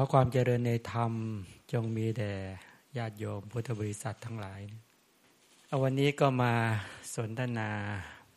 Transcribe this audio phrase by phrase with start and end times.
[0.00, 1.12] ขอความเจริญในธรรม
[1.72, 2.34] จงมีแด่
[2.96, 4.60] ญาติโยมพุทธบริษัททั้งหลาย
[5.66, 6.52] เอาวันนี้ก็มา
[7.14, 7.70] สนทนา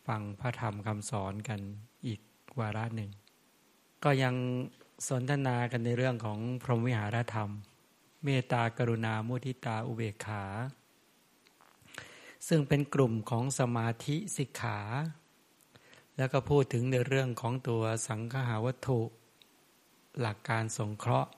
[0.06, 1.60] ฟังพระธรรมคำสอนกัน
[2.06, 2.20] อีก
[2.58, 3.10] วาระหนึ่ง
[4.04, 4.34] ก็ยัง
[5.08, 7.50] สนทนากันในเรื่องของพรหมวิหารธรรม
[8.24, 10.44] เมตตากรุณา มุทิตาอุเบกขา
[12.48, 14.80] ซึ่งเป็นกลุ่มของสมาธิสิกขา
[16.16, 19.00] แล้วก็พูดถึงในเรื่องของตัวสังขาวัตถุ
[20.20, 21.32] หลักการสงเคราะห์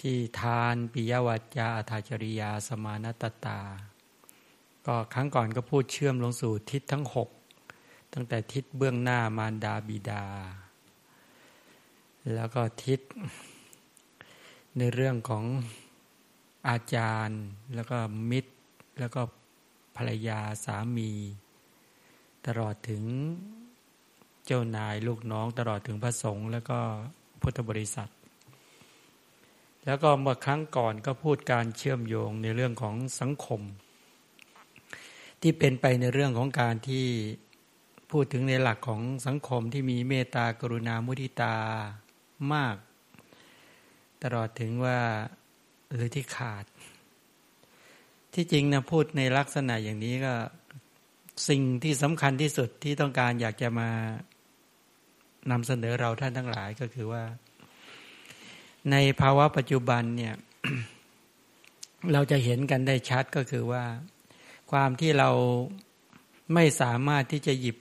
[0.00, 3.60] ที่ทานปิยวัจจาอาจริยาสมานตตา
[4.86, 7.28] ก็ครั้งก่อนก็พูดเชื่อมลงสู่ทิศทั้งหก
[8.12, 10.24] ตั้งแต่ทิศเบื้องหน้ามารดาบิดา
[12.34, 13.00] แล้วก็ทิศ
[14.78, 15.44] ในเรื่องของ
[16.68, 17.40] อาจารย์
[17.74, 17.98] แล้วก็
[18.30, 18.52] มิตร
[18.98, 19.22] แล้วก็
[19.96, 21.10] ภรรยาสามี
[22.46, 23.02] ตลอดถึง
[24.46, 26.78] เจ้านายลูกน้องตลอดถึงพระสงฆ์แล้วก็
[27.42, 28.08] พุทธบริษัท
[29.88, 33.60] แล้วก็เมื่อครั้งก่อนก็พูดการเชื่อมโยงในเรื่องของสังคม
[35.42, 37.06] ที่เป็นไปในเรื่องของการที่
[38.10, 41.56] พูดถึงในหลักของสังคมที่มีเมตตากรุณามุทิตา
[42.52, 42.76] มาก
[44.22, 44.98] ตลอดถึงว่า
[45.92, 46.64] หรือที่ขาด
[48.34, 50.34] ที่จริงนะพูดในลักษณะอย่างนี้ก็
[51.48, 53.90] สิ่งที่สำคัญที่สุดที่ต้องการอยากจะมา
[55.50, 57.24] นำเสนอเราท่านทั้งหลายก็คือว่า
[58.90, 60.34] ในภาวะปัจจุบันเนี่ย
[62.12, 63.84] เราจะเห็นกันได้ชัดก็คือว่า
[64.70, 65.30] ความที่เรา
[66.54, 67.76] ไม่สามารถที่จะหยิบ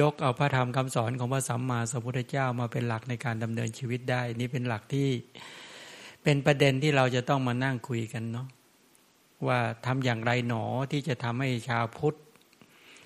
[0.00, 5.08] ยกเอาพระธรรมคำสอนของพระสัมมาสัมพุทธเจ้ามาเป็นหลักในการดำเนินชีวิตได้ นี่เป็นหลักที่
[6.22, 8.46] เป็นประเด็นที่เราจะต้องมานั่งคุยกันเนาะ
[9.46, 12.14] ว่าทำอย่างไรหนอที่จะทำให้ชาวพุทธ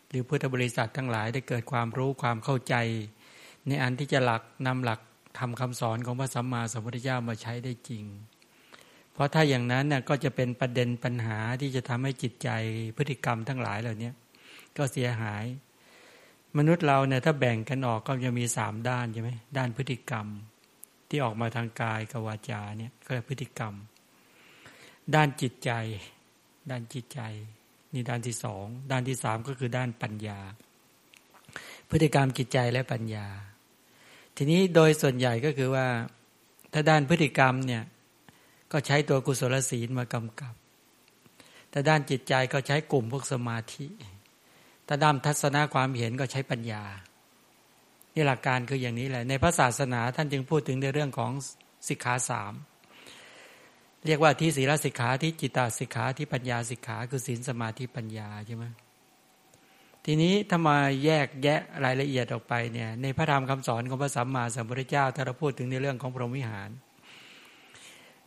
[0.09, 2.75] หรือพุทธบริษัททั้งหลายได้เกิดความรู้ความเข้าใจ
[3.67, 5.01] ในอันที่จะหลักนำหลัก
[5.39, 8.05] ทำคำสอนของพระสัมมาสัมพุทธเจ้ามาใช้ได้จริง
[9.13, 12.49] เพราะถ้าอย่างนั้นเนี่ยก็จะเป็นประเด็นปัญหาที่จะทำให้จิตใจ
[12.97, 14.11] พฤติกรรมทั้งหลายเหล่านี้
[14.77, 15.45] ก็เสียหาย
[16.57, 20.27] มนุษย์เราเนี่ยถ้าแบ่งกันออกก็จะมีสามด้านใช่ไหมด้านพฤติกรรม
[21.09, 23.75] ที่ออกมาทางกายกับวาจาเนี่ยก็เรียกพฤติกรรม
[25.15, 25.71] ด้านจิตใจ
[26.71, 27.21] ด้านจิตใจ
[27.93, 30.41] นี่ด้านที่สองด้านที่สามก็คือด้านปัญญา
[31.91, 33.27] พฤติกรรมจิตใจและปัญญา
[34.41, 35.87] ทีนี้โดยส่วนใหญ่ก็คือว่า
[36.73, 37.83] ถ้าด้านพฤติกรรมเนี่ย
[38.73, 40.55] ก็ใช้ตัวกุศลศีลมากำกับ
[41.71, 43.87] แต่ด้านจิตใจก็ใช้กลุ่มพวกสมาธิ
[44.87, 46.85] ถ้าด้านทัศนะความเห็นก็ใช้ปัญญา
[48.15, 51.33] นี่หลักการคืออย่างนี้แหละ ในพระศาสนาท่านจึงพูดถึงในเรื่องของ
[51.89, 52.53] สิกขาสาม
[54.07, 58.67] เรียกว่าที่ศีลสิกขาที่จิตตสิกขาที่ปัญญาสิกขาคือศีลสมาธิปัญญาใช่ไหม
[60.05, 66.71] ทีนี้ถ้ามาแยกแยะรายละเอียดออกไปเนี่ยในพระธรรมคำสอนของพระสัมมาสัมพุทธเจ้าถ้าเราพูดถึงในเรื่องของพรหมวิหาร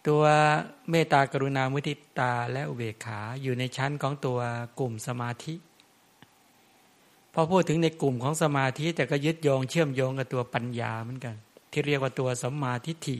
[0.08, 0.24] ตัว
[0.90, 4.40] เมตตากรุณามุทิตาและอุเบกขาอยู่ในชั้นของตัว
[4.80, 5.54] กลุ่มสมาธิ
[7.34, 11.36] พอพูดถึงในกลุ่มของสมาธิแต่ก็ยึดโยงเชื่อมโยงกับตัวปัญญาเหมือนกัน
[11.72, 13.18] ที่เรียกว่าตัวสัมมาทิฏฐิ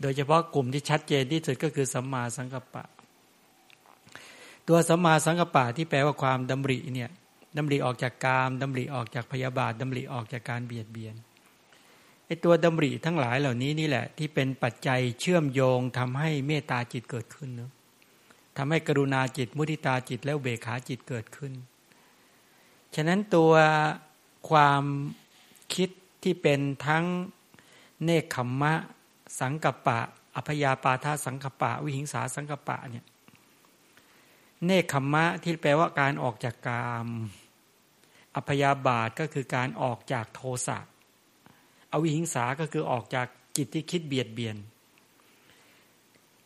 [0.00, 2.84] โดยเฉพาะกลุ่มที่ชัดเจนที่สุดก็คือสัมมาสังกัปปะ
[4.68, 7.10] ตัวสัมมาสังกัปปะที่แปลว่าความดำริเนี่ย
[7.56, 11.14] ดำริออกจากกามดำริออกจากพยาบาทดำริออกจากการเบียดเบียน
[12.26, 17.72] ไอตัวดำริทั้งหลายเหล่านี้นี่แหละ ที่เป็นปัจจัยเชื่อมโยงทำให้เมตตาจิตเกิดขึ้นเนาะ
[18.56, 21.52] ทำให้กรุณาจิตมุทิตาจิตแล้วเบขาจิตเกิดขึ้น
[22.94, 23.52] ฉะนั้นตัว
[24.50, 24.84] ความ
[25.74, 25.90] คิด
[26.22, 27.04] ที่เป็นทั้ง
[28.04, 28.74] เนคขมมะ
[29.40, 29.98] สังกปะ
[30.36, 33.04] อภยาปาทาสังกปะ วิหิงสาสังกปะเนี่ย
[34.64, 37.08] เนคขมะที่แปลว่าการออกจากกาม
[38.36, 40.78] อพยาบาทก็คือการออกจากโทสะ
[41.92, 43.26] อวิหิงสาก็คือออกจาก
[43.56, 44.56] จิตที่คิดเบียดเบียน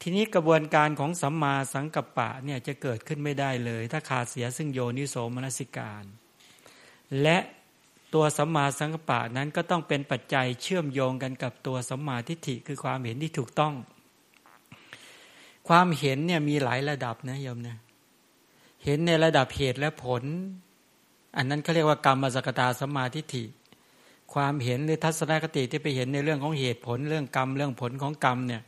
[0.00, 6.04] ทีนี้กระบวนการของสัมมาสังกัปปะเนี่ยจะเกิดขึ้นไม่ได้เลย ถ้าขาดเสียซึ่งโยนิโสมนสิการ
[7.22, 7.38] และ
[8.14, 13.74] ตัวสัมมาสังกัปปะนั้นก็ต้องเป็นปัจจัยเชื่อมโยงกันกับตัวสัมมาทิฏฐิคือความเห็นที่ถูกต้อง
[15.68, 17.76] ความเห็นเนี่ยมีหลายระดับนะโยมนะ
[18.84, 20.22] เห็นในระดับเหตุและผล
[21.36, 23.44] อันนั้นเขาเรียกว่ากรรมสกตาสมาธิฐิ
[24.34, 28.62] ความเห็นหรือทัศนคติที่ไปเห็นในเรื่องของเหตุผล เรื่องกรรมเรื่องผลของกรรมเนี่ย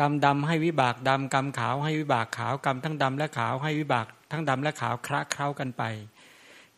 [0.00, 5.82] กรรมดำให้วิบากดำกรรมขาวให้วิบากขาวกรรมทั้งดำและขาวให้วิบากทั้งดำและขาวคละเคล้ากันไป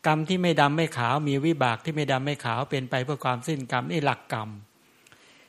[0.07, 4.49] กรรมที่ไม่ดำไม่ขาวมีวิบากที่ไม่ดำไม่ขาวเป็นไปเพื่อความสิ้นกรรมนี่หลักกรรม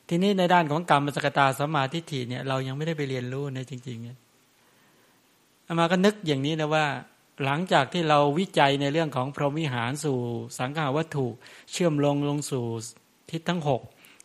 [0.09, 4.19] ทีนี้ในด้านของกรรมสกตาสมาธิฐิเนี่ยเรายังไม่ได้ไปเรียนรู้ในจริงๆเนี่ย
[5.73, 6.87] อามาก็นึกอย่างนี้นะว่า
[7.45, 10.19] หลังจากที่เราวิจัยในเรื่องของพรหมวิหารสู่
[10.59, 11.27] สังขาวัตถุ
[11.73, 12.65] เชื่อมลงลงสู่
[13.31, 13.83] ทิศทั้งหก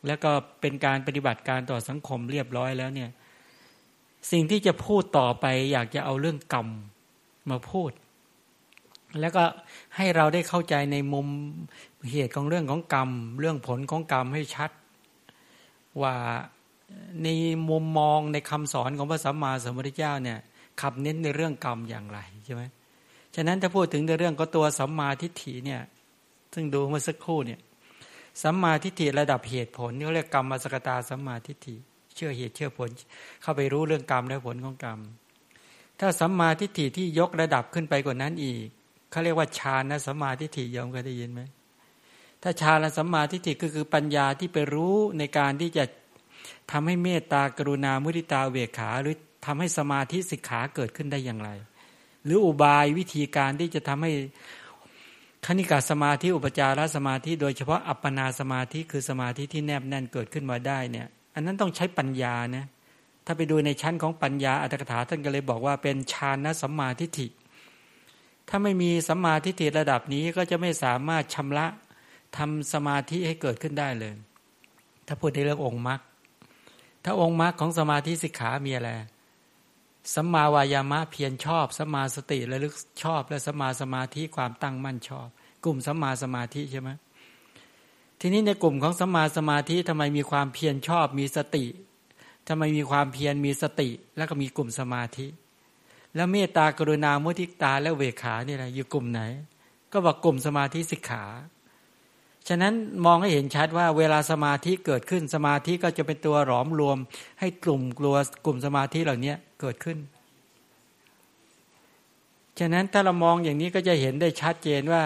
[0.07, 0.31] แล้วก็
[0.61, 3.09] เป็นการปฏิบัติการต่อสังคมเรียบร้อยแล้วเนี่ย
[4.31, 6.67] สิ่งที่จะพูดต่อไป อยากจะเอาเรื่องกรรม
[7.49, 7.91] มาพูด
[9.19, 9.43] แล้วก็
[9.95, 11.27] ให้เราได้เข้าใจในมุม
[12.11, 13.09] เหตุของเรื่องของกรรม
[13.39, 14.71] เรื่องผลของกรรมให้ชัด
[16.01, 16.15] ว่า
[17.23, 17.27] ใน
[17.69, 20.39] มุมมองในคำสอนของพระสัมมาสัมพุทธเจ้าเนี่ย
[20.81, 22.63] ขับเน้นในเรื่องกรรมอย่างไรใช่ไหม
[23.35, 25.81] ฉะนั้นถ้าพูดถึงในเรื่องก็ตัวสัมมาทิฏฐิเนี่ย
[26.53, 27.59] ซึ่งดูเมื่อสักครู่เนี่ย
[28.43, 31.75] สัมมาทิฏฐิระดับเหตุผลนี่เขาเรียกกรรมมาสกตาสัมมาทิฏฐิ
[32.15, 32.89] เชื่อเหตุเชื่อผล
[33.41, 34.99] เข้าไปรู้เรื่องกรรมและผลของกรรม
[35.99, 38.65] ถ้าสัมมาทิฏฐิที่ยกระดับขึ้นไปกว่านั้นอีก
[39.11, 41.41] เขาเรียกว่าฌานนะสัมมาทิฏฐิยอมเคยได้ยินไหม
[42.43, 45.83] ถ้าฌานสัมมาทิฏฐิก็คือปัญญาที่ไปรู้ในการที่จะ
[46.71, 51.49] ทำให้เมตตากรุณามุทิตาเวขาหรือ ทำให้สมาธิสิกขาเกิดขึ้นได้อย่างไร
[52.25, 54.11] หรืออุบายวิธีการที่จะทำให้
[55.45, 62.65] คณิกาสมาธิอุปจารสมาธิ โดยเฉพาะอัปปนาสมาธิคือสมาธิที่แนบแน่นเกิดขึ้นมาได้เนี่ย อันนั้นต้องใช้ปัญญานะ
[63.25, 67.27] ถ้าไปดูในชั้นของปัญญาอัตถกถาท่านก็เลยบอกว่าเป็นฌานสัมมาทิฏฐิ
[68.49, 71.65] ถ้าไม่มีสัมมาทิฏฐิระดับนี้ก็จะไม่สามารถชำระ
[72.37, 74.13] ทำสมาธิให้เกิดขึ้นได้เลย
[75.07, 75.99] ถ้าพูดในเรื่ององค์มรรค
[77.03, 78.89] ถ้าองค์มรรคของสมาธิสิกขามีอะไร
[80.13, 82.73] สัมมาวายามะเพียรชอบสัมมาสติระลึก
[83.03, 85.27] ชอบ และสัมมาสมาธิความตั้งมั่นชอบ
[85.65, 86.89] กลุ่มสัมมาสมาธิใช่ไหม
[88.19, 91.65] ทีนี้ในกลุ่มของสัมมาสมาธิทำไมมีความเพียรชอบ มีสติ
[92.47, 95.27] ทำไมมีความเพียรมีสติ แล้วก็มีกลุ่มสมาธิ
[96.15, 99.21] แล้วเมตตากรุณามุทิตาและเวขาเนี่ยนะอยู่กลุ่มไหน
[99.91, 101.25] ก็บอกกลุ่มสมาธิสิกขา
[102.49, 102.73] ฉะนั้น
[103.05, 106.97] มองให้เห็นชัดว่าเวลาสมาธิเกิดขึ้นสมาธิก็จะเป็นตัวหลอมรวม
[107.39, 108.15] ให้กลุ่มกลัว
[108.45, 109.33] กลุ่มสมาธิเหล่านี้
[109.65, 109.99] เกิดขึ้น
[112.59, 115.03] ฉะนั้นถ้าเรามองอย่างนี้ก็จะเห็นได้ชัดเจนว่า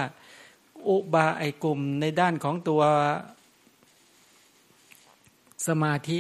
[0.88, 2.82] อุบาไอกลุ่มในด้านของตัว
[5.68, 6.20] สมาธิ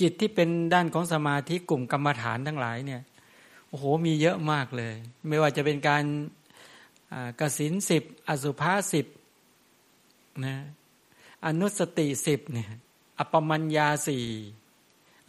[0.00, 3.02] จิตที่เป็นด้านของสมาธิกลุ่มกรรมฐานทั้งหลายเนี่ย
[3.68, 4.94] โอ้โหมีเยอะมากเลย
[5.28, 6.04] ไม่ว่าจะเป็นการ
[7.40, 9.06] กสินสิบอสุภาสิบ
[10.44, 10.56] นะ
[11.46, 12.70] อนุสติสิบเนี่ย
[13.18, 14.24] อปมัญญาสี่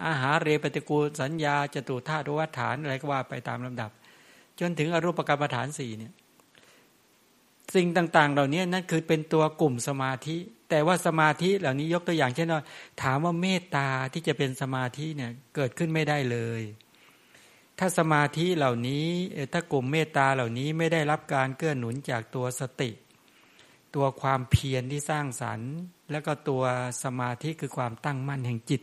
[0.05, 3.91] อาหารเรปฏิกูลสัญญาจตุธาตุวัฏฐานอะไรก็ว่าไปตามลำดับ
[4.59, 6.13] จนถึงอรูปกรรมฐานสี่เนี่ย
[7.75, 10.37] สิ่งต่างๆ เหล่านี้นั่นคือเป็นตัวกลุ่มสมาธิ
[10.69, 12.61] แต่ว่าสมาธิเหล่านี้ยกตัวอย่างเช่นว่า
[13.01, 16.61] ถามว่าเมตตาที่จะเป็นสมาธิเนี่ยเกิดขึ้นไม่ได้เลย
[17.79, 19.07] ถ้าสมาธิเหล่านี้
[19.53, 22.91] ถ้ากลุ่มเมตตาเหล่านี้ไม่ได้รับการเกื้อหนุนจากตัวสติ
[23.95, 25.71] ตัวความเพียรที่สร้างสรรค์
[26.11, 26.63] แล้วก็ตัว
[27.03, 28.81] สมาธิคือความตั้งมั่นแห่งจิต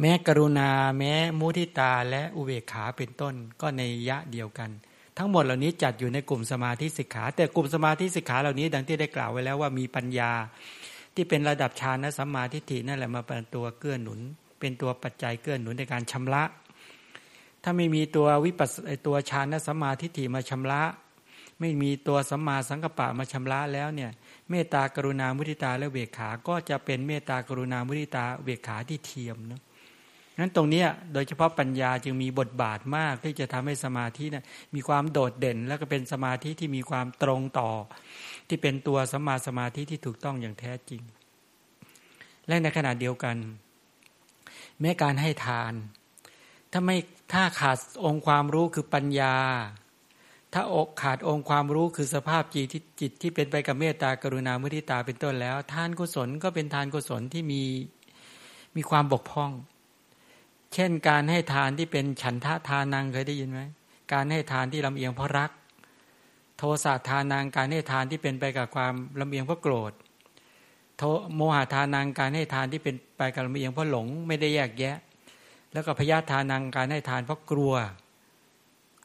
[0.00, 4.70] แม้กรุณา แม้มุทิตาและอุเบกขาเป็นต้นก็ในยะเดียวกัน
[5.18, 10.32] ทั้งหมดเหล่านี้จัดอยู่ในกลุ่มสมาธิสิกขา แต่กลุ่มสมาธิสิกขาเหล่านี้ดังที่ได้กล่าวไว้แล้วว่ามีปัญญา
[11.14, 14.20] ที่เป็นระดับฌานสัมมาทิฏฐินั่นแหละมาเป็นตัวเกื้อหนุน
[14.60, 16.42] เป็นตัวปัจจัยเกื้อหนุนในการชำระ
[17.62, 18.74] ถ้าไม่มีตัววิปัส
[19.06, 20.82] ตัวฌานสัมมาทิฏฐิมาชำระ
[21.60, 24.10] ไม่มีตัวสัมมาสังกปะมาชำระแล้วเนี่ย
[24.50, 29.62] เมตตากรุณามุทิตาและเวขาก็จะเป็นเมตตากรุณามุทิตาเวขาที่เทียมเนาะ
[30.40, 34.44] นั้นตรงนี้โดยเฉพาะปัญญาจึงมีบทบาทมากที่จะทำให้สมาธินี่ย
[34.74, 37.70] มีความโดดเด่น แล้วก็เป็นสมาธิที่มีความตรงต่อ
[38.48, 41.02] ที่เป็นตัวสัมมาสมาธิที่ถูกต้องอย่างแท้จริง
[42.46, 43.36] และในขณะเดียวกัน
[44.80, 45.72] แม้การให้ทาน
[46.72, 46.96] ถ้าไม่
[47.32, 49.36] ถ้าขาดองค์ความรู้คือปัญญา
[50.52, 57.62] ถ้าอกขาดองค์ความรู้คือสภาพจิตที่จิตที่เป็นไปกับเมตตากรุณามุทิตาเป็นต้นแล้ว ทานกุศลก็เป็นทานกุศลที่มี
[58.76, 59.50] มีความบกพร่อง
[60.74, 63.60] เช่นการให้ทานที่เป็นฉันทะทานังเคยได้ยินไหม
[64.12, 65.50] การให้ทานที่ลำเอียงเพราะรัก
[66.58, 69.92] โทสะทานังการให้ทานที่เป็นไปกับความลำเอียงเพราะโกรธ
[70.96, 71.02] โท
[71.34, 74.96] โมหะทานังการให้ทานที่เป็นไปกับลำเอียงเพราะหลงไม่ได้แยกแยะ
[75.72, 77.74] แล้วก็พยาทานังการให้ทานเพราะกลัว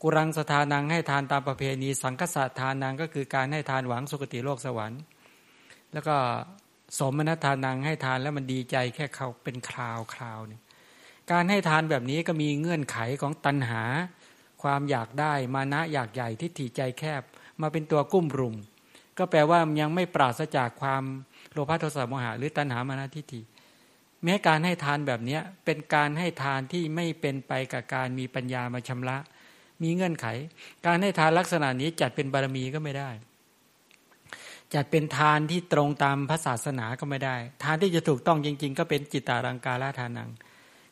[0.02, 5.02] กุรังสถานังให้ทานตามประเพณี สังคสะทานังก็คือการให้ทานหวังสุคติโลกสวรรค์
[5.94, 6.16] แล้วก็
[6.98, 10.62] สมณทานังให้ทานแล้วมันดีใจแค่เขาเป็นคราวคราวเนี่ย
[11.32, 13.84] การให้ทานแบบนี้ก็มีเงื่อนไขของตัณหา
[14.64, 17.22] ความอยากได้มานะอยากใหญ่ทิฏฐิใจแคบ
[17.62, 18.56] มาเป็นตัวกุ้มรุม
[19.18, 21.04] ก็แปลว่ายังไม่ปราศจากความ
[21.52, 23.42] โลภะโทสะโมหะหรือตัณหามานะทิฏฐิ
[24.24, 29.18] แม้การให้ทานแบบนี้เป็นการให้ทานที่ไม่เป็นไปกับการมีปัญญามาชำระ
[29.84, 30.28] มีเงื่อนไข
[30.86, 33.10] การให้ทานลักษณะนี้จัดเป็นบารมีก็ไม่ได้
[34.74, 40.30] จัดเป็นทานที่ตรงตามพระศาสนาก็ไม่ได้ ทานที่จะถูกต้องจริง ๆ ก็เป็นจิตตารังกาลทานัง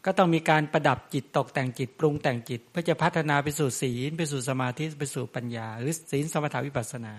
[0.06, 7.14] ก็ต้องมีการประดับจิตตกแต่งจิตปรุงแต่งจิต เพื่อจะพัฒนาไปสู่ศีลไปสู่สมาธิไปสู่ปัญญา หรือศีลสมถาวิปัสนา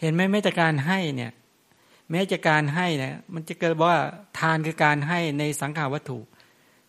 [0.00, 1.32] เห็นไหมแม้แต่การให้เนี่ย
[2.10, 3.94] แม้จะการให้นะมันจะเกิดว่า
[4.38, 6.18] ทานคือการให้ในสังขาวัตถุ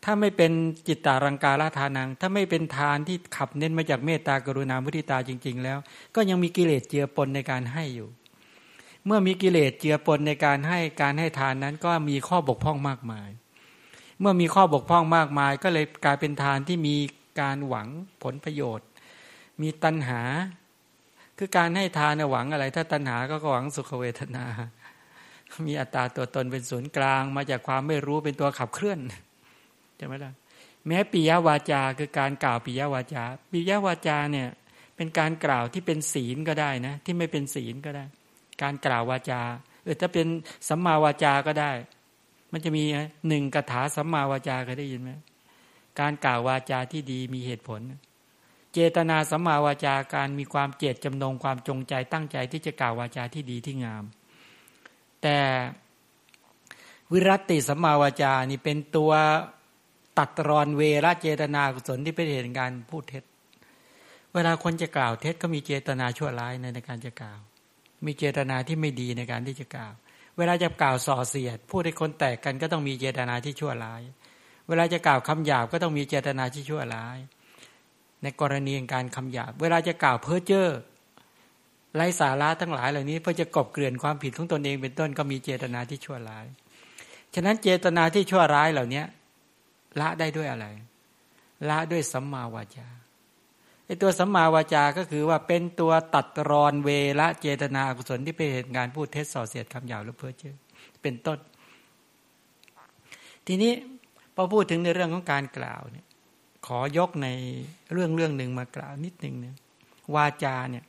[0.04, 0.52] ถ้าไม่เป็น
[0.88, 5.78] จิตตารังการทานัง ถ้าไม่เป็นทานที่ขับเน้นมาจากเมตตากรุณามุทิตาจริง ๆ แล้ว
[6.16, 8.10] ก็ยังมีกิเลสเจือปนในการให้อยู่
[9.06, 13.30] เมื่อมีกิเลสเจือปนในการให้การให้ทานนั้นก็มีข้อบกพร่องมากมาย
[14.22, 16.96] เมื่อมีข้อบกพร่องมากมาย ก็เลยกลายเป็นทานที่มี
[17.42, 17.88] การหวัง
[18.24, 18.88] ผลประโยชน์
[19.62, 20.22] มีตัณหา
[21.38, 24.46] คือการให้ทานหวังอะไร ถ้าตัณหาก็หวังสุขเวทนา
[25.68, 29.00] มีอัตตาตัวตนเป็นศูนย์กลาง มาจากความไม่รู้เป็นตัวขับเคลื่อน
[29.98, 30.34] ใช่ไหมล่ะ
[30.88, 34.50] แม้ปิยวาจาคือการกล่าวปิยวาจาปิยวาจาเนี่ย
[34.96, 38.06] เป็นการกล่าวที่เป็นศีลก็ได้นะที่ไม่เป็นศีลก็ได้
[38.62, 39.42] การกล่าววาจา
[39.84, 40.28] เออถ้าเป็น
[40.68, 41.72] สัมมาวาจาก็ได้
[42.52, 42.84] มันจะมี
[43.28, 45.12] หนึ่งคาถาสัมมาวาจาก็ได้ยินไหม
[46.00, 47.82] การกล่าววาจาที่ดีมีเหตุผล
[48.74, 54.04] เจตนาสัมมาวาจาการมีความเจตจำนงความจงใจตั้งใจที่จะกล่าววาจาที่ดีที่งาม
[55.22, 55.38] แต่
[57.12, 59.12] วิรัติสัมมาวาจานี่เป็นตัว
[60.18, 63.24] ตัดรอนเวรเจตนากุศลที่เป็นเหตุการพูดเท็จ
[64.34, 67.40] เวลาคนจะกล่าวเท็จก็มีเจตนาชั่วร้ายในการจะกล่าว
[68.06, 69.94] มีเจตนาที่ไม่ดีในการที่จะกล่าว
[70.38, 74.02] เวลาจะกล่าวส่อเสียด พูดให้คนแตกกันก็ต้องมีเจตนาที่ชั่วร้าย
[74.68, 77.18] เวลาจะกล่าวคำหยาบก็ต้องมีเจตนาที่ชั่วร้าย
[78.24, 80.70] ในกรณีการคำหยาบ เวลาจะกล่าวเพ้อเจ้อ
[81.96, 86.46] ไร้สาระทั้งหลายเหล่านี้เพื่อจะกบเกลื่อนความผิดของตนเองเป็นต้นก็มีเจตนาที่ชั่วร้าย
[87.34, 89.04] ฉะนั้นเจตนาที่ชั่วร้ายเหล่านี้
[90.00, 90.68] ละได้ด้วยอะไร
[91.70, 92.88] ละด้วยสัมมาวาจา
[93.92, 100.56] ไอตัวสัมมาวาจา ก็คือว่าเป็นตัวตัดรอนเวละเจตนาอกุศลที่เป็นเหตุการ์พูดเท็จส่อเสียดคำหยาบหรือเพ้อเจ้อ
[101.02, 101.40] เป็นต้น
[103.48, 103.72] ทีนี้
[104.36, 106.06] พอพูดถึงในเรื่องของการกล่าวเนี่ย
[106.66, 107.28] ขอยกใน
[107.94, 109.56] เรื่องเรื่องหนึ่งมากล่าวนิดหนึ่งเนี่ย
[110.16, 110.84] วาจาเนี่ย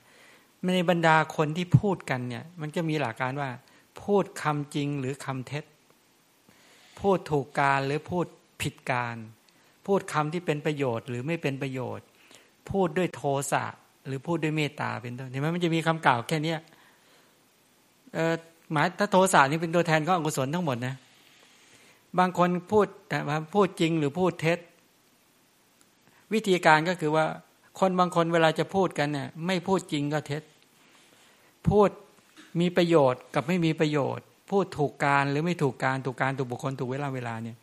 [0.75, 3.51] ในบรรดาคนที่พูดกันเนี่ย มันจะมีหลักการว่า
[4.03, 5.65] พูดคำจริงหรือคำเท็จ
[7.01, 8.27] พูดถูกการหรือพูด
[8.63, 9.17] ผิดการ
[9.87, 12.07] พูดคำที่เป็นประโยชน์หรือไม่เป็นประโยชน์
[12.71, 13.65] พูดด้วยโทสะ
[14.07, 16.59] หรือพูดด้วยเมตตาเป็นต้นเห็นไหมมันจะมีคำกล่าวแค่เนี้ย
[18.15, 18.35] เออ
[18.73, 20.95] หมายถ้าโทสะนี่เป็นตัวแทนของอกุศลทั้งหมดนะ
[22.19, 24.59] บางคนพูดแต่ว่าพูดจริงหรือพูดเท็จ
[26.33, 27.25] วิธีการก็คือว่า
[27.79, 30.43] คนบางคนเวลาจะพูดกันเนี่ยไม่พูดจริงก็เท็จ
[31.69, 31.89] พูด
[32.61, 37.57] มีประโยชน์กับไม่มีประโยชน์ พูดถูกการหรือไม่ถูกการถูกการถูกบุคคลถูกเวลาเวลาเนี่ย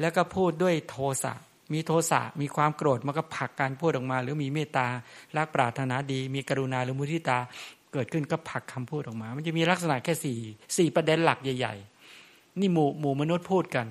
[0.00, 1.32] แล้วก็พูดด้วยโทสะ
[1.72, 4.86] มีโทสะมีความโกรธมันก็ผลักการพูดออกมา หรือมีเมตตา
[5.36, 7.38] รักปรารถนาดี มีกรุณาหรือมุทิตา
[7.92, 10.38] เกิดขึ้นก็ผลักคำพูดออกมา มันจะมีลักษณะแค่สี่
[10.76, 11.74] สี่ประเด็นหลักใหญ่
[12.18, 13.86] ๆ นี่หมู่หมู่มนุษย์พูดกัน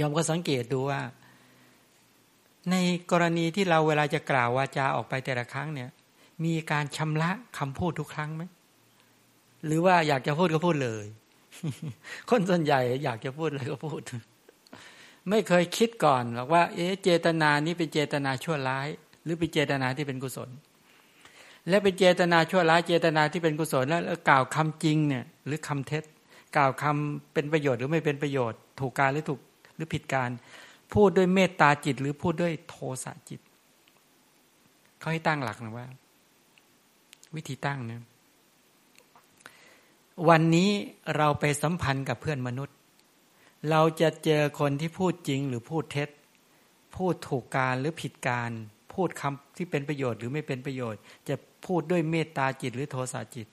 [0.00, 1.00] ยอมก็สังเกตดูว่า
[2.70, 2.76] ใน
[3.10, 5.90] กรณีที่เราเวลาจะกล่าววาจาออกไปแต่ละครั้งเนี่ย
[6.44, 8.42] มีการชำระคำพูดทุกครั้งไหม
[9.66, 11.06] หรือว่าอยากจะพูดก็พูดเลย
[12.30, 14.00] คนส่วนใหญ่อยากจะพูดอะไรก็พูด
[15.28, 18.88] ไม่เคยคิดก่อนหรอกว่า เอ๊ะเจตนานี้เป็นเจตนาชั่วร้าย
[19.24, 20.50] หรือเป็นเจตนาที่เป็นกุศล
[21.68, 26.04] และเป็นเจตนาชั่วร้ายเจตนาที่เป็นกุศลแล้วกล่าวคำจริงเนี่ยหรือคำเท็จ
[26.56, 29.40] กล่าวคำเป็นประโยชน์หรือไม่เป็นประโยชน์ ถูกการหรือถูก
[29.76, 30.30] หรือผิดการ
[30.94, 33.40] พูดด้วยเมตตาจิต หรือพูดด้วยโทสะจิต
[34.98, 35.86] เขาให้ตั้งหลักนะว่า
[37.34, 38.02] วิธีตั้งเนะ
[40.28, 40.70] วันนี้
[41.16, 42.73] เราไปสัมพันธ์กับเพื่อนมนุษย์
[43.70, 46.08] เราจะเจอคนที่พูดจริงหรือพูดเท็จ
[46.96, 48.50] พูดถูกการหรือผิดการ
[48.94, 51.34] พูดคำที่เป็นประโยชน์หรือไม่เป็นประโยชน์ จะ
[51.66, 53.46] พูดด้วยเมตตาจิตหรือโทสะจิต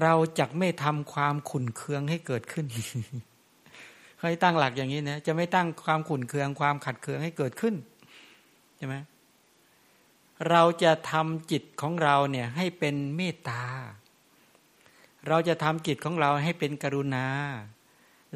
[0.00, 2.66] เราจะไม่ทำความขุนเคืองให้เกิดขึ้น
[4.18, 7.74] เคยตั้งหลักอย่างนี้นะจะไม่ตั้งความขุนเคืองความขัดเคืองให้เกิดขึ้น
[8.76, 8.94] ใช่ไหม
[10.50, 13.62] เราจะทำจิตของเราเนี่ยให้เป็นเมตตา
[15.28, 17.26] เราจะทำจิตของเราให้เป็นกรุณา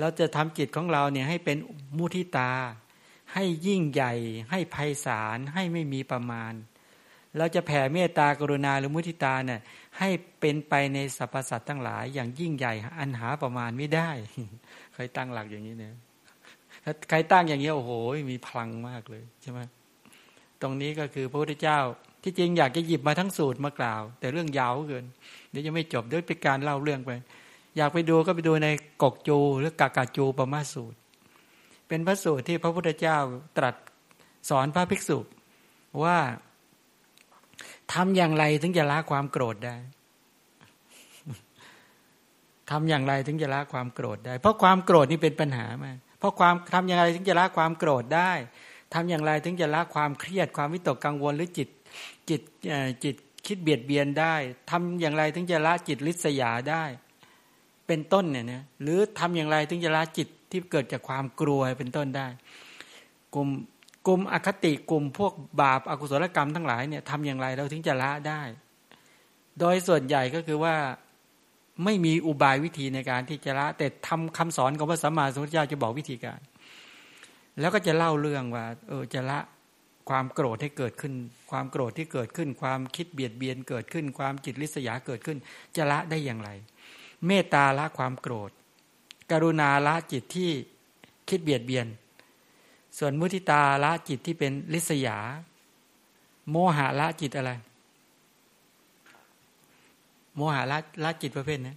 [0.01, 1.57] เราจะทำจิตของเราเนี่ยให้เป็น
[1.97, 2.51] มุทิตา
[3.35, 4.13] ให้ยิ่งใหญ่
[4.51, 6.53] ให้ไพศาลให้ไม่มีประมาณ
[7.39, 9.61] เราจะแผ่เมตตากรุณาหรือมุทิตาเนี่ย
[9.99, 10.09] ให้
[10.41, 14.11] เป็นไปในสรรพสัตว์ทั้งหลาย อย่างยิ่งใหญ่อันหาประมาณไม่ได้
[14.95, 15.95] เคยตั้งหลักอย่างนี้เนี่ย
[16.85, 17.91] ถ้าใครตั้งอย่างนี้โอ้โห
[18.33, 19.61] มีพลังมากเลยใช่ไหม
[20.63, 21.79] ตรงนี้ก็คือพระพุทธเจ้า
[22.23, 25.07] ที่จริงอยากจะหยิบมาทั้งสูตรมากล่าว แต่เรื่องยาวเกิน
[25.51, 27.11] เดี๋ยวจะไม่จบด้วยเป็นการเล่าเรื่องไป
[27.77, 28.69] อยากไปดูก็ไปดูใน
[29.03, 30.99] กกจูหรือกากาจูปมาสูตร
[31.89, 33.19] เป็นพระสูตรที่พระพุทธเจ้า
[33.57, 33.75] ตรัส
[34.49, 35.19] สอนพระภิกษุ
[36.05, 36.19] ว่า
[37.93, 39.77] ทำอย่างไรถึงจะละความโกรธได้
[42.71, 48.33] ทำอย่างไรถึงจะละความโกรธได้ เพราะความโกรธนี่เป็นปัญหามาเพราะความทำอย่างไรถึงจะละความโกรธได้
[48.95, 51.69] ทำอย่างไรถึงจะละความเครียดความวิตกกังวลหรือจิต
[52.29, 52.41] จิต
[53.05, 53.17] จิต
[53.47, 54.35] คิดเบียดเบียนได้
[54.71, 56.85] ทำอย่างไรถึงจะละจิตลิษยาได้
[57.87, 62.27] เป็นต้นเนี่ยนะหรือทำอย่างไรถึงจะละจิตที่เกิดจากความกลัวเป็นต้นได้
[63.35, 63.49] กลุ่ม
[64.07, 68.43] กลุ่มอคติกลุ่มพวกบาปอากุศลกรรมทั้งหลายเนี่ยทำอย่างไรเราถึงจะละได้
[69.61, 70.75] โดยส่วนใหญ่ก็คือว่า
[71.85, 76.41] ไม่มีอุบายวิธีในการที่จะละ แต่ทำคำสอนของพระสัมมาสัมพุทธเจ้าจะบอกวิธีการ
[77.61, 79.39] แล้วก็จะเล่าเรื่องว่า เออจะละ
[80.09, 81.15] ความโกรธให้เกิดขึ้น
[81.51, 85.39] ความโกรธที่เกิดขึ้น ความคิดเบียดเบียนเกิดขึ้น ความจิตลิษยาเกิดขึ้น
[85.77, 86.51] จะละได้อย่างไร
[87.27, 88.51] เมตตาละความโกรธ
[89.31, 90.51] กรุณาละจิตที่
[91.29, 91.87] คิดเบียดเบียน
[92.99, 95.19] ส่วนมุทิตาละจิตที่เป็นลิษยา
[96.51, 97.53] โมหะละจิตอะไร
[100.37, 101.75] โมหะละละจิตประเภทนี้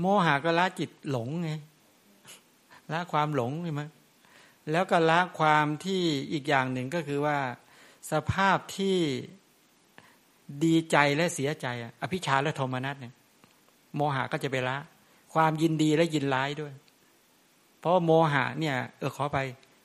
[0.00, 1.50] โมหะก็ละจิตหลงไง
[2.92, 3.82] ละความหลงใช่ไหม
[4.70, 7.38] แล้วก็ละความที่อีกอย่างหนึ่งก็คือว่า
[8.10, 8.98] สภาพที่
[10.64, 11.66] ดีใจและเสียใจ
[12.02, 13.14] อภิชาและโทมนัสเนี่ย
[13.96, 14.76] โมหะก็จะไปละ
[15.34, 16.72] ความยินดีและยินร้ายด้วย
[17.80, 19.38] เพราะโมหะเนี่ย เออขอไป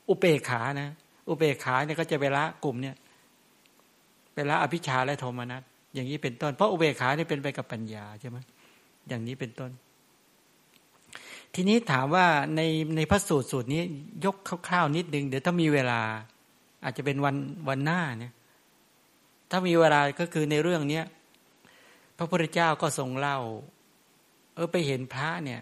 [0.09, 0.89] อุเบกขานะ
[1.29, 2.95] อุเบกขาเนี่ยก็จะไปละกลุ่มเนี่ย
[4.33, 5.61] ไปละอภิชาและโทมนัส
[5.93, 8.37] อย่างนี้เป็นต้น เพราะอุเบกขาเนี่ยเป็นไปกับปัญญาใช่ไหม
[9.07, 9.71] อย่างนี้เป็นต้น
[11.55, 12.25] ทีนี้ถามว่า
[12.55, 12.61] ใน
[12.95, 13.81] ในพระสูตรสูตรนี้
[14.25, 14.35] ยก
[14.67, 16.01] คร่าวๆนิดนึง เดี๋ยวถ้ามีเวลา
[16.83, 17.35] อาจจะเป็นวัน
[17.69, 18.33] วันหน้าเนี่ย
[19.51, 21.05] ถ้ามีเวลาก็คือในเรื่องเนี้ย
[22.17, 23.39] พระพุทธเจ้าก็ทรงเล่า
[24.55, 25.61] เออไปเห็นพระเนี่ย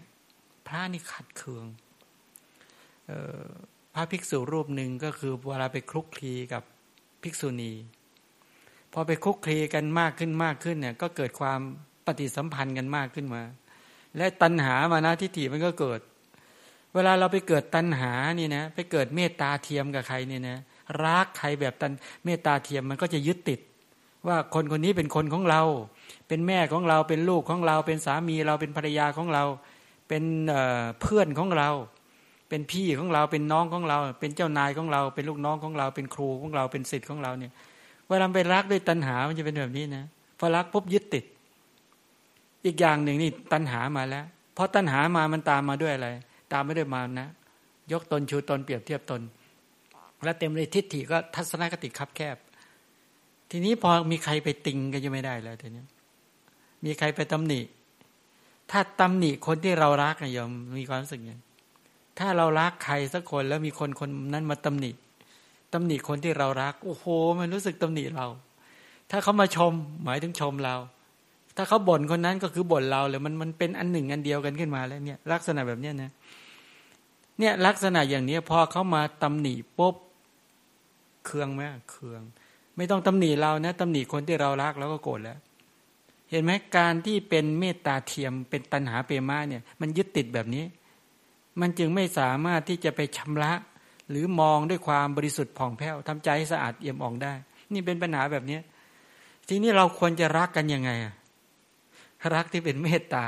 [0.68, 1.66] พระนี่ขัดเคือง
[3.10, 3.44] ออ
[3.94, 6.62] พระภิกษุรูปหนึ่งก็คือเวลาไปคลุกคลีกับ
[7.22, 7.72] ภิกษุณี
[8.92, 11.60] พอไปคลุกคลีกันมากขึ้นมากขึ้นเนี่ย ก็เกิดความ
[12.06, 13.42] ปฏิสัมพันธ์กันมากขึ้นมา
[14.16, 16.00] และตัณหามานะทิฏฐิมันก็เกิด
[16.94, 20.58] เวลาเราไปเกิดตัณหานี่นะไปเกิดเมตตาเทียมกับใครเนี่ยนะ
[21.04, 21.92] รักใครแบบตัน
[22.24, 23.60] เมตตาเทียมมันก็จะยึดติด
[24.28, 25.62] ว่าคนคนนี้เป็นคนของเรา
[26.28, 29.44] เป็นแม่ของเราเป็นลูกของเรา เป็นสามีเราเป็นภรรยาของเรา
[30.08, 30.24] เป็น
[31.00, 31.70] เพื่อนของเรา
[32.48, 37.52] เป็นพี่ของเราเป็นน้องของเรา เป็นเจ้านายของเรา เป็นลูกน้องของเรา เป็นครูของเราเป็นศิษย์ของเราเนี่ย
[38.08, 40.04] เวลาไปรักด้วยตัณหา มันจะเป็นแบบนี้นะ
[40.38, 41.24] พอรักปุ๊บยึดติด
[42.64, 46.08] อีกอย่างหนึ่งนี่ตัณหามาแล้วเพราะตัณหามามันตามมาด้วยอะไร
[46.52, 47.28] ตามไม่ด้วยมานะ
[47.92, 49.20] ยกตนชูตนเปรียบเทียบตน
[50.24, 52.36] แล้วเต็มเลยทิฏฐิก็ทัศนคติคับแคบ
[53.50, 55.82] ทีนี้พอมีใครไปติงก็จะไม่ได้แล้วทีนี้
[56.84, 57.60] มีใครไปตำหนิ
[58.70, 61.40] ถ้าตำหนิคนที่เรารักนะยมมีความรู้สึกอย่าง
[62.18, 64.90] ถ้าเรารักใครสักคนแล้วมีคนคนนั้นมาตำหนิ
[65.72, 67.04] ตำหนิคนที่เรารัก โอ้โห
[67.38, 68.26] มันรู้สึกตำหนิเรา
[69.10, 69.72] ถ้าเขามาชม
[70.04, 70.76] หมายถึงชมเรา
[71.56, 76.10] ถ้าเขาบ่นคนนั้นก็คือบ่นเราเลยมันมันเป็นอันหนึ่งอันเดียวกันขึ้นมาแล้วเนี่ย ลักษณะแบบเนี้ยนะ
[77.38, 79.94] เนี่ยลักษณะอย่างนี้พอเขามาตำหนิปุ๊บ
[81.26, 82.22] เคืองไหมเคือง
[82.80, 85.38] ไม่ต้องตำหนิเรานะตำหนิคนที่เรารักเราก็โกรธแล้ว
[86.30, 90.64] เห็นไหมการที่เป็นเมตตาเทียมเป็นตัณหาเปรมาเนี่ย มันยึดติดแบบนี้
[91.60, 93.52] มันจึงไม่สามารถที่จะไปชำระ
[94.10, 97.32] หรือมองด้วยความบริสุทธิ์ผ่องแผ้วทำใจให้สะอาดเอี่ยมอ่องได้
[97.72, 98.58] นี่เป็นปัญหาแบบนี้
[99.48, 101.14] ทีนี้เราควรจะรักกันยังไงอะ
[102.34, 103.26] รักที่เป็นเมตตา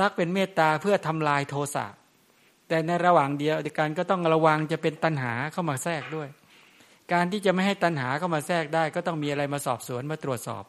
[0.00, 1.86] รักเป็นเมตตาเพื่อทำลายโทสะ
[2.68, 6.28] แต่ในระหว่างเดียวกันก็ต้องระวังจะเป็นตัณหาเข้ามาแทรกด้วย
[7.12, 10.64] การที่จะไม่ให้ตัณหาเข้ามาแทรกได้ ก็ต้องมีอะไรมาสอบสวนมาตรวจสอบ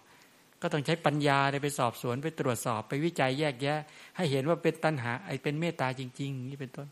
[0.61, 3.79] ก็ต้องใช้ปัญญาไปสอบสวนไปตรวจสอบ ไปวิจัยแยกแยะ
[4.15, 6.87] ให้เห็นว่าเป็นตัณหาไอ้เป็นเมตตาจริง ๆ นี่เป็นต้น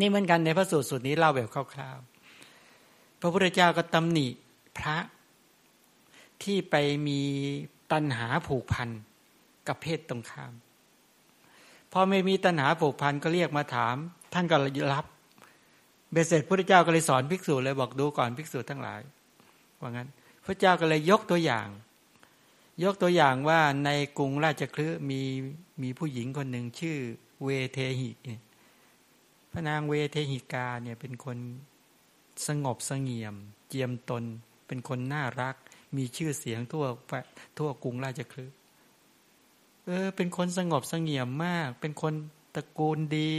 [0.00, 4.26] นี่เหมือนกันในพระสูตรสูตรนี้เล่าแบบคร่าวๆ พระพุทธเจ้าก็ตำหนิ
[4.78, 4.96] พระ
[6.42, 6.74] ที่ไป
[7.06, 7.20] มี
[7.92, 8.88] ตัณหาผูกพัน
[9.68, 10.52] กับเพศตรงข้าม
[11.92, 13.96] พอไม่มีตัณหาผูกพันก็เรียกมาถาม
[14.32, 14.56] ท่านก็
[14.92, 15.06] รับ
[16.12, 19.00] เบสเสร็จพระเจ้าก็เลยสอนภิกษุเลยบอกดูก่อนภิกษุทั้งหลาย
[19.80, 20.08] ว่างั้น
[20.44, 21.68] พระเจ้าก็เลยยกตัวอย่าง
[22.84, 25.20] ยกตัวอย่างว่าในกรุงราชคลืมี
[25.82, 26.98] มีผู้หญิงคนหนึ่งชื่อ
[27.44, 28.10] เวเทหิ
[29.52, 31.38] พระนางเวเทหิกาเนี่ยเป็นคน
[32.46, 33.34] สงบสงเงียม
[33.68, 34.24] เจียมตน
[34.66, 35.56] เป็นคนน่ารัก
[35.96, 36.84] มีชื่อเสียงทั่ว
[37.58, 38.46] ทั่วกรุงราชคลึ
[39.86, 42.14] เออเป็นคนสงบสงเงียมมาก เป็นคน
[42.54, 43.32] ตระกูลดี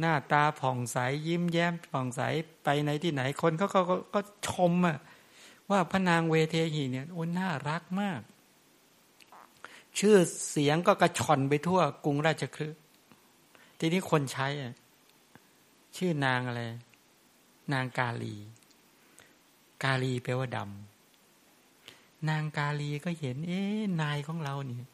[0.00, 2.20] หน้าตาผ่องใสยิ้มแย้มผ่องใส
[2.64, 3.80] ไปในที่ไหนคนเขาก็
[4.14, 4.98] ก็ชมอะ
[5.70, 8.20] ว่าพระนางเวเทหีเนี่ยโอ้น่ารักมาก
[9.98, 10.16] ชื่อ
[10.50, 12.68] เสียงก็กระชอนไปทั่วกรุงราชคลึ
[13.78, 14.74] ทีนี้คนใช้อะ
[15.96, 16.62] ชื่อนางอะไร
[17.72, 18.34] นางกาลี
[19.84, 23.60] กาลีแปลว่าดำนางกาลีก็เห็น เอ๊
[24.02, 24.86] นายของเราเนี่ย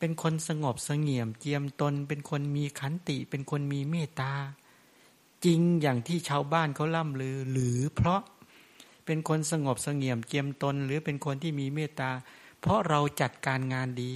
[0.00, 4.32] เป็นคนสงบสงเงียมเจียมตน เป็นคนมีขันติ เป็นคนมีเมตตา
[5.44, 8.20] จริงอย่างที่ชาวบ้านเขาล่ำลือ หรือเพราะ
[9.06, 12.10] เป็นคนสงบสงเงียมเจียมตน หรือเป็นคนที่มีเมตตา
[12.60, 14.14] เพราะเราจัดการงานดี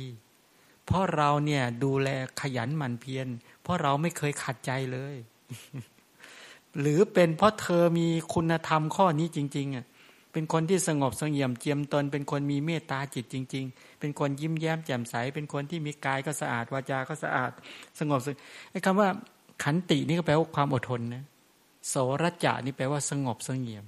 [0.87, 2.09] เพราะเราเนี่ยดูแล
[2.41, 3.27] ขยันหมั่นเพียร
[3.63, 5.17] เพราะเราไม่เคยขัดใจเลย
[6.81, 9.85] หรือเป็นเพราะเธอมีคุณธรรมข้อนี้จริง ๆอะ
[10.35, 17.51] เป็นคนที่สงบสงเ่ยมเจียมตน เป็นคนมีเมตตาจิตจริง ๆ เป็นคนยิ้มแย้มแจ่มใส เป็นคนที่มีกายก็สะอาดวาจา ก็สะอาด
[17.99, 18.29] สงบส
[18.71, 19.09] ไอ้คำว่า
[19.65, 21.25] ขันตินี่ก็แปลว่าความอดทนนะ
[21.89, 23.85] โสรจะนี่แปลว่าสงบสงเ่ยม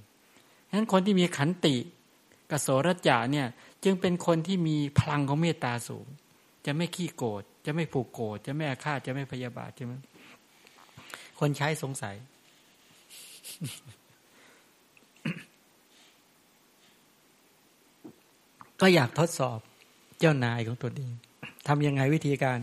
[0.69, 1.75] ฉะนั้นคนที่มีขันติ
[2.51, 3.47] กับโสรจะเนี่ย
[3.83, 6.07] จึงเป็นคนที่มีพลังของเมตตาสูง
[6.65, 9.93] จะไม่ขี้โกรธจะไม่ผูกโกรธจะไม่อาฆาตจะไม่พยาบาทใช่ไหม
[11.39, 12.15] คนใช้สงสัย
[18.81, 19.59] ก็อยากทดสอบ
[20.19, 21.11] เจ้านายของตัวเอง
[21.67, 22.59] ทำยังไงวิธีการ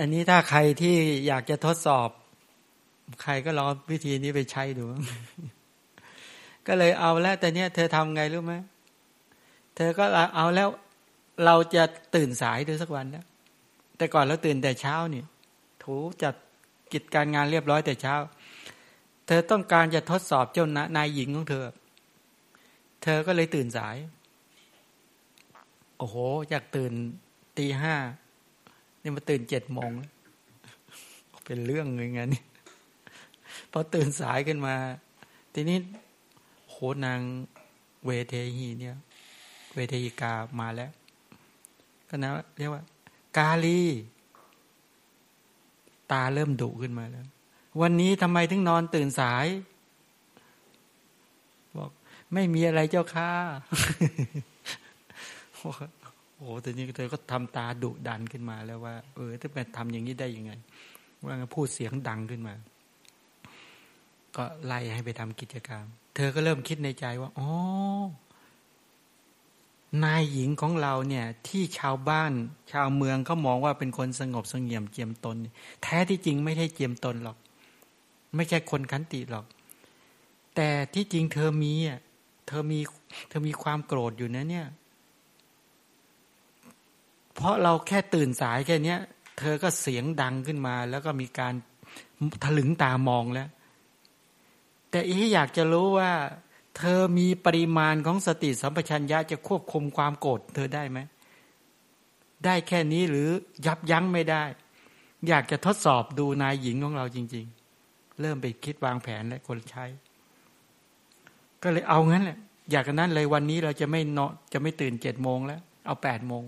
[0.00, 2.08] อันนี้ถ้าใครที่อยากจะทดสอบ
[3.22, 4.84] ใครก็ลองวิธีนี้ไปใช้ดู
[6.66, 8.54] ก็เลยเอาแล้ว แต่เนี้ยเธอทำไงรู้ไหม
[9.76, 10.04] เธอก็
[10.36, 10.68] เอาแล้ว
[11.44, 11.82] เราจะ
[12.14, 13.24] ตื่นสายดูสักวันนะ
[13.96, 15.22] แต่ก่อนเราตื่นแต่เช้านี่
[15.82, 16.34] ถูจัด
[16.92, 18.14] กิจการงานเรียบร้อยแต่เช้า
[19.26, 21.64] เธอต้องการจะทดสอบเจ้านายหญิงของเธอ
[23.02, 23.96] เธอก็เลยตื่นสาย
[25.96, 26.16] โอ้โห
[26.50, 26.92] อยากตื่น
[27.58, 27.94] ตีห้า
[29.02, 29.90] นี่มาตื่นเจ็ดโมง
[31.44, 32.30] เป็นเรื่องเลยงั้น
[33.72, 34.74] พอตื่นสายขึ้นมา
[35.54, 35.78] ทีนี้
[36.70, 37.20] โหนาง
[38.04, 38.96] เวเทหีเนี่ย
[39.74, 40.90] เวเทหิกามาแล้ว
[42.08, 42.82] ก็นะเรียกว่า
[43.36, 43.82] กาลี
[46.12, 47.26] ตาเริ่มดุขึ้นมาแล้ว
[47.80, 49.46] วันนี้ทำไมถึงนอนตื่นสาย
[52.34, 53.30] ไม่มีอะไรเจ้าค่ะ
[56.36, 60.52] โอ้แต่นี้เธอก็ทำตาดุดันขึ้นมาแล้วว่า เออถ้าเป็นทำอย่างนี้ได้ยังไง
[61.26, 62.54] ว่าพูดเสียงดังขึ้นมา
[64.36, 67.48] ก็ไล่ให้ไปทำกิจกรรม เธอก็เริ่มคิดในใจว่าอ๋อ
[70.04, 72.32] นายหญิงของเราเนี่ย ที่ชาวบ้าน
[72.72, 75.36] ชาวเมืองเขามองว่าเป็นคนสงบสงเงียมเจียมตน
[75.82, 77.36] แท้ที่จริงไม่ใช่เจียมตนหรอก
[78.36, 79.46] ไม่ใช่คนขันติหรอก
[80.56, 82.00] แต่ที่จริงเธอมีอะ
[82.52, 82.80] ธอมี
[83.28, 84.66] เธอมีความโกรธอยู่นะเนี่ย
[87.34, 88.96] เพราะเราแค่ตื่นสายแค่นี้
[89.38, 91.54] เธอก็เสียงดังขึ้นมา แล้วก็มีการ
[92.44, 93.48] ถลึงตามองแล้ว
[94.90, 96.12] แต่อีอยากจะรู้ว่า
[96.78, 100.98] เธอมีปริมาณของสติสัมปชัญญะจะควบคุมความโกรธเธอได้ไหม
[102.44, 103.28] ได้แค่นี้หรือ
[103.66, 104.44] ยับยั้งไม่ได้
[105.28, 107.46] อยากจะทดสอบดูนายหญิงของเราจริง
[107.82, 109.84] ๆ เริ่มไปคิดวางแผนและคนใช้
[111.62, 112.38] ก็เลยเอางั้นแหละ
[112.70, 116.42] อยากกันนั้นเลยวันนี้เราจะไม่เนาะจะไม่ตื่นเจ็ดโมงแล้ว เอาแปดโมง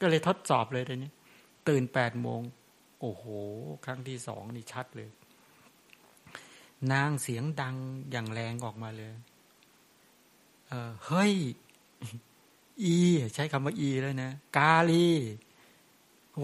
[0.00, 1.10] ก็เลยทดสอบเลยตอนนี้
[1.68, 2.40] ตื่นแปดโมง
[3.00, 3.24] โอ้โห
[3.84, 5.08] ครั้งที่สองนี่ชัดเลย
[6.92, 7.76] นางเสียงดัง
[8.10, 9.12] อย่างแรงออกมาเลย
[10.68, 11.34] เออเฮ้ย
[12.82, 12.96] อี
[13.34, 15.08] ใช้คำว่าอีแล้วนะ กาลี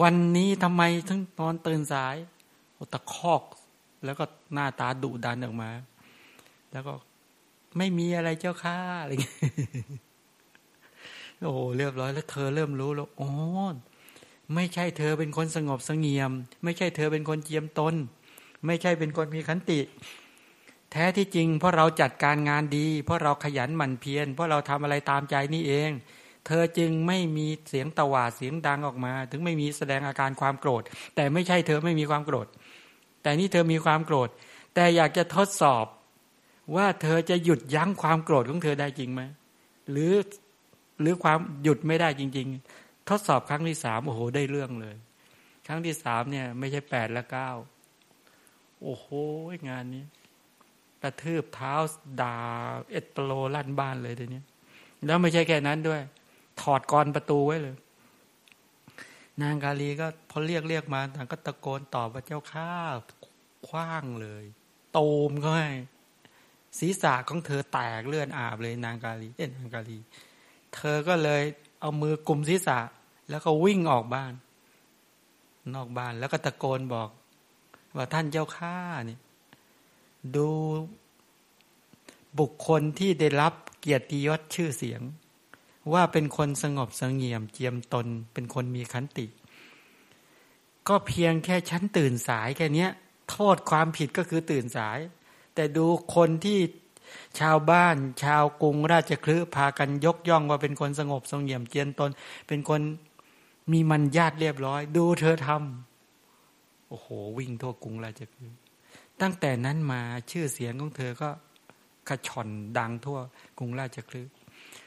[0.02, 2.16] วันนี้ทำไมถึงนอนตื่นสาย
[2.92, 3.42] ตะคอก
[4.04, 5.70] แล้วก็หน้าตาดุดันออกมา
[6.72, 6.92] แล้วก็
[7.78, 9.38] ไม่มีอะไรเจ้าข้าอะไรเงี้ย
[11.40, 13.30] โอ้เรียบร้อยแล้วเธอเริ่มรู้แล้วโอ๋อ
[14.54, 16.32] ไม่ใช่เธอเป็นคนสงบสงเงียม
[16.64, 17.94] ไม่ใช่เธอเป็นคนเจียมตน
[18.66, 19.80] ไม่ใช่เป็นคนมีขันติ
[20.92, 25.90] แท้ที่จริง เพราะเราจัดการงานดี เพราะเราขยันหมั่นเพียรเพราะเราทำอะไรตามใจนี่เอง
[26.46, 30.82] เธอจึงไม่มีเสียงตวาดเสียงดังออกมา ถึงไม่มีแสดงอาการความโกรธ
[31.14, 32.46] แต่ไม่ใช่เธอไม่มีความโกรธ
[33.22, 34.28] แต่นี่เธอมีความโกรธ
[34.74, 35.86] แต่อยากจะทดสอบ
[36.74, 39.22] ว่าเธอจะหยุดยั้งความโกรธของเธอได้จริงไหม
[39.90, 40.12] หรือ
[41.00, 42.46] หรือความหยุดไม่ได้จริง
[42.78, 44.96] ๆ ทดสอบครั้งที่สามโอ้โหได้เรื่องเลย
[45.66, 47.50] ครั้งที่สามเนี่ย ไม่ใช่แปดและเก้า
[48.82, 49.06] โอ้โห
[49.70, 50.04] งานนี้
[51.02, 51.74] กระทืบเท้า
[52.20, 52.38] ด่า
[52.90, 54.42] เอตโลลั่นบ้านเลยทีนี้
[55.06, 56.00] แล้วไม่ใช่แค่นั้นด้วย
[56.60, 57.76] ถอดกรประตูไว้เลย
[59.42, 62.72] นางกาลีก็พอเรียกเรียกมาทางก็ตะโกนตอบว่าเจ้าข้า
[63.68, 64.44] คว้างเลย
[64.96, 65.70] ตูมเขาให้
[66.78, 69.98] ศีรษะของเธอแตกเลือดอาบเลยนางกาลีเอ็นนางกาลี
[70.74, 71.42] เธอก็เลย
[71.80, 72.78] เอามือกลุมศีรษะ
[73.30, 74.32] แล้วก็วิ่งออกบ้าน
[75.74, 77.08] นอกบ้านแล้วก็ตะโกนบอก
[77.96, 79.20] ว่าท่านเจ้าข้าเนี่ย
[80.36, 80.48] ดู
[82.38, 85.02] บุคคลที่ได้รับเกียรติยศชื่อเสียง
[85.92, 89.26] ว่าเป็นคนสงบสงเงียมเจียมตน เป็นคนมีขันติ
[90.88, 92.86] ก็เพียงแค่ฉันตื่นสายแค่นี้
[93.30, 94.98] โทษความผิดก็คือตื่นสาย
[95.54, 95.86] แต่ดู
[96.16, 96.58] คนที่
[97.40, 102.10] ชาวบ้าน ชาวกรุงราชคลือพากันยกย่องว่าเป็นคนสงบสงเงียมเจียนตน
[102.48, 102.80] เป็นคน
[103.72, 107.06] มีมันญาติเรียบร้อย ดูเธอทำโอ้โห
[107.38, 108.52] วิ่งทั่วกรุงราชคลือ
[109.20, 111.30] ตั้งแต่นั้นมาชื่อเสียงของเธอก็
[112.08, 113.18] กระชอนดังทั่ว
[113.58, 114.26] กรุงราชคลือ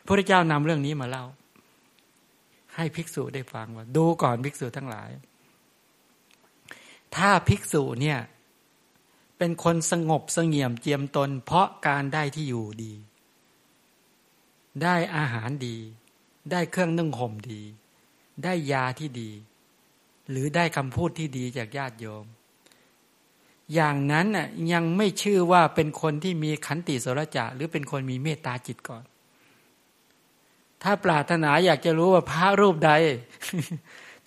[0.06, 1.26] พระเจ้านำเรื่องนี้มาเล่า
[2.76, 5.10] ให้ภิกษุได้ฟังว่า ดูก่อนภิกษุทั้งหลาย
[7.16, 8.20] ถ้าภิกษุเนี่ย
[9.44, 12.94] เป็นคนสงบสงเงียมเจียมตน เพราะการได้ที่อยู่ดี
[14.84, 15.78] ได้อาหารดี
[16.52, 17.62] ได้เครื่องนึ่งห่มดี
[18.44, 19.32] ได้ยาที่ดี
[20.30, 22.26] หรือได้คำพูดที่ดีจากญาติโยม
[23.74, 29.04] อย่างนั้นน่ะยังไม่ชื่อว่าเป็นคนที่มีขันติสรจะ หรือเป็นคนมีเมตตาจิตก่อน
[30.84, 32.92] ถ้าปรารถนาอยากจะรู้ว่าพระรูปใด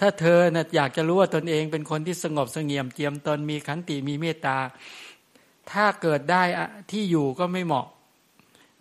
[0.00, 4.56] ถ้าเธอนะอยากจะรู้ว่าตนเองเป็นคนที่สงบสงเงียมเจียมตนมีขันติมีเมตตา
[5.72, 6.42] ถ้าเกิดได้
[6.90, 7.86] ที่อยู่ก็ไม่เหมาะ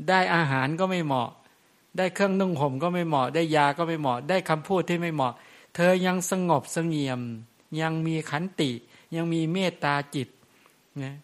[0.09, 1.29] ได้อาหารก็ไม่เหมาะ
[1.97, 5.33] ได้เครื่องนุ่งห่มก็ไม่เหมาะ ได้ยาก็ไม่เหมาะ ได้คำพูดที่ไม่เหมาะ
[5.75, 7.21] เธอยังสงบสงเงียม
[7.81, 8.71] ยังมีขันติ
[9.15, 10.29] ยังมีเมตตาจิต
[11.03, 11.15] นะ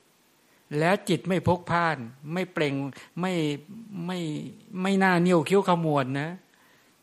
[0.80, 1.98] แล้วจิตไม่พกพ่าน
[2.34, 2.76] ไม่เปล่ง
[3.22, 3.34] ไม่
[4.06, 4.20] ไม่
[4.82, 6.30] ไม่น่านิ้วคิ้วขมวดนะ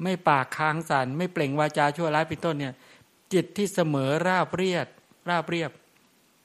[0.02, 2.74] ไม่ปากค้างสันไม่เปล่งวาจาชั่วร้ายเป็นต้นเนี่ย
[3.32, 4.86] จิตที่เสมอราบเรียบ
[5.28, 5.70] ราบเรียบ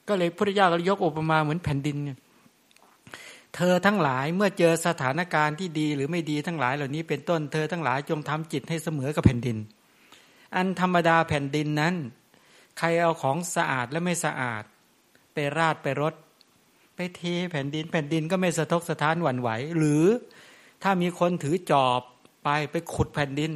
[0.08, 2.18] ก็เลยพระเจ้าก็ยกอุปมาเหมือนแผ่นดินเนี่ย
[3.54, 9.56] เธอทั้งหลายเมื่อเจอสถานการณ์ที่ดีหรือไม่ดีทั้งหลายเหล่านี้เป็นต้นเธอทั้งหลายจงทำจิตให้เสมอกับแผ่นดิน
[10.56, 11.94] อันธรรมดาแผ่นดินนั้น
[12.78, 14.62] ใครเอาของสะอาดและไม่สะอาด
[15.32, 16.14] ไปราดไปรด
[16.96, 20.04] ไปเทแผ่นดิน แผ่นดินก็ไม่สะทกสะท้านหวั่นไหว หรือ
[20.82, 22.00] ถ้ามีคนถือจอบ
[22.44, 23.52] ไปไปขุดแผ่นดิน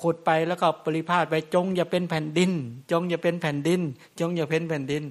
[0.00, 2.50] ขุดไปแล้วก็ปริพาทไปจงอย่าเป็นแผ่นดิน
[2.90, 3.80] จงอย่าเป็นแผ่นดิน
[4.20, 5.02] จงอย่าเป็นแผ่นดิน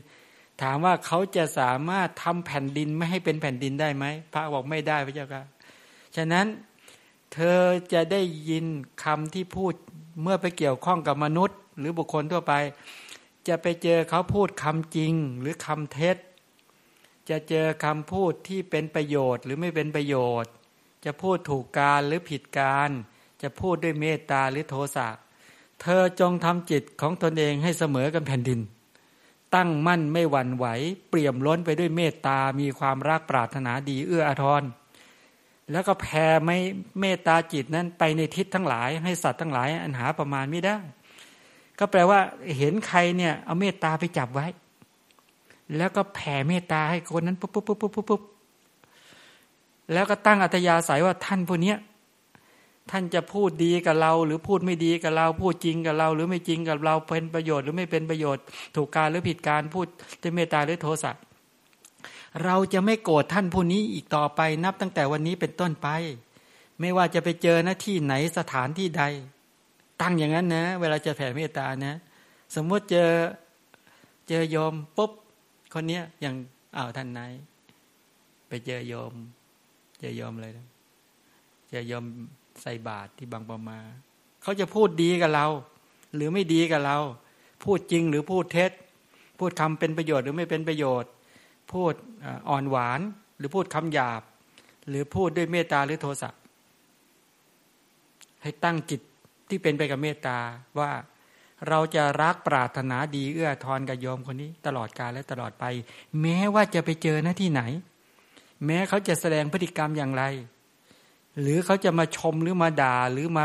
[0.61, 5.43] ถามว่าเขาจะสามารถทำแผ่นดินไม่ให้เป็นแผ่นดินได้ไหมพระบอกไม่ได้พระเจ้าค่ะ
[6.15, 6.45] ฉะนั้น
[7.33, 7.59] เธอ
[7.93, 8.65] จะได้ยิน
[9.03, 9.73] คำที่พูด
[10.21, 12.53] เมื่อไปเกี่ยวข้องกับมนุษย์ หรือบุคคลทั่วไป
[13.47, 16.17] จะไปเจอเขาพูดคำจริงหรือคำเท็จ
[17.29, 20.51] จะเจอคำพูดที่เป็นประโยชน์ หรือไม่เป็นประโยชน์
[21.05, 22.89] จะพูดถูกการหรือผิดการ
[23.41, 25.07] จะพูดด้วยเมตตาหรือโทสะ
[25.81, 28.59] เธอจงทำจิตของตนเองให้เสมอกันแผ่นดิน
[29.55, 30.65] ตั้งมั่นไม่หวั่นไหว
[31.09, 34.63] เปี่ยมล้นไปด้วยเมตตา มีความรักปรารถนาดีเอื้ออาทร
[35.71, 36.57] แล้วก็แผ่ไม่
[36.99, 40.77] เมตตาจิตนั้นไปในทิศทั้งหลาย ให้สัตว์ทั้งหลาย อันหาประมาณไม่ได้
[41.79, 42.19] ก็แปลว่า
[42.57, 44.47] เห็นใครเนี่ย เอาเมตตาไปจับไว้
[45.77, 48.21] แล้วก็แผ่เมตตาให้คนนั้นปุ๊บปุ๊บปุ๊บปุ๊บปุ๊บ
[49.93, 51.73] แล้วก็ตั้งอัตยาศัยว่าท่านผู้นี้
[52.91, 58.43] ท่านจะพูดดีกับเรา หรือพูดไม่ดีกับเรา พูดจริงกับเรา หรือไม่จริงกับเราเป็นประโยชน์หรือไม่เป็นประโยชน์
[58.75, 59.87] ถูกการหรือผิดการพูด
[60.21, 61.11] ด้วยเมตตาหรือโทสะ
[62.43, 65.87] เราจะไม่โกรธท่านผู้นี้อีกต่อไปนับตั้งแต่วันนี้เป็นต้นไป
[66.79, 69.03] ไม่ว่าจะไปเจอหน้าที่ไหนสถานที่ใด
[70.01, 71.95] ตั้งอย่างนั้นนะ เวลาจะแผ่เมตตานะ
[72.55, 73.09] สมมติเจอ
[74.29, 75.11] เจอโยมปุ๊บ
[75.73, 76.35] คนเนี้ยอย่าง
[76.77, 77.31] อ้าวท่านนาย
[78.47, 79.13] ไปเจอโยม
[79.99, 80.67] เจอโยมเลยนะ
[81.69, 82.05] เจอโยม
[82.61, 83.79] ใส่บาตรที่บางประมา
[84.41, 85.47] เขาจะพูดดีกับเรา
[86.15, 86.97] หรือไม่ดีกับเรา
[87.63, 88.71] พูดจริงหรือพูดเท็จ
[89.39, 91.11] พูดคำเป็นประโยชน์หรือไม่เป็นประโยชน์
[91.73, 91.93] พูด
[92.49, 92.99] อ่อนหวาน
[93.37, 94.21] หรือพูดคำหยาบ
[94.89, 96.29] หรือพูดด้วยเมตตาหรือโทสะ
[98.41, 99.01] ให้ตั้งจิต
[99.49, 100.37] ที่เป็นไปกับเมตตา
[100.79, 100.91] ว่า
[101.69, 105.65] เราจะรักปรารถนาดีเอื้อทอนกับโยมคนนี้ตลอดกาลและตลอดไป
[106.21, 107.61] แม้ว่าจะไปเจอหน้าที่ไหน
[108.65, 110.23] แม้เขาจะแสดงพฤติกรรมอย่างไร
[111.41, 113.43] หรือเขาจะมาชมหรือมาด่าหรือมา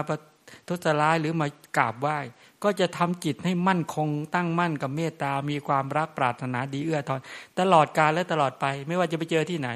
[0.68, 1.46] ทุจร้ายหรือมา
[1.78, 2.18] กราบไหว้
[2.64, 7.20] ก็จะทำจิตให้มั่นคงตั้งมั่นกับเมตตา มีความรักปรารถนาดีเอื้อทอน
[7.60, 9.70] ตลอดกาลและตลอดไป ไม่ว่าจะไปเจอที่ไหน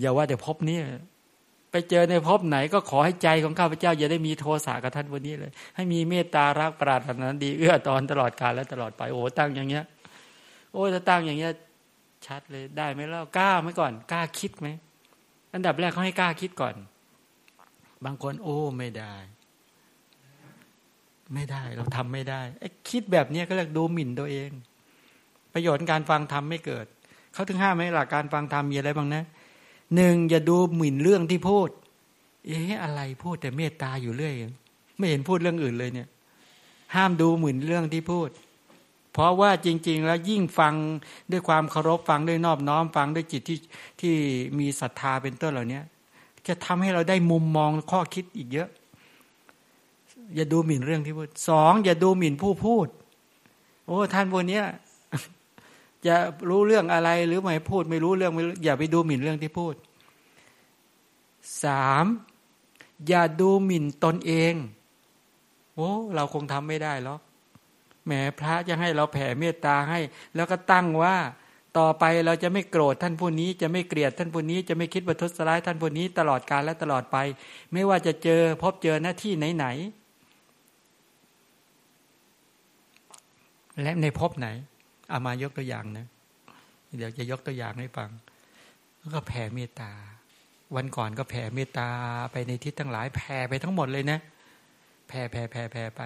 [0.00, 0.78] อย่าว่าแต่พบนี้
[1.70, 9.84] ไปเจอในภพไหน ก็ขอให้ใจของข้าพเจ้า อย่าได้มีโทสะกับท่านวันนี้เลย ให้มีเมตตารักปรารถนาดีเอื้อตอนตลอดกาลและตลอดไปโอ้ตั้งอย่างเงี้ย
[10.72, 11.52] โอ้ถ้าตั้งอย่างเงี้ย
[12.26, 14.68] ชัดเลยได้ไหมเล่ากล้าไหมก่อน กล้าคิดไหม
[15.58, 16.74] อันดับแรกเขาให้กล้าคิดก่อน
[18.04, 19.14] บางคนโอ้ไม่ได้
[21.34, 24.50] ไม่ได้เราทำไม่ได้ไอ้คิดแบบเนี้ก็เรียกดูหมิ่นตัวเอง
[25.52, 26.86] ประโยชน์การฟังธรรมไม่เกิด
[27.32, 29.22] เขาถึงห้ามไหมหลักการฟังธรรมมีอะไรบ้างนะ
[29.94, 31.68] หนึ่งอย่าดูหมิ่นเรื่องที่พูด
[32.46, 34.34] เอ๊ะอะไรพูดแต่เมตตาอยู่เรื่อย
[34.96, 36.08] ไม่เห็นพูดเรื่องอื่นเลยเนี่ย
[36.94, 38.28] ห้ามดูหมิ่นเรื่องที่พูด
[39.18, 40.74] เพราะว่าจริง ๆ แล้วยิ่งฟัง
[41.30, 43.58] ด้วยความเคารพฟังด้วยนอบน้อมฟังด้วยจิตที่
[44.00, 44.14] ที่
[44.58, 45.80] มีศรัทธาเป็นต้นเหล่านี้
[46.46, 48.68] จะทำให้เราได้มุมมองข้อคิดอีกเยอะ
[50.34, 52.86] อย่าดูหมิ่นเรื่องที่พูดสองอย่าดูหมิ่นผู้พูด
[53.86, 54.60] โอ้ท่านพวกนี้
[56.06, 56.16] จะ
[56.48, 59.74] รู้เรื่องอะไรหรือไม่พูด ไม่รู้เรื่องไม่อย่าไปดูหมิ่นเรื่องที่พูด
[61.64, 62.04] สาม
[63.08, 64.54] อย่าดูหมิ่นตนเอง
[65.74, 67.20] โอ้เราคงทำไม่ได้หรอก
[68.08, 70.00] แหมพระจะให้เราแผ่เมตตาให้
[70.34, 71.16] แล้วก็ตั้งว่า
[71.78, 77.16] ต่อไปเราจะไม่โกรธท่านผู้นี้ จะไม่เกลียดท่านผู้นี้ จะไม่คิดประทุษร้ายท่านผู้นี้ ตลอดกาลและตลอดไป
[77.72, 79.78] ไม่ว่าจะเจอพบเจอหน้าที่ไหนๆ
[83.82, 84.48] และในพบไหน
[85.08, 86.06] เอามายกตัวอย่างนะ
[86.96, 88.10] เดี๋ยวจะยกตัวอย่างให้ฟัง
[88.98, 89.92] แล้วก็แผ่เมตตา
[90.76, 91.88] วันก่อนก็แผ่เมตตา
[92.32, 94.18] ไปในทิศทั้งหลายแผ่ไปทั้งหมดเลยนะ
[95.08, 96.02] แผ่แผ่แผ่แผ่ไป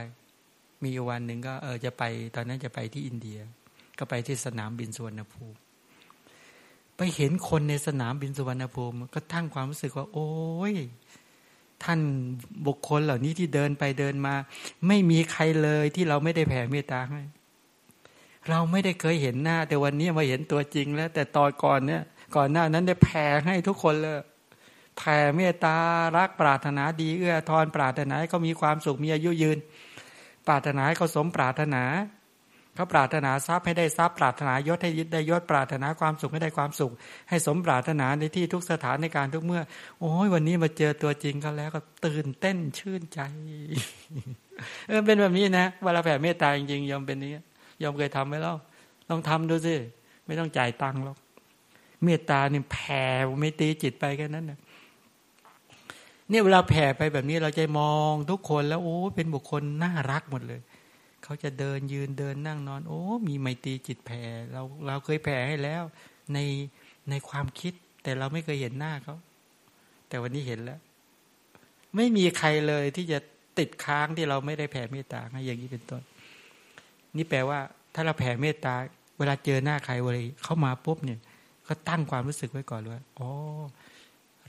[0.85, 2.03] มีวันหนึ่งก็เออจะไป
[2.35, 3.39] ตอนนั้นจะไปที่อินเดีย
[3.99, 5.59] ก็ไปที่สนามบินสุวรรณภูมิ
[6.97, 10.31] ไปเห็นคนในสนามบินสุวรรณภูมิ ก็ตั้งความรู้สึกว่า โอ้
[10.73, 10.75] ย
[11.83, 12.01] ท่าน
[12.67, 14.35] บุคคลเหล่านี้ที่เดินไปเดินมา
[14.87, 17.23] ไม่มีใครเลยที่เราไม่ได้แผ่เมตตาให้
[18.49, 22.03] เราไม่ได้เคยเห็นหน้า แต่วันนี้มาเห็นตัวจริงแล้ว แต่ตอนก่อนเนี่ย
[22.37, 24.21] ก่อนหน้านั้นได้แผ่ให้ทุกคนเลย
[24.99, 25.77] แผ่เมตตา
[26.17, 29.59] รักปรารถนาดีเอื้อทอนปรารถนาให้เขามีความสุขมีอายุยืน
[30.47, 31.83] ปรารถนาให้เขาสมปรารถนา
[32.75, 36.93] เขาปรารถนาทรัพย์ให้ได้ทรัพย์ปรารถนายศให้ยึดได้ยศปรารถนาความสุขให้ได้ความสุข
[37.29, 39.63] ให้สมปรารถนาในที่ทุกสถานในการทุกเมื่อ
[40.01, 43.21] โอ้ยวันนี้มาเจอตัวจริงเขาแล้วก็ตื่นเต้นชื่นใจ
[44.89, 47.33] เออเป็นแบบนี้นะเวลาแผ่เมตตาจริงๆยอมเป็นนี้
[47.83, 48.55] ยอมเคยทำไหมเล่า
[49.09, 49.75] ลองทำดูสิ
[50.27, 51.19] ไม่ต้องจ่ายตังค์หรอก
[52.05, 53.03] เมตตาเนี่ยแผ่
[53.41, 54.59] ไม่ตีจิตไปแค่นั้นนะ
[56.33, 60.61] เนี่ยเวลาแผ่ไปแบบนี้เราจะมองทุกคนแล้วโอ้เป็นบุคคลน่ารักหมดเลย
[61.25, 65.83] เขาจะเดินยืนเดินนั่งนอน โอ้ มีไมตรีจิตแผ่เราเราเคยแผ่ให้แล้ว
[66.33, 66.39] ใน
[67.11, 69.17] ในความคิด แต่เราไม่เคยเห็นหน้าเขา
[70.09, 70.79] แต่วันนี้เห็นแล้ว
[71.97, 73.19] ไม่มีใครเลยที่จะ
[73.59, 76.03] ติดค้างที่เราไม่ได้แผ่เมตตาอย่างนี้เป็นต้น
[77.17, 77.59] นี่แปลว่า
[77.95, 78.75] ถ้าเราแผ่เมตตา
[79.19, 81.21] เวลาเจอหน้าใครเวลาเข้ามาปุ๊บเนี่ย
[81.69, 83.29] ก็ตั้งความรู้สึกไว้ก่อนว่าอ๋อ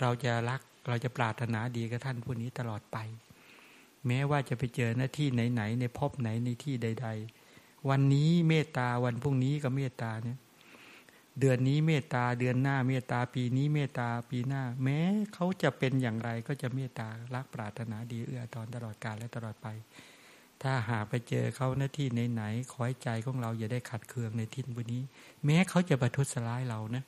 [0.02, 2.98] เราจะรัก เราจะปรารถนาดีกับท่านผู้นี้ตลอดไป
[4.08, 7.08] แม้ว่าจะไปเจอหน้าที่ไหนๆในพบไหนในที่ใด
[7.48, 10.38] ๆ วันนี้เมตตาวันพรุ่งนี้ก็เมตตาเนี่ย
[11.40, 15.00] เดือนนี้เมตตาเดือนหน้าเมตตาปีนี้เมตตาปีหน้า แม้
[15.34, 19.68] เขาจะเป็นอย่างไรก็จะเมตตารักปรารถนาดีเอื้อตอนตลอดกาลและตลอดไป
[20.62, 25.04] ถ้าหาไปเจอเขาหน้าที่ไหนๆขอให้ใจของเราอย่าได้ขัดเคืองในทิศวันนี้
[25.46, 27.04] แม้เขาจะประทุษร้ายเรานะ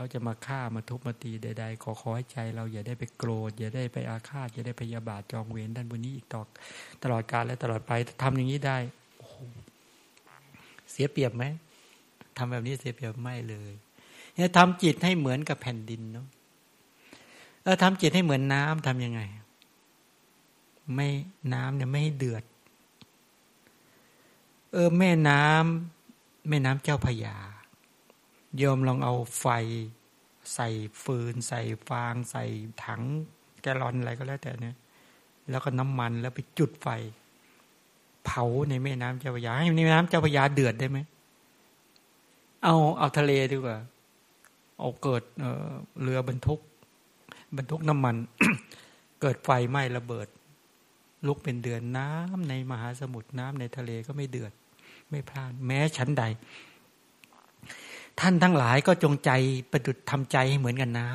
[0.00, 6.42] เขาจะมาฆ่ามาทุบมาตีใด ๆ ขอขอให้ใจ เราอย่าได้ไปโกรธอย่าได้ไปอาฆาตอย่าได้พยาบาทจองเวรด้านบนนี้อีกต่อ
[7.02, 8.78] ตลอดกาลและตลอดไปทำอย่างนี้ได้
[9.18, 9.28] โอ้
[10.90, 11.44] เสียเปรียบไหม
[12.36, 13.72] ทำแบบนี้เสียเปรียบไม่เลย
[14.34, 16.26] เนี่ยทำจิตให้เหมือนกับแผ่นดินเนาะ
[17.62, 19.20] เออทำจิตให้เหมือนน้ำทํำยังไง
[20.94, 21.08] ไม่
[21.54, 22.44] น้ำเนี่ยไม่ให้เดือด
[24.72, 27.36] เออแม่น้ำแม่น้ำเจ้าพยา
[28.56, 29.46] โยมลองเอาไฟ
[30.54, 30.68] ใส่
[31.02, 32.44] ฟืน ใส่ฟาง ใส่
[32.84, 33.02] ถัง
[33.62, 34.76] แกลอนอะไรก็แล้วแต่เนี่ย
[35.50, 36.88] แล้วก็น้ำมันแล้วไปจุดไฟ
[38.24, 40.98] เผาในแม่น้ำเจ้าพยาให้ในแม่น้ำเจ้าพยาเดือดได้ไหม
[42.64, 43.78] เอาเอาทะเลดีกว่า
[44.78, 46.60] เอาเกิดเเรือบรรทุก
[47.56, 48.16] บรรทุกน้ำมัน
[49.20, 50.28] เกิดไฟไหม้ระเบิด
[51.26, 54.52] ลุกเป็นเดือนน้ำในมหาสมุทรน้ำในทะเลก็ไม่เดือด
[55.10, 56.24] ไม่พลานแม้ชั้นใด
[58.20, 59.30] ท่านทั้งหลายก็จงใจ
[59.70, 61.10] ประดุดทำใจให้เหมือนกันน้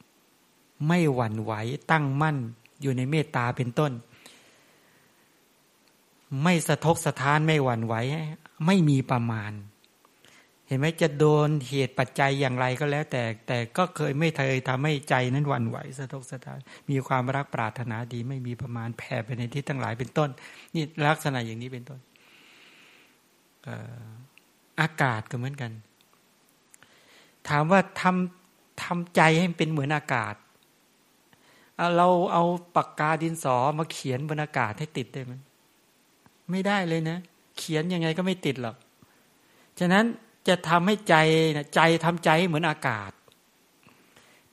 [0.00, 1.52] ำไม่หวั่นไหว
[1.90, 2.36] ตั้งมั่น
[2.82, 3.92] อยู่ในเมตตาเป็นต้น
[6.42, 7.94] ไม่สะทกสะท้านไม่หวั่นไหว
[8.66, 9.52] ไม่มีประมาณ
[10.66, 16.58] เห็นไหมจะโดนเหตุปัจจัยอย่างไรก็แล้ว แต่แต่ก็เคยไม่เคยทำให้ใจนั้นหวั่นไหวสะทกสะท้าน
[16.90, 20.28] มีความรักปรารถนาดี ไม่มีประมาณแผ่ไปในที่ทั้งหลายเป็นต้น
[20.74, 22.00] นี่ลักษณะอย่างนี้เป็นต้น
[24.80, 25.72] อากาศก็เหมือนกัน
[27.48, 30.34] ถามว่าทำทำใจให้เป็นเหมือนอากาศ
[31.96, 32.44] เราเอา
[32.76, 35.32] ปากกาดินสอมาเขียนบนอากาศให้ติดได้ไหม
[36.50, 37.18] ไม่ได้เลยนะ
[37.58, 38.76] เขียนยังไงก็ไม่ติดหรอก
[39.78, 40.04] ฉะนั้น
[40.48, 41.14] จะทำให้ใจ
[41.56, 43.10] นะใจทำใจเหมือนอากาศ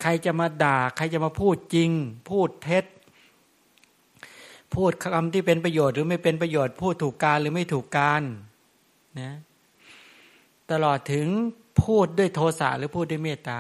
[0.02, 1.92] ใครจะมาด่า ใครจะมาพูดจริง
[2.30, 2.86] พูดเท็จ
[4.74, 8.22] พูดคำที่เป็นประโยชน์หรือไม่เป็นประโยชน์ พูดถูกการหรือไม่ถูกการ
[9.22, 9.32] นะ
[10.72, 11.28] ตลอดถึง
[11.82, 13.60] พูดด้วยโทสะหรือพูดด้วยเมตตา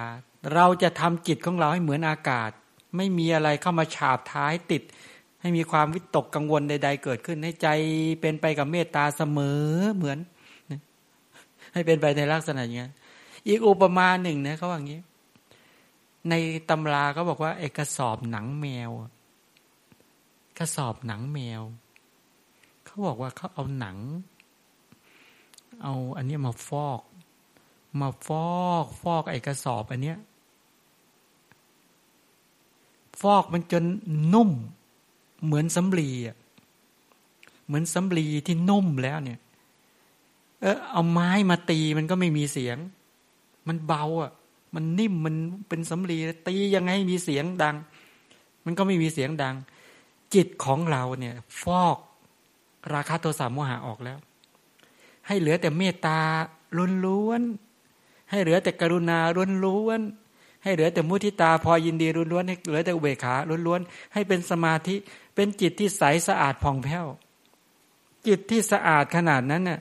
[0.53, 2.51] เราจะทำจิตของเราให้เหมือนอากาศ
[2.97, 4.83] ไม่มีอะไรเข้ามาฉาบท้ายติด
[5.41, 7.67] ให้มีความวิตกกังวลใด ๆ เกิดขึ้นให้ใจ
[8.21, 9.63] เป็นไปกับเมตตาเสมอ
[9.95, 10.17] เหมือน
[11.73, 12.87] ให้เป็นไปในลักษณะอย่างนี้
[13.47, 15.01] อีกอุปมาหนึ่งนะเขาว่าอย่างนี้
[16.29, 16.33] ใน
[16.69, 18.91] ตำราเขาบอกว่า เอกสอบหนังแมว
[20.57, 21.61] กระสอบหนังแมว
[22.85, 23.97] เขาบอกว่าเขาเอาหนัง
[25.81, 27.01] เอาอันนี้มาฟอก
[27.99, 30.17] มาฟอกฟอกไอกระสอบอันเนี้ย
[33.21, 33.83] ฟอกมันจน
[34.33, 34.49] นุ่ม
[35.45, 36.37] เหมือนสำลีอะ
[37.65, 39.39] เหมือนสำลีที่นุ่มแล้วเนี่ย
[40.61, 42.77] เออเอาไม้มาตีมันก็ไม่มีเสียง
[43.67, 44.31] มันเบาอะ
[44.75, 45.35] มันนิ่มมัน
[45.69, 46.17] เป็นสำลี
[46.47, 47.75] ตียังไงมีเสียงดัง
[48.65, 49.55] มันก็ไม่มีเสียงดัง
[50.33, 51.97] จิตของเราเนี่ย ฟอก
[52.93, 54.17] ราคาโทสะโมหะออกแล้ว
[55.27, 56.19] ให้เหลือแต่เมตตา
[57.05, 57.72] ล้วนๆ
[58.33, 59.19] ให้เหลือแต่กรุณา
[59.65, 63.35] ล้วนๆให้เหลือแต่มุทิตาพอยินดีล้วนๆให้เหลือแต่เบขา
[63.67, 64.95] ล้วนๆให้เป็นสมาธิ
[65.35, 67.05] เป็นจิตที่ใสสะอาดผ่องแผ้ว
[68.27, 69.79] จิตที่สะอาดขนาดนั้นเนี่ย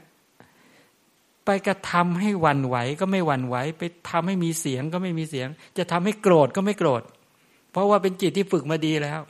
[1.45, 5.49] ไปกระทำให้วันไหวก็ไม่วันไหว ไปทำให้มีเสียงก็ไม่มีเสียง
[5.79, 7.03] จะทำให้โกรธก็ไม่โกรธ
[7.71, 9.21] เพราะว่าเป็นจิตที่ฝึกมาดีแล้ว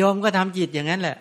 [0.00, 1.18] ยอมก็ทำจิตอย่างนั้นแหละ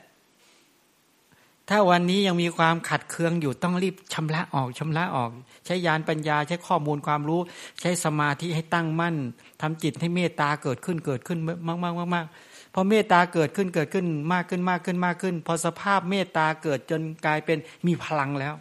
[1.69, 5.31] ถ้าวันนี้ยังมีความขัดเคืองอยู่ต้องรีบชำระออกชำระออก
[5.65, 7.39] ใช้ยานปัญญา ใช้ข้อมูลความรู้
[7.81, 9.15] ใช้สมาธิให้ตั้งมั่น
[9.61, 12.25] ทำจิตให้เมตตาเกิดขึ้นเกิดขึ้นมากมากมากมาก
[12.73, 18.53] พอเมตตาเกิดขึ้นเกิดขึ้นมากขึ้นมากขึ้นมากขึ้น พอสภาพเมตตาเกิดจนกลายเป็นมีพลังแล้ว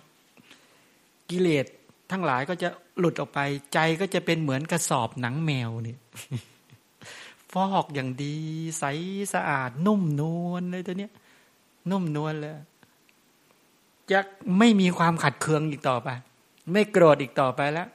[1.31, 1.67] กิเลส
[2.11, 3.39] ทั้งหลายก็จะหลุดออกไป
[3.75, 5.97] ใจก็จะเป็นเหมือนกระสอบหนังแมวนี่
[7.53, 8.37] ฟอกอย่างดี
[8.79, 8.85] ใส
[9.35, 11.13] สะอาด นุ่มนวลเลยตัวเนี้ย
[11.91, 12.53] นุ่มนวลเลย
[14.11, 14.21] จะ
[14.59, 16.09] ไม่มีความขัดเคืองอีกต่อไป
[16.73, 17.89] ไม่โกรธอีกต่อไปแล้ว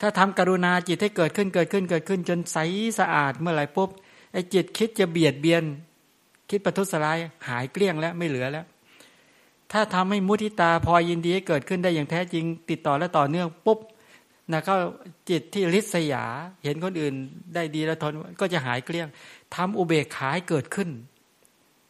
[0.00, 2.56] ถ้าทำกรุณาจิตให้เกิดขึ้นเกิดขึ้นเกิดขึ้น จนใส
[2.98, 3.90] สะอาดเมื่อไหร่ปุ๊บ
[4.32, 5.64] ไอ้จิตคิดจะเบียดเบียน
[6.50, 7.18] คิดประทุษร้าย
[7.48, 8.66] หายเกลี้ยงแล้วไม่เหลือแล้ว
[9.72, 13.78] ถ้าทำให้มุทิตาพอยินดีให้เกิดขึ้นได้อย่างแท้จริง ติดต่อและต่อเนื่องปุ๊บ
[14.52, 14.74] นะก็
[15.30, 16.24] จิตที่ริษยา
[16.64, 17.14] เห็นคนอื่น
[17.54, 19.08] ได้ดีแล้วทนก็จะหายเกลี้ยง
[19.54, 20.90] ทำอุเบกขาให้เกิดขึ้น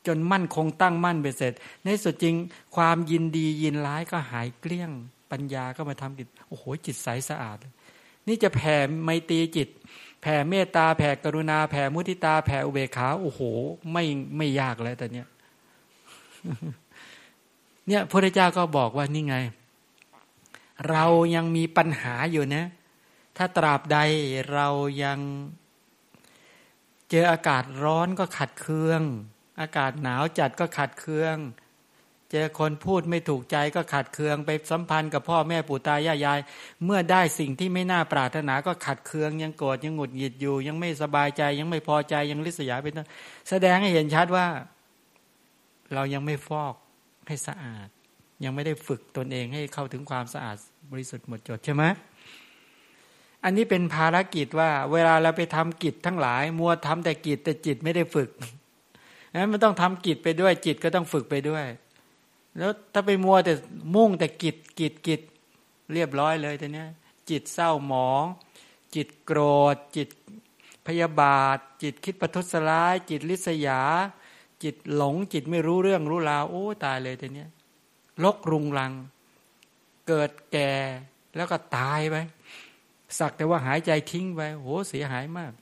[0.06, 1.52] จนมั่นคงตั้งมั่นเบ็ดเสร็จ
[1.84, 2.34] ในสุดจริง
[2.76, 4.90] ความยินดียินร้ายก็หายเกลี้ยง
[5.32, 7.58] ปัญญาก็มาทำจิตโอ้โหจิตใสสะอาด
[8.28, 9.68] นี่จะแผ่ไมตรีจิต
[10.22, 13.40] แผ่เมตตาแผ่กรุณา แผ่มุทิตา แผ่อุเบกขาโอ้โห
[13.92, 14.04] ไม่
[14.36, 15.28] ไม่ยากเลยแต่เนี้ย
[17.86, 19.36] เนี่ยพระเจ้าก็บอกว่านี่ไง
[20.90, 21.04] เรา
[21.34, 22.64] ยังมีปัญหาอยู่นะ
[23.36, 23.98] ถ้าตราบใด
[24.52, 24.68] เรา
[25.04, 25.18] ยัง
[27.10, 29.02] เจออากาศร้อนก็ขัดเคือง
[29.60, 31.36] อากาศหนาวจัดก็ขัดเคือง
[32.32, 36.40] เจอคนพูดไม่ถูกใจก็ขัดเคืองไปสัมพันธ์กับพ่อแม่ปู่ตายายาย
[36.84, 43.08] เมื่อได้สิ่งที่ไม่น่าปรารถนาก็ขัดเคืองยังโกรธยังหงุดหงิดอยู่ ยังไม่สบายใจยังไม่พอใจยังริษยาเป็นต้น
[43.48, 44.46] แสดงให้เห็นชัดว่า
[45.94, 46.74] เรายังไม่ฟอก
[47.28, 47.88] ให้สะอาด
[48.44, 50.56] ยังไม่ได้ฝึกตนเองให้เข้าถึงความสะอาด
[50.90, 51.84] บริสุทธิ์หมดจดใช่ไหม
[53.44, 58.30] อันนี้เป็นภารกิจว่า เวลาเราไปทำกิจทั้งหลาย มัวทำแต่กิจแต่จิตไม่ได้ฝึก
[59.34, 61.64] นั้นมันต้องทำกิจไปด้วยจิตก็ต้องฝึกไปด้วย
[62.58, 63.52] แล้วถ้าไปมัวแต่
[63.94, 65.20] มุ่งแต่กิจกิจกิจ
[65.92, 66.88] เรียบร้อยเลยแต่เนี้ย
[67.30, 68.24] จิตเศร้าหมอง
[68.94, 69.40] จิตโกร
[69.74, 70.08] ธ จิต
[70.86, 73.80] พยาบาท จิตคิดประทุษร้าย จิตลิษยา
[74.62, 77.48] จิตหลง จิตไม่รู้เรื่องรู้ราวโอ้ตายเลยแต่เนี้ย
[78.24, 78.92] ลกรุงรัง
[80.08, 80.72] เกิดแก่
[81.36, 82.16] แล้วก็ตายไป
[83.18, 85.52] สักแต่ว่าหายใจทิ้งไปโหเสียหายมาก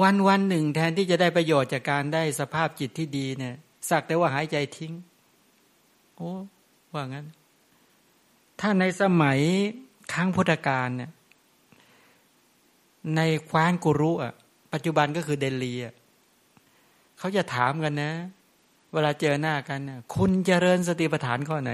[0.00, 3.56] วันวันหนึ่งแทนที่จะได้ประโยชน์จากการได้สภาพจิตที่ดีเนี่ย
[3.88, 4.92] สักแต่ว่าหายใจทิ้ง
[6.16, 6.30] โอ้
[6.92, 7.26] ว่างั้น
[8.60, 9.38] ถ้าในสมัย
[10.12, 11.10] ครั้งพุทธกาลเนี่ย
[13.16, 14.32] ในคว้านกุรุอะ
[14.72, 15.94] ปัจจุบันก็คือเดลีอะ
[17.18, 18.12] เขาจะถามกันนะ
[18.92, 21.72] เวลาเจอหน้ากันนะคุณเจริญสติปัฏฐานข้อไหน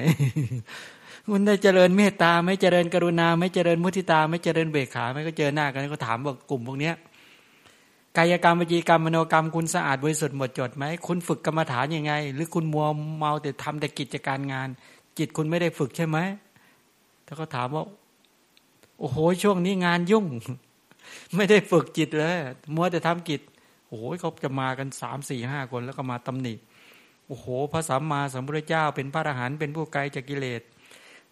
[1.30, 6.94] คุณได้เจริญเมตตาไม่เจริญกรุณาไม่เจริญมุทิตาไม่เจริญเบกขาไม่ก็เจอหน้ากันก็ถามว่ากลุ่มพวกเนี้ย
[8.16, 12.86] กายกรรมวิจีกรรมมโนกรรมคุณสะอาดบริสุทธิ์หมดจดไหมคุณฝึกกรรมฐานยังไง หรือคุณมัว
[13.18, 14.68] เมาแต่ทำแต่กิจการงาน
[15.18, 16.18] จิตคุณไม่ได้ฝึกใช่ไหม
[17.26, 17.84] ถ้าเขาถามว่า
[18.98, 20.26] โอ้โหช่วงนี้งานยุ่ง
[21.36, 22.36] ไม่ได้ฝึกจิตเลย
[22.74, 23.40] มัวแต่ทำกิจ
[23.88, 26.54] โอ้โหเขาจะมากันสามสี่ห้าคนแล้วก็มาตำหนิ
[27.28, 30.62] โอ้โหพระสัมมาสัมพุทธเจ้า เป็นพระอรหันต์เป็นผู้ไกลจากกิเลส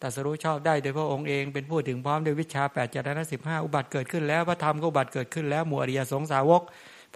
[0.04, 6.62] ตัสรู้ชอบได้โดยพระองค์เองเป็นผู้ถึงพร้อมด้วยวิชาแปดจารณะสิบห้าอุบัติเกิดขึ้นแล้วพระธรรมก็อุบัติเกิดขึ้นแล้วหมู่อริยสงสาวก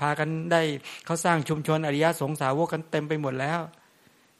[0.01, 0.61] พากันได้
[1.05, 3.61] เขาสร้างชุมชนอริยสงสาวกกันเต็มไปหมดแล้ว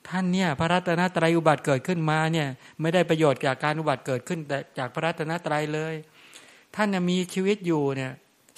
[0.09, 2.49] ท่านเนี่ยพระรัตนตรัยอุบัติเกิดขึ้นมาเนี่ย
[2.80, 5.94] ไม่ได้ประโยชน์จากการอุบัติเกิดขึ้นแต่จากพระรัตนตรัยเลย
[6.74, 8.12] ท่านมีชีวิตอยู่เนี่ย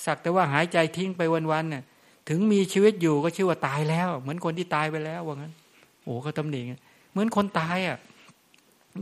[0.05, 1.23] สักแต่ว่าหายใจทิ้งไป
[1.53, 1.83] วันๆเนี่ย
[2.29, 5.53] ถึงมีชีวิตอยู่ก็ชื่อว่าตายแล้ว เหมือนคนที่ตายไปแล้วว่างั้น
[6.05, 6.63] โอ้เขาตำหนิ
[7.13, 7.99] เหมือนคนตายอะ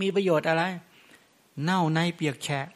[0.01, 0.63] มีประโยชน์อะไร
[1.63, 2.67] เน่าในเปียกแฉะ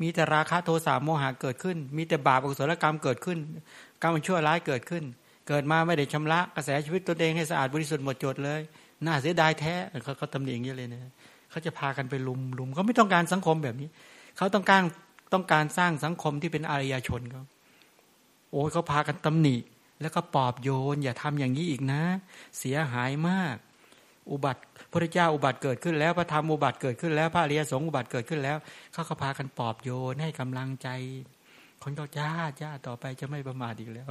[0.00, 3.38] มีแต่ราคะโทสะโมหะเกิดขึ้น มีแต่บาปอกุศลกรรมเกิดขึ้น
[4.02, 5.04] กรรมชั่วร้ายเกิดขึ้น
[5.48, 8.60] เกิดมาไม่ได้ชำระกระแสชีวิตตัวเองให้สะอาดบริสุทธิ์หมดจดเลย
[9.04, 9.74] น่าเสียดายแท้
[10.04, 11.00] เขาเขาตำหนิอย่างนี้เลยนะ
[11.50, 13.88] เขาจะพากันไปลุมลุมเขาไม่ต้องการสังคมแบบนี้
[14.36, 14.82] เขาต้องการ
[15.32, 17.44] ต้องการสร้างสังคมที่เป็นอารยชนเขา
[18.50, 19.56] โอ้ยเขาพากันตำหนิ
[20.00, 22.02] แล้วก็ปอบโยน อย่าทำอย่างนี้อีกนะ
[22.58, 23.56] เสียหายมาก
[24.30, 24.60] อุบัติ
[24.92, 28.56] พระเจ้าอุบัติเกิดขึ้นแล้วพระธรรมอุบัติเกิดขึ้นแล้วพระอริยสงฆ์อุบัติเกิดขึ้นแล้ว
[28.92, 30.88] เขาก็พากันปลอบโยนให้กำลังใจ
[31.82, 34.06] คนก็จ้าจ้าต่อไปจะไม่ประมาทอีกแล้ว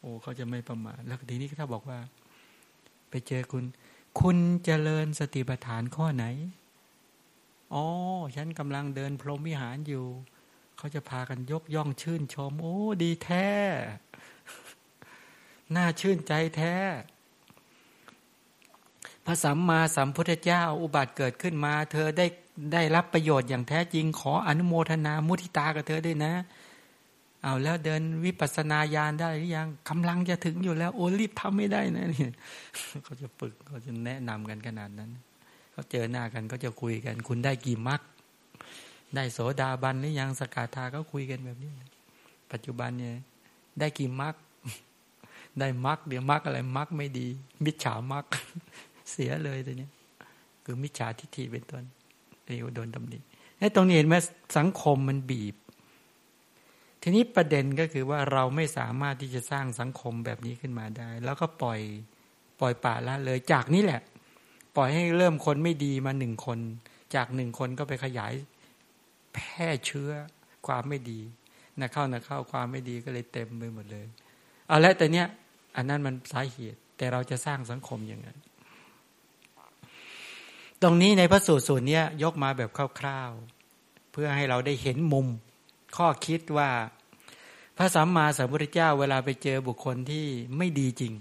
[0.00, 1.98] โอ้เขาจะไม่ประมาทแล้วทีนี้ถ้าบอกว่า
[3.10, 3.64] ไปเจอคุณ
[4.20, 6.24] คุณเจริญสติปัฏฐานข้อไหน
[7.74, 7.86] อ๋อ
[8.36, 10.06] ฉันกำลังเดินพรหมวิหารอยู่
[10.78, 13.48] เขาจะพากันยกย่องชื่นชม โอ้ ดีแท้
[15.76, 16.74] น่าชื่นใจแท้
[19.26, 22.26] พระสัมมาสัมพุทธเจ้าอุบัติเกิดขึ้นมา เธอได้
[22.72, 26.32] ได้รับประโยชน์อย่างแท้จริง ขออนุโมทนามุทิตากับเธอด้วยนะ
[27.42, 32.28] เอาแล้วเดินวิปัสสนาญาณได้หรือยังกำลังจะถึงอยู่แล้ว โอ้รีบทำไม่ได้นะนี่
[33.04, 35.10] เขาจะฝึกเขาจะแนะนำกันขนาดนั้น
[35.72, 38.00] เขาเจอหน้ากันก็จะคุยกัน คุณได้กี่มัก
[39.14, 41.70] ได้โสดาบันหรือยังสกาธาก็คุยกันแบบนี้
[42.52, 43.14] ปัจจุบันเนี่ย
[43.78, 44.34] ได้กี่มัก
[45.58, 47.26] ได้มักเดี๋ยวมักอะไรมักไม่ดี
[47.64, 48.24] มิจฉามัก
[49.10, 49.88] เสียเลยตัวนี้
[50.64, 51.84] คือมิจฉาทิฏฐิเป็นต้น
[52.44, 53.18] เรียกโดนตำหนิ
[53.58, 54.14] ไอ้ตรงนี้เห็นไหม
[54.58, 55.56] สังคมมันบีบ
[57.02, 61.80] ทีนี้ประเด็นก็คือว่าเราไม่สามารถที่จะสร้างสังคมแบบนี้ขึ้นมาได้ แล้วก็ปล่อย
[62.60, 64.00] ปล่อยป่าละเลยจากนี้แหละ
[64.76, 66.58] ปล่อยให้เริ่มคนไม่ดีมาหนึ่งคน
[67.14, 68.32] จากหนึ่งคนก็ไปขยาย
[69.34, 70.10] แพร่เชื้อ
[70.66, 71.20] ความไม่ดี
[71.80, 74.06] นะเข้านะเข้าความไม่ดีก็เลยเต็มไปหมดเลย
[74.68, 75.26] เอาละแต่เนี้ย
[75.76, 78.38] อันนั้นมันสาเหตุแต่เราจะสร้างสังคมย่างนั้น
[80.82, 82.70] ตรงนี้ในพระสูตรสูตรนี้ยกมาแบบ
[83.00, 85.26] คร่าวๆ เพื่อให้เราได้เห็นมุม
[85.96, 86.70] ข้อคิดว่า
[87.76, 90.26] พระสัมมาสัมพุทธเจ้าเวลาไปเจอบุคคลที่
[90.56, 91.12] ไม่ดีจริง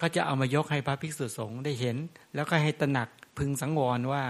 [0.00, 1.96] ก็จะเอามายกให้พระภิกษุสงฆ์ได้เห็น
[2.34, 4.22] แล้วก็ให้ตระหนักพึงสังวรว่า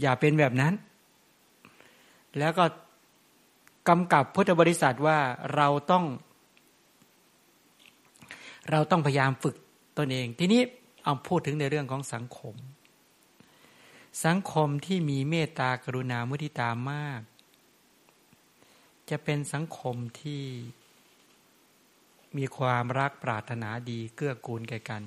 [0.00, 0.74] อย่าเป็นแบบนั้น
[2.38, 2.64] แล้วก็
[3.88, 5.18] กำกับพุทธบริษัทว่า
[5.54, 6.04] เราต้อง
[8.70, 9.56] เราต้องพยายามฝึก
[9.98, 10.60] ตนเอง ทีนี้
[11.04, 12.54] เอาพูดถึงในเรื่องของสังคม
[14.24, 17.20] สังคมที่มีเมตตากรุณามุทิตามาก
[19.10, 20.44] จะเป็นสังคมที่
[22.36, 25.02] มีความรักปรารถนาดีเกื้อกูลแก่กัน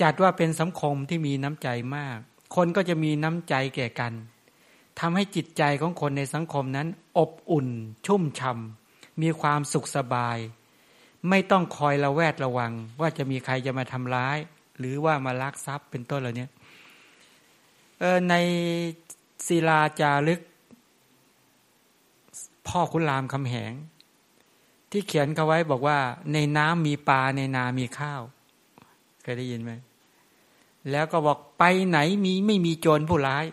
[0.00, 2.18] จัดว่าเป็นสังคมที่มีน้ำใจมาก
[2.56, 4.12] คนก็จะมีน้ำใจแก่กัน
[5.00, 6.88] ทำให้จิตใจของคนในสังคมนั้น
[7.18, 7.68] อบอุ่น
[8.06, 10.38] ชุ่มช่ำมีความสุขสบาย
[11.28, 14.38] ไม่ต้องคอยระแวดระวัง ว่าจะมีใครจะมาทำร้าย
[14.78, 16.46] หรือว่ามาลักทรัพย์เป็นต้นเหล่านี้
[18.30, 18.34] ใน
[19.46, 20.40] ศิลาจารึก
[22.66, 23.72] พ่อคุณรามคำแหง
[24.90, 25.98] ที่เขียนเขาไว้บอกว่า
[26.32, 28.22] ในน้ำมีปลาในนามีข้าว
[29.22, 29.72] เคยได้ยินไหม
[30.90, 33.44] แล้วก็บอกไปไหนมีไม่มีโจรผู้ร้าย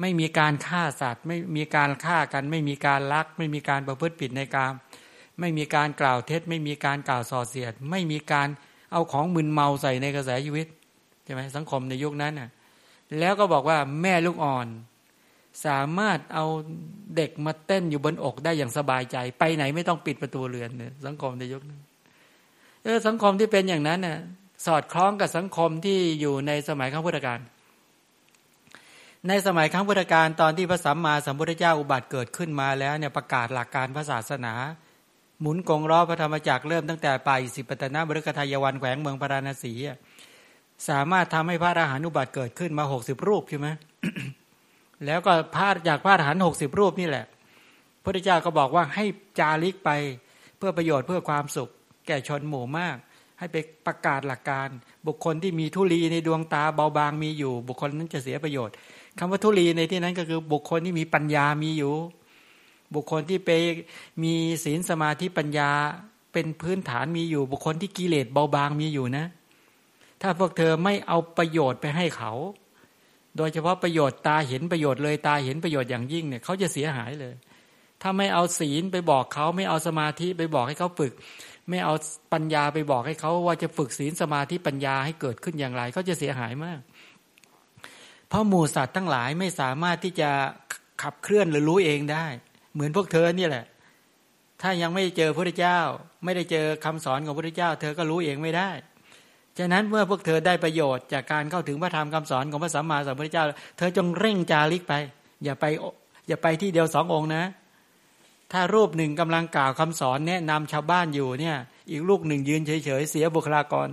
[0.00, 4.74] ไม่มีการฆ่าสัตว์ ไม่มีการฆ่ากัน ไม่มีการลัก ไม่มีการประพฤติผิดในกาม
[5.40, 8.48] ไม่มีการกล่าวเท็จ ไม่มีการกล่าวส่อเสียด ไม่มีการ
[8.92, 10.66] เอาของมึนเมาใส่ในกระแสชีวิต
[11.24, 12.48] ใช่ไหมสังคมในยุคนั้นน่ะ
[13.18, 14.68] แล้วก็บอกว่าแม่ลูกอ่อน
[15.66, 16.44] สามารถเอา
[17.16, 21.80] เด็กมาเต้นอยู่บนอกได้อย่างสบายใจ ไปไหนไม่ต้องปิดประตูเรือนเนี่ยสังคมในยุคนั้น
[22.82, 24.18] เออสังคมที่เป็นอย่างนั้นน่ะ
[24.66, 27.40] สอดคล้องกับสังคมที่อยู่ในสมัยข้างพุทธกาล
[29.28, 34.54] ในสมัยข้างพุทธกาลตอนที่พระสัมมาสัมพุทธเจ้าอุบัติเกิดขึ้นมาแล้วเนี่ยประกาศหลักการพระศาสนา
[35.40, 39.72] หมุนกงล้อพระธรรมจักรเริ่มตั้งแต่ป่าอิสิปตนะบริกทายวันแขวงเมืองปราณสี
[40.88, 43.68] สามารถทำให้พระอรหันต์อุบัติเกิดขึ้นมาหกสิบรูปใช่ไหม
[45.06, 47.26] แล้วก็พาดจากพาดหันหกสิบรูปนี่แหละ
[48.02, 49.04] พระเจ้าก็บอกว่าให้
[49.38, 49.90] จาริกไป
[50.58, 51.68] เพื่อประโยชน์เพื่อความสุข
[52.06, 52.96] แก่ชนหมู่มาก
[53.38, 53.56] ให้ไป
[53.86, 54.68] ประกาศหลักการ
[55.06, 58.74] บุคคลที่มีทุลีในดวงตาเบาบางมีอยู่ บุคคลนั้นจะเสียประโยชน์
[59.18, 61.94] คำว่าทุลีในที่นั้นก็คือบุคคลที่มีปัญญามีอยู่
[62.94, 63.50] บุคคลที่ไป
[64.22, 65.70] มีศีลสมาธิปัญญา
[66.32, 69.26] เป็นพื้นฐานมีอยู่ บุคคลที่กิเลสเบาบางมีอยู่นะ
[70.22, 72.32] ถ้าพวกเธอไม่เอาประโยชน์ไปให้เขา
[73.36, 77.34] โดยเฉพาะประโยชน์ตาเห็นประโยชน์เลยตาเห็นประโยชน์อย่างยิ่งเนี่ยเขาจะเสียหายเลย
[78.02, 81.12] ถ้าไม่เอาศีลไปบอกเขาไม่เอาสมาธิไปบอกให้เขาฝึก
[81.68, 81.94] ไม่เอา
[82.32, 86.80] ปัญญาไปบอกให้เขาว่าจะฝึกศีลสมาธิปัญญาให้เกิดขึ้นอย่างไรเขาจะเสียหายมาก
[88.28, 90.30] เพราะหมู่สัตว์ทั้งหลายไม่สามารถที่จะ
[91.02, 92.26] ขับเคลื่อนหรือรู้เองได้
[92.74, 93.66] เหมือนพวกเธอเนี่ยแหละ
[94.62, 95.80] ถ้ายังไม่เจอพระเจ้า
[96.24, 98.70] ไม่ได้เจอคำสอนของพระเจ้า เธอก็รู้เองไม่ได้
[99.58, 103.44] ฉะนั้นเมื่อพวกเธอได้ประโยชน์จากการเข้าถึงพระธรรมคำสอนของพระสัมมาสัมพุทธเจ้า
[103.78, 104.94] เธอจงเร่งจาริกไป
[105.44, 105.64] อย่าไป
[106.28, 107.44] อย่าไปที่เดียวสององค์นะ
[108.52, 111.56] ถ้ารูปหนึ่งกำลังกล่าวคำสอนแนะนำชาวบ้านอยู่เนี่ย
[111.90, 113.88] อีกลูกหนึ่งยืนเฉยๆเสียบุคลากร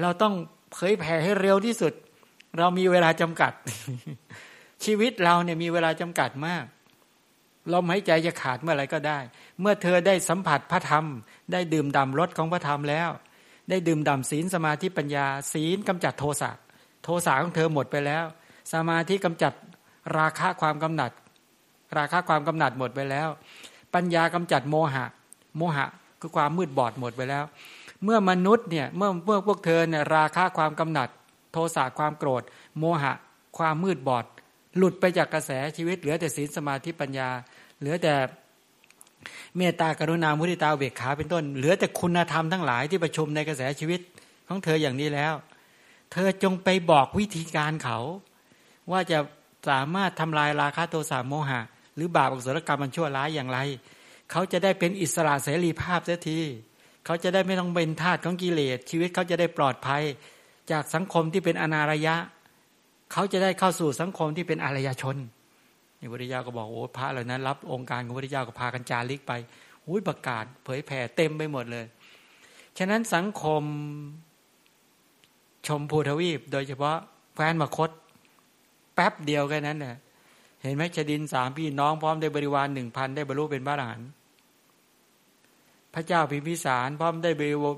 [0.00, 0.34] เราต้อง
[0.72, 1.92] เผยแผ่ให้เร็วที่สุด
[2.58, 3.52] เรามีเวลาจำกัด
[4.84, 6.64] ชีวิตเราเนี่ยมีเวลาจำกัดมาก
[7.72, 9.18] ลมหายใจจะขาดเมื่อไรก็ได้
[9.60, 11.04] เมื่อเธอได้สัมผัสพระธรรม
[11.52, 13.08] ได้ดื่มด่ำรสของพระธรรมแล้ว
[13.68, 16.50] ได้ดื่มด่ำศีลสมาธิปัญญา ศีลกำจัดโทสะ
[17.04, 18.24] โทสะของเธอหมดไปแล้ว
[18.72, 19.52] สมาธิกำจัด
[20.18, 21.10] ราคะความกำหนัด
[21.96, 23.28] ราคะความกำหนัดหมดไปแล้ว
[23.94, 25.04] ปัญญากำจัดโมหะ
[25.56, 25.86] โมหะ
[26.20, 27.44] คือความมืดบอดหมดไปแล้ว
[28.04, 31.08] เมื่อมนุษย์เนี่ยเมื่อเมื่อพวกเธอเนี่ยราคะความกำหนัด
[31.52, 32.42] โทสะความโกรธ
[32.78, 33.12] โมหะ
[33.58, 34.24] ความมืดบอด
[34.76, 37.28] หลุดไปจากกระแสชีวิตเหลือแต่ศีลสมาธิปัญญา
[37.80, 38.14] เหลือแต่
[39.56, 44.00] เมตตากรุณามุทิตาเวกขาเป็นต้น เหลือแต่คุณธรรมทั้งหลายที่ประชุมในกระแสชีวิต
[44.48, 45.34] ของเธออย่างนี้แล้ว
[46.12, 47.98] เธอจงไปบอกวิธีการเขา
[48.92, 49.18] ว่าจะ
[49.68, 51.60] สามารถทำลายราคะโทสะโมหะ
[51.94, 53.58] หรือบาปอกุศลกรรมมันชั่วร้ายอย่างไร
[54.30, 56.40] เขาจะได้เป็นอิสระเสรีภาพเสียที
[57.04, 60.02] เขาจะได้ไม่ต้องเป็นทาสของกิเลส ชีวิตเขาจะได้ปลอดภัย
[60.70, 62.16] จากสังคมที่เป็นอนารยะ
[63.12, 65.16] เขาจะได้เข้าสู่สังคมที่เป็นอารยชน
[65.98, 69.32] นี่พระพุทธเจ้าก็บอกโอ้พระเหล่านั้น รับองค์การของพระพุทธเจ้าก็พากันจาริกไป
[69.86, 71.84] อุ้ยประกาศ เผยแผ่เต็มไปหมดเลย
[72.78, 73.62] ฉะนั้นสังคม
[75.66, 76.96] ชมพูทวีป โดยเฉพาะ
[77.34, 77.90] แฟนมคต
[78.94, 79.96] แป๊บเดียวแค่นั้นเนี่ย
[80.62, 84.08] เห็นไหมชดินสามพี่น้องพร้อมได้บริวารหนึ่งพันได้บรรลุเป็นพระอรหันต์
[85.94, 87.30] พระเจ้าพิมพิสารพร้อมได้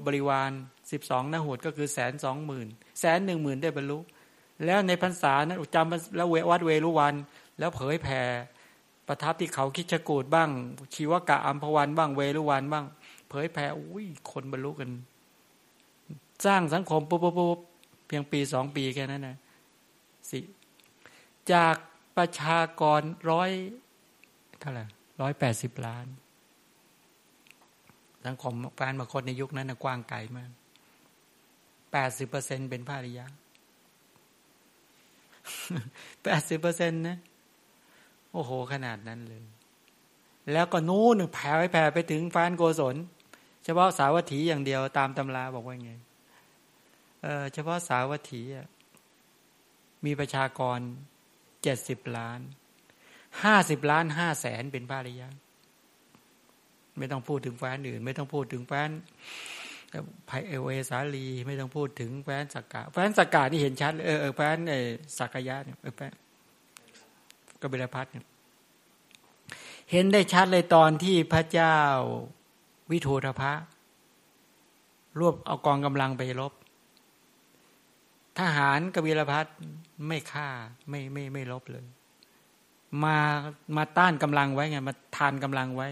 [0.07, 0.51] บริวาร
[0.91, 2.67] สิบสองนหุดก็คือแสนสองหมื่น
[3.01, 3.99] แสนหนึ่งหมื่นได้บรรลุ
[4.67, 7.15] แล้วในพรรษานั้นจำแล้ววัดเวรุวัน
[7.59, 8.21] แล้วเผยแผ่
[9.09, 10.51] ประทับที่เขาคิชกูดบ้าง
[10.95, 12.85] ชีวกะอัมพวันบ้างเวรุวันบ้าง
[13.29, 14.91] เผยแผ่อุ้ยคนบรรลุกัน
[16.47, 17.59] สร้างสังคมปุ๊บปุ๊บ
[18.07, 19.37] เพียงปีสองปีแค่นั้นนะ
[20.31, 20.41] สิ
[21.53, 21.77] จาก
[22.17, 23.51] ประชากรร้อย
[24.61, 24.85] เท่าไหร่
[25.21, 26.07] ร้อยแปดสิบล้าน
[28.27, 30.51] สังคมแฟนมาคนในยุคนั้นนะกว้างไกลมาก
[31.93, 33.27] แปดสิบเปอร์เซ็นเป็นภาริยา
[36.25, 37.19] แปดสิบเปอร์เซ็นต์นะ
[38.33, 39.43] โอ้โห ขนาดนั้นเลย
[40.53, 42.97] แล้วก็นู้นแผ่ไปแผ่ไปถึงฟานโกศล
[43.65, 45.93] เฉพาะสาวัตถีอย่างเดียวตามตำราบอกว่าไง
[47.23, 48.43] เออเฉพาะสาวัตถี
[50.05, 50.79] มีประชากร
[51.63, 52.41] เจ็ดสิบล้าน
[53.43, 55.29] ห้าสิบล้านห้าแสนเป็นภาริยา
[56.99, 58.89] ไม่ต้องพูดถึงแฟนอื่น ไม่ต้องพูดถึงแฟน
[60.27, 64.75] ไพเอเวสาลี ไม่ต้องพูดถึงแฟนสักกะแฟนสักกะนี่เห็นชัดเออแฟนไอ
[65.19, 66.13] สักยะเนี่ยแฟน
[67.63, 68.27] กบิลพัทเนี่ย
[69.91, 71.77] เห็นได้ชัดเลยตอนที่พระเจ้า
[72.91, 73.53] วิทูธพะ
[75.19, 76.53] รวบเอากองกำลังไปรบ
[78.39, 79.47] ทหารกบิลพัท
[80.07, 80.49] ไม่ฆ่า
[80.89, 81.87] ไม่ไม่ไม่ลบเลย
[83.05, 83.17] มา
[83.77, 85.89] มาต้านกำลังไว้ไงมาทานกำลังไว้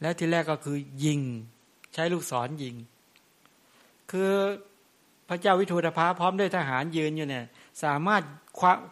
[0.00, 1.20] แล้วที่แรกก็คือยิง
[1.94, 2.74] ใช้ลูกศรยิง
[4.10, 4.30] คือ
[5.28, 7.44] พระเจ้าวิทูธภาพร้อมด้วยทหารยืนอยู่เนี่ย
[7.84, 8.22] สามารถ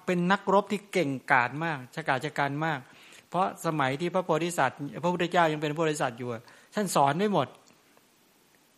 [0.07, 2.79] เป็นนักรบที่เก่งกาจมากชะกาจการมาก
[3.29, 6.29] เพราะสมัยที่พระโพธิสัตว์พระพุทธเจ้ายังเป็นโพธิสัตว์อยู่
[6.75, 7.49] ท่านสอนได้หมด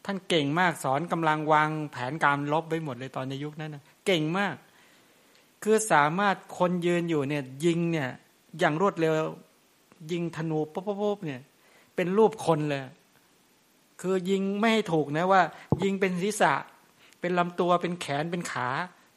[0.04, 4.54] ท่านเก่งมากสอนกำลังวางแผนการลบไว้หมดเลยตอนในยุคนั้นนะเก่งมาก
[5.62, 8.08] คือสามารถคนยืนอยู่เนี่ยยิงเนี่ย
[8.58, 9.14] อย่างรวดเร็ว
[10.12, 11.40] ยิงธนูปุ๊บปุ๊บเนี่ย
[11.96, 12.82] เป็นรูปคนเลย
[14.00, 15.42] คือยิงไม่ให้ถูกนะว่า
[15.82, 16.54] ยิงเป็นศีรษะ
[17.20, 18.68] เป็นลำตัวเป็นแขนเป็นขา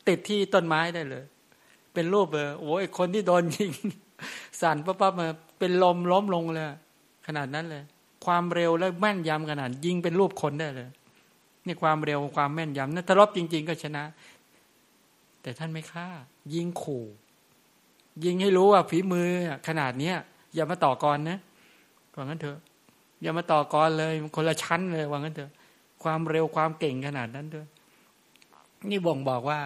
[0.07, 1.23] ติดที่ต้นไม้ได้เลย
[1.93, 3.71] เป็นรูปเออโอ้ยคนที่โดนยิง
[4.61, 5.27] สั่นปั๊บปั๊บมา
[5.59, 6.65] เป็นลมล้มลงเลย
[7.27, 7.83] ขนาดนั้นเลย
[8.25, 10.89] ความเร็วและแม่นยำขนาดยิงเป็นรูปคนได้เลย
[11.65, 14.03] นี่ความเร็วความแม่นยำนั่นถ้ารบจริง ๆ ก็ชนะ
[15.41, 16.07] แต่ท่านไม่ฆ่า
[16.53, 17.05] ยิงขู่
[18.25, 19.27] ยิงให้รู้ว่าฝีมือ
[19.67, 20.15] ขนาดเนี้ย
[20.55, 21.37] อย่ามาต่อกรนะ
[22.15, 22.57] ว่างั้นเถอะ
[23.21, 25.51] อย่ามาต่อกรเลย คนละชั้นเลยว่างั้นเถอะ
[26.03, 27.67] ความเร็วความเก่งขนาดนั้นด้วย
[28.89, 29.59] นี่บ่งบอกว่า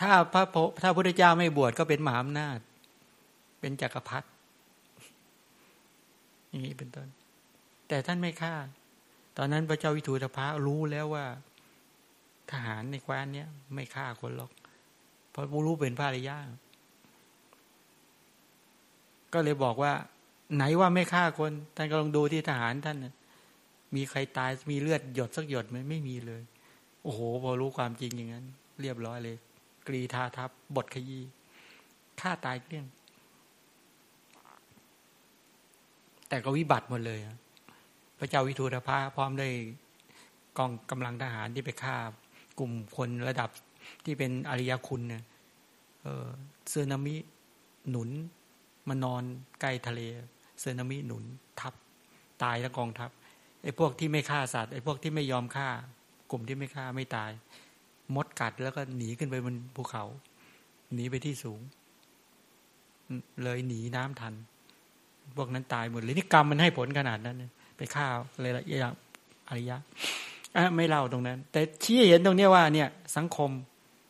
[0.00, 0.42] ถ้าพระ
[0.82, 2.58] ถ้าพระพุทธเจ้าไม่บวชก็เป็นมหาอำนาจ
[3.60, 4.28] เป็นจักรพรรดิ
[6.48, 7.08] อย่างนี้เป็นต้น
[7.88, 8.54] แต่ท่านไม่ฆ่า
[9.36, 11.26] ตอนนั้นพระเจ้าวิทูตภะรู้แล้วว่า
[12.50, 13.44] ทหารในแคว้นนี้
[13.74, 14.50] ไม่ฆ่าคนหรอก
[15.30, 16.38] เพราะรู้เป็นพระริยา
[19.32, 19.92] ก็เลยบอกว่า
[20.54, 22.96] ไหนว่าไม่ฆ่าคน ท่านก็ลองดูที่ทหารท่าน
[23.96, 26.42] มีใครตายมีเลือดหยดสักหยดไหมไม่มีเลย
[27.02, 28.44] โอ้โห พอรู้ความจริงอย่างนั้น
[28.80, 29.36] เรียบร้อยเลย
[29.86, 31.22] กรีธาทัพบทขยี้
[32.20, 32.86] ฆ่าตายเกลี้ยง
[36.28, 37.20] แต่ก็วิบัติหมดเลย
[38.18, 39.52] พระเจ้าวิทูธภาพร้อมด้วย
[40.58, 41.96] กองกำลังทหารที่ไปฆ่า
[42.58, 43.50] กลุ่มคนระดับ
[44.04, 45.22] ที่เป็นอริยคุณเนี่ย
[46.02, 46.26] เออ
[46.68, 47.16] เซนามิ
[47.90, 48.10] หนุน
[48.88, 49.22] มานอน
[49.60, 50.00] ใกล้ทะเล
[50.60, 51.24] เซนามิหนุน
[51.60, 51.74] ทับ
[52.42, 53.10] ตายทั้งกองทัพ
[53.62, 55.68] ไอ้พวกที่ไม่ฆ่าสัตว์ไอ้พวกที่ไม่ยอมฆ่า
[56.30, 57.30] กลุ่มที่ไม่ฆ่าไม่ตาย
[58.14, 60.04] มดกัดแล้วก็หนีขึ้นไปบนภูเขา
[60.94, 61.60] หนีไปที่สูง
[63.42, 64.34] เลยหนีน้ำทัน
[65.36, 67.36] พวกนั้นตายหมดเลยนี่กรรมมันให้ผลขนาดนั้น
[67.76, 68.94] ไปฆ่าอะไรละอย่าง
[69.48, 69.78] อริยะ
[70.76, 73.50] ไม่เล่าตรงนั้น แต่ชี้เห็นตรงนี้ว่า เนี่ย สังคม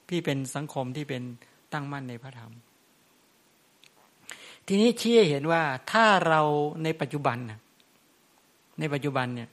[0.09, 1.23] ที่เป็นสังคมที่เป็น
[1.73, 2.53] ตั้งมั่นในพระธรรม
[4.67, 6.41] ทีนี้ชี้เห็นว่าถ้าเรา
[6.85, 7.39] ในปัจจุบัน
[8.81, 9.49] ในปัจจุบันเนี่ย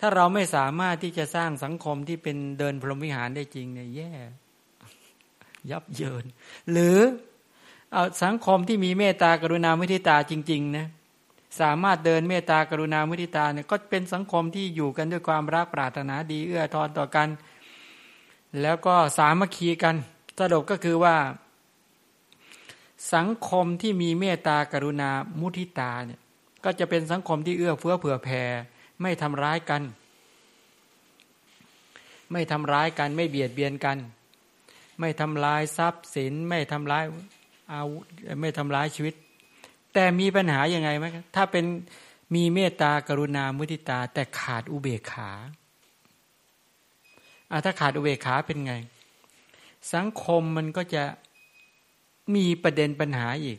[0.00, 4.12] ถ้าเราไม่สามารถที่จะสร้างสังคมที่เป็นเดินพรหมวิหารได้จริงเนี่ยแย่
[5.70, 6.24] ยับเยิน
[6.70, 6.98] หรือ
[7.92, 10.86] เอาสังคมที่มีเมตตากรุณาเมตตาจริง ๆ นะ
[11.60, 17.28] สามารถเดินเมตตากรุณาเมตตาเนี่ยก็เป็นสังคมที่อยู่กันด้วยความรักปรารถนาดีเอื้อทอนต่อกัน
[18.62, 19.96] แล้วก็สามัคคีกัน
[20.38, 21.16] สรุปก็คือว่า
[23.14, 26.20] สังคมที่มีเมตตากรุณามุทิตาเนี่ย
[26.64, 28.42] ก็จะเป็นสังคมที่เอื้อเฟื้อเผื่อแผ่
[29.02, 29.82] ไม่ทำร้ายกัน
[32.32, 33.98] ไม่ทำร้ายกัน ไม่เบียดเบียนกัน
[35.00, 37.04] ไม่ทำลายทรัพย์สิน ไม่ทำร้าย
[37.72, 38.04] อาวุธ
[38.40, 39.14] ไม่ทำร้ายชีวิต
[39.94, 41.64] แต่มีปัญหายังไงไหมถ้าเป็น
[42.34, 45.30] มีเมตตากรุณามุทิตา แต่ขาดอุเบกขา
[47.64, 48.74] ถ้าขาดอุเบกขาเป็นไง
[49.94, 51.02] สังคมมันก็จะ
[52.34, 53.58] มีประเด็นปัญหาอีก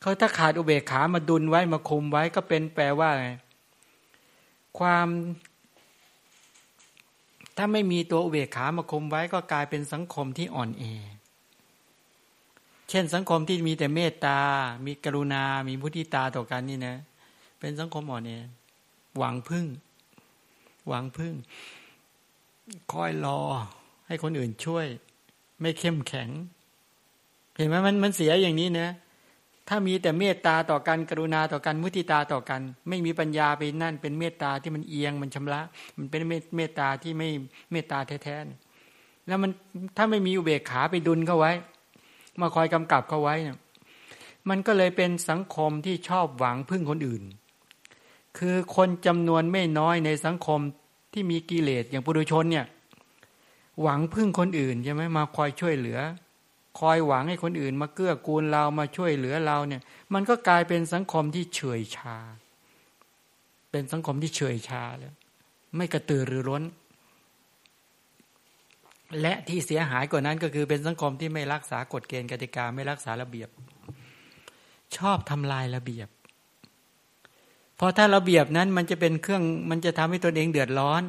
[0.00, 3.28] เขาถ้าขาดอุเบกขามาดุลไว้มาคุมไว้ก็เป็นแปลว่าไง
[4.78, 5.08] ความ
[7.56, 10.84] ถ้าไม่มีตัวอุเบกขามาคุมไว้ก็กลายเป็นสังคมที่อ่อนแอ
[12.88, 14.38] เช่นสังคมที่มีแต่เมตตา
[14.86, 16.96] มีกรุณา มีพุทธิตาต่อกันนี่นะ
[17.58, 18.30] เป็นสังคมอ่อนแอ
[19.18, 19.66] หวังพึ่ง
[20.88, 21.34] หวังพึ่ง
[22.92, 23.40] คอยรอ
[24.06, 24.86] ให้คนอื่นช่วย
[25.60, 26.28] ไม่เข้มแข็ง
[27.56, 28.88] เห็นไหมมันมันเสียอย่างนี้นะ
[29.68, 35.60] ถ้ามีแต่เมตตาต่อกันกรุณาต่อกันมุติตาต่อกัน ไม่มีปัญญาไปนั่นเป็นเมตตาที่มันเอียงมันชำระ
[35.98, 36.22] มันเป็น
[36.56, 37.28] เมตตาที่ไม่
[37.72, 39.50] เมตตาแท้ๆแล้วมัน
[39.96, 41.52] ถ้าไม่มีอุเบกขาไปดุลเข้าไว้
[42.40, 43.56] มาคอยกำกับเข้าไว้เนี่ย
[44.48, 47.22] มันก็เลยเป็นสังคมที่ชอบหวังพึ่งคนอื่น
[48.38, 50.60] คือคนจำนวนไม่น้อยในสังคม
[51.12, 52.66] ที่มีกิเลสอย่างปุถุชนเนี่ย
[53.82, 55.98] หวังพึ่งคนอื่นใช่ไหมมาคอยช่วยเหลือ
[56.78, 59.82] คอยหวังให้คนอื่น มาเกื้อกูลเรามาช่วยเหลือเราเนี่ย
[60.14, 62.16] มันก็กลายเป็นสังคมที่เฉยชา
[63.70, 65.14] เป็นสังคมที่เฉยชาแล้ว
[65.76, 66.62] ไม่กระตือรือร้น
[69.20, 73.48] และที่เสียหายกว่านั้นก็คือเป็นสังคมที่ไม่รักษากฎเกณฑ์กติกาไม่รักษาระเบียบ
[74.96, 76.08] ชอบทำลายระเบียบ
[77.76, 81.02] เพราะถ้าระเบียบนั้นมันจะเป็นเครื่องมันจะทำให้ตนเองเดือดร้อน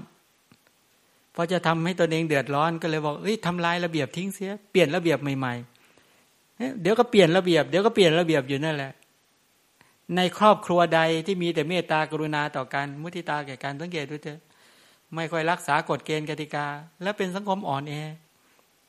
[1.40, 8.92] พอจะทำให้ตนเองเดือดร้อนก็เลยบอกเอ้ยทำลายระเบียบทิ้งเสียเปลี่ยนระเบียบใหม่ๆเดี๋ยวก็เปลี่ยนระเบียบเดี๋ยวก็เปลี่ยนระเบียบอยู่นั่นแหละ
[10.16, 14.40] ในครอบครัวใดที่มีแต่เมตตากรุณาต่อกันมุทิตาแก่กันสังเกตดูเถอะ
[15.16, 16.66] ไม่ค่อยรักษากฎเกณฑ์กติกา
[17.02, 17.94] แล้วเป็นสังคมอ่อนแอ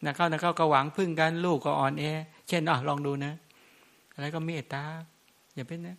[0.04, 2.04] นะเข้านะเข้าก็หวังพึ่งกันลูกก็อ่อนแอ
[2.48, 3.32] เช่นอะลองดูนะ
[4.14, 4.82] อะไรก็เมตตา
[5.54, 5.96] อย่าเป็นนะ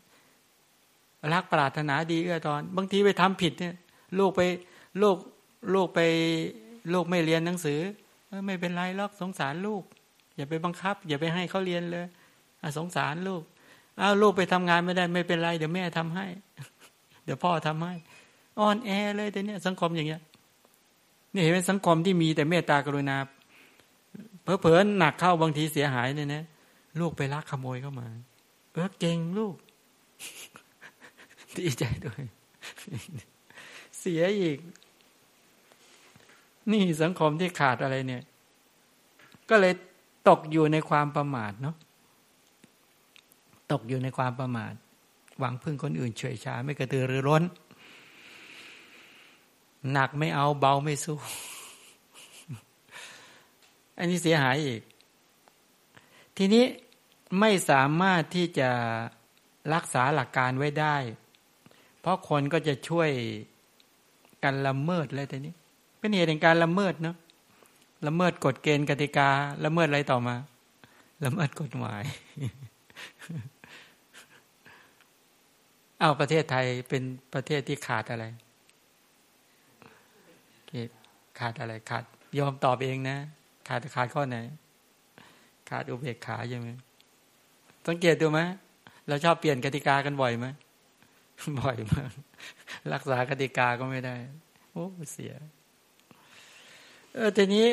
[1.33, 3.75] รักปรารถนาดีเอื้อตอน บางทีไปทำผิดเนี่ย
[4.19, 4.41] ลูกไป
[5.01, 5.17] ลูก
[5.73, 5.99] ลูกไป
[6.93, 7.79] ลูกไม่เรียนหนังสือ
[8.45, 9.83] ไม่เป็นไรหรอกสงสารลูก
[10.35, 12.05] อย่าไปบังคับ อย่าไปให้เขาเรียนเลย
[12.77, 13.43] สงสารลูก
[13.99, 16.25] อ้าวลูกไปทำงานไม่ได้ไม่เป็นไรเดี๋ยวแม่ทำให้
[17.23, 17.93] เดี๋ยวพ่อทำให้
[18.59, 20.21] อ่อนแอเลยแต่เนี้ยสังคมอย่างเงี้ย
[21.33, 23.17] นี่เห็นเป็นสังคมที่มีแต่เมตตากรุณา
[24.43, 26.43] เพอๆหนักเข้าบางทีเสียหายเนี่ยนะ
[26.99, 28.07] ลูกไปลักขโมยเข้ามา
[28.71, 29.55] เออเก่งลูก
[31.57, 32.23] ดีใจด้วย
[33.99, 34.57] เสียอีก
[36.71, 38.23] นี่สังคมที่ขาดอะไรเนี่ย
[39.49, 39.73] ก็เลย
[40.29, 41.75] ตกอยู่ในความประมาทเนาะ
[43.71, 44.73] ตกอยู่ในความประมาท
[45.39, 47.43] หวังพึ่งคนอื่นเฉยชา ไม่กระตือรือร้น
[49.91, 51.17] หนักไม่เอาเบาไม่สู้
[53.97, 54.81] อันนี้เสียหายอีก
[56.37, 56.65] ทีนี้
[57.39, 58.69] ไม่สามารถที่จะ
[59.73, 60.95] รักษาหลักการไว้ได้
[61.99, 63.09] เพราะคนก็จะช่วย
[64.43, 65.53] กันละเมิดเลยทีนี้
[65.99, 67.15] เป็นเหตุแห่งการละเมิดเนาะ
[68.07, 69.29] ละเมิดกฎเกณฑ์กติกา
[69.65, 70.35] ละเมิดอะไรต่อมา
[71.25, 72.03] ละเมิดกฎหมาย
[75.99, 78.25] เอาประเทศไทยเป็นประเทศที่ขาดอะไร
[81.39, 82.03] ขาดอะไร ขาด
[82.39, 83.17] ยอมตอบเองนะ
[83.67, 84.37] ขาดขาดข้อไหน
[85.69, 86.69] ขาดอุเบกขาใช่ไหม
[87.87, 88.39] สังเกตดูไหม
[89.07, 90.47] เราชอบเปลี่ยนกติกากันบ่อยไหม
[91.59, 92.11] บ่อยมาก
[92.93, 94.15] รักษากติกาก็ไม่ได้
[94.71, 95.33] โอ้เสีย
[97.15, 97.65] เออทีนี้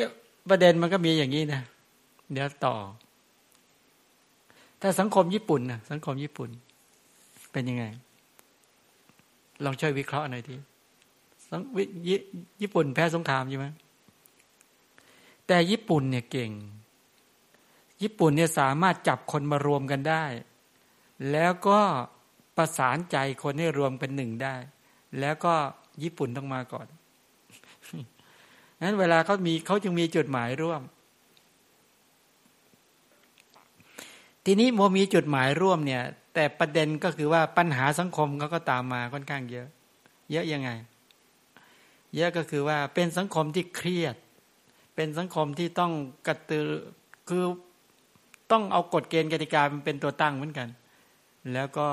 [0.49, 1.62] ประเด็นมันก็มีอย่างนี้นะ
[2.32, 2.74] เดี๋ยวต่อ
[4.80, 6.49] ถ้าสังคมญี่ปุ่นนะสังคมญี่ปุ่น
[7.53, 7.84] เป็นยังไง
[9.64, 10.57] ลองช่วยวิเคราะห์หน่อยที
[12.61, 13.66] ญี่ปุ่นแพ้สงครามใช่ไหม
[15.47, 16.51] แต่ญี่ปุ่นเนี่ยเก่ง
[18.03, 20.24] ญี่ปุ่นเนี่ยสามารถจับคนมารวมกันได้
[21.32, 21.80] แล้วก็
[22.57, 24.55] ประสานใจคนให้รวมเป็นหนึ่งได้
[25.20, 25.55] แล้วก็
[26.03, 26.87] ญี่ปุ่นต้องมาก่อน
[28.82, 30.82] นั้นเวลาเขามีเขาจึงมีจุดหมายร่วม
[34.44, 36.02] ทีนี้โมมีจุดหมายร่วมเนี่ย
[36.34, 39.66] แต่ประเด็นก็คือว่าปัญหาสังคมเขาก็ตามมาค่อนข้างเยอะ
[40.32, 40.70] เยอะยังไง
[42.14, 44.16] เยอะก็คือว่าเป็นสังคมที่เครียด
[44.94, 45.92] เป็นสังคมที่ต้อง
[46.26, 46.66] กระตือ
[47.28, 47.44] คือ
[48.50, 50.68] ต้องเอากฎเกณฑ์กติกาเป็นตัวตั้งเหมือนกัน
[51.52, 51.88] แล้วก็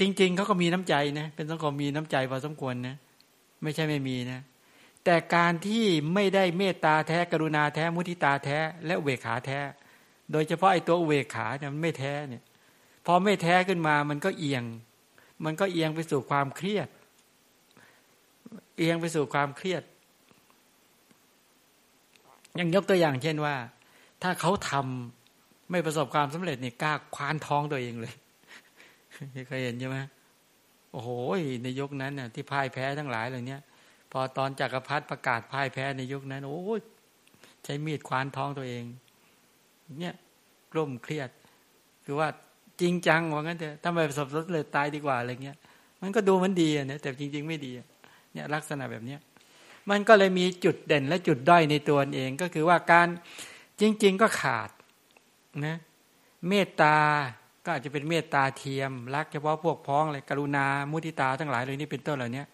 [0.00, 2.96] จริง ๆเขาก็มีน้ำใจนะ เป็นสังคมมีน้ำใจพอสมควรนะ
[3.62, 4.40] ไม่ใช่ไม่มีนะ
[5.04, 5.84] แต่การที่
[6.14, 9.60] ไม่ได้เมตตาแท้กรุณาแท้มุทิตาแท้ และเวขาแท้
[10.32, 12.42] โดยเฉพาะไอ้ตัวเวขาเนี่ยมันไม่แท้เนี่ย
[13.06, 14.64] พอไม่แท้ขึ้นมามันก็เอียง
[15.44, 16.88] มันก็เอียงไปสู่ความเครียด
[18.78, 19.82] เอียงไปสู่ความเครียด
[22.58, 23.56] ยังยกตัวอย่างเช่นว่า
[24.22, 28.14] ถ้าเขาทำไม่ประสบความสำเร็จเนี่ยกล้าคว้านท้องตัวเองเลย
[29.48, 29.96] เคยเห็นใช่ไหม
[30.98, 31.10] อ้โห
[31.62, 33.58] ในยุคนั้นน่ะที่พ่ายแพ้ทั้งหลายเหล่านี้
[34.12, 36.60] พอตอนจักรพรรดิประกาศพ่ายแพ้ในยุคนั้น โอ้
[37.64, 38.84] ใช้มีดควานท้องตัวเอง
[40.00, 40.14] เนี่ย
[40.72, 41.30] กลุ่มเครียด
[42.04, 42.28] คือว่า
[42.80, 45.56] จริงจังว่างั้นเถอะถ้าไมประสบสำเร็จตายดีกว่าอะไรเงี้ย
[46.02, 47.72] มันก็ดูมันดีนะแต่จริง ๆ ไม่ดี
[48.32, 49.20] เนี่ยลักษณะแบบเนี้ย
[49.90, 53.08] มันก็เลยมีจุดเด่นและจุดด้อยในตัวเองก็คือว่าการ
[53.80, 54.70] จริง ๆ ก็ขาด
[55.66, 55.76] นะ
[56.48, 56.96] เมตตา
[57.66, 62.44] ก็อาจจะเป็นเมตตาเทียม รักเฉพาะพวกพ้องอะไรกรุณามุทิตาทั้งหลายเลยนี่เป็นต้นเหล่านี้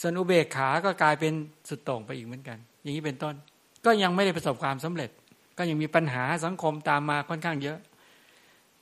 [0.00, 1.32] ส่วนอุเบกขา ก็กลายเป็น
[1.68, 3.34] สุดโต่งไปอีกเหมือนกัน อย่างนี้เป็นต้น
[3.84, 5.10] ก็ยังไม่ได้ประสบความสำเร็จ
[5.58, 7.78] ก็ยังมีปัญหาสังคมตามมาค่อนข้างเยอะ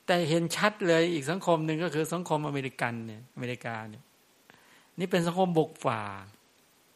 [0.07, 4.03] แต่เห็นชัดเลยอีกสังคมหนึ่งก็คือสังคมอเมริกันเนี่ยอเมริกาเนี่ย
[4.99, 6.03] นี่เป็นสังคมบุกฝ่า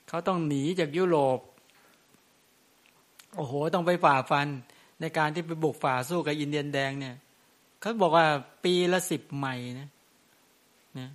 [0.08, 1.38] เขาต้องหนีจากยุโรป
[3.36, 4.46] โอ้โหต้องไปฝ่าฟัน
[5.00, 7.14] ในการที่ไปบุกฝ่าสู้กับอินเดียนแดงเนี่ย
[7.80, 8.26] เขาบอกว่า
[8.64, 9.88] ปีละสิบใหม่นะ
[10.98, 11.08] นะ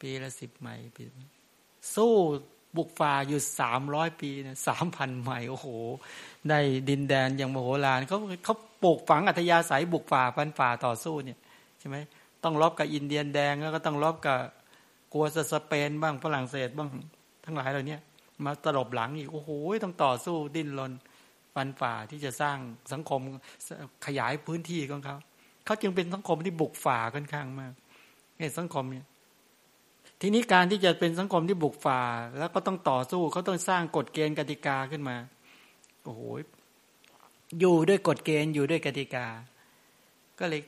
[0.00, 1.02] ปีละสิบใหม่ปี
[1.96, 2.12] สู้
[2.76, 5.68] บุกฝ่าอยู่สามร้อยปีนะสามพันใหม่โอ้โห
[6.48, 6.58] ได้
[6.88, 11.38] ดินแดนอย่างมโหฬารเขาเขาปลูกฝังอัธยาศัยบุกฝ่าฟันฝ่าต่อสู้เนี่ย
[11.78, 11.96] ใช่ไหม
[12.44, 14.38] ต้องรบกับอินเดียนแดงแล้วก็ต้องรบกับ
[15.12, 16.88] กัวสเปนบ้างฝรั่งเศสบ้าง
[17.44, 17.98] ทั้งหลายเหล่านี้
[18.44, 19.50] มาตลบหลังอีกโอ้โห
[19.84, 20.92] ต้องต่อสู้ดิ้นรน
[21.54, 22.58] ฟันฝ่าที่จะสร้าง
[22.92, 23.20] สังคม
[24.06, 25.16] ขยายพื้นที่ของเขา
[25.64, 27.72] เขาจึงเป็นสังคมที่บุกฝ่าค่อนข้างมาก
[28.36, 29.06] เนี่ยสังคมเนี่ย
[30.20, 32.00] ทีนี้การที่จะเป็นสังคมที่บุกฝ่า
[32.38, 35.16] แล้วก็ต้องต่อสู้เขาต้องสร้างกฎเกณฑ์กติกาขึ้นมา
[36.04, 36.20] โอ้โห
[37.60, 39.26] อยู่ด้วยกฎเกณฑ์อยู่ด้วยกติกา
[40.38, 40.60] ก็เลย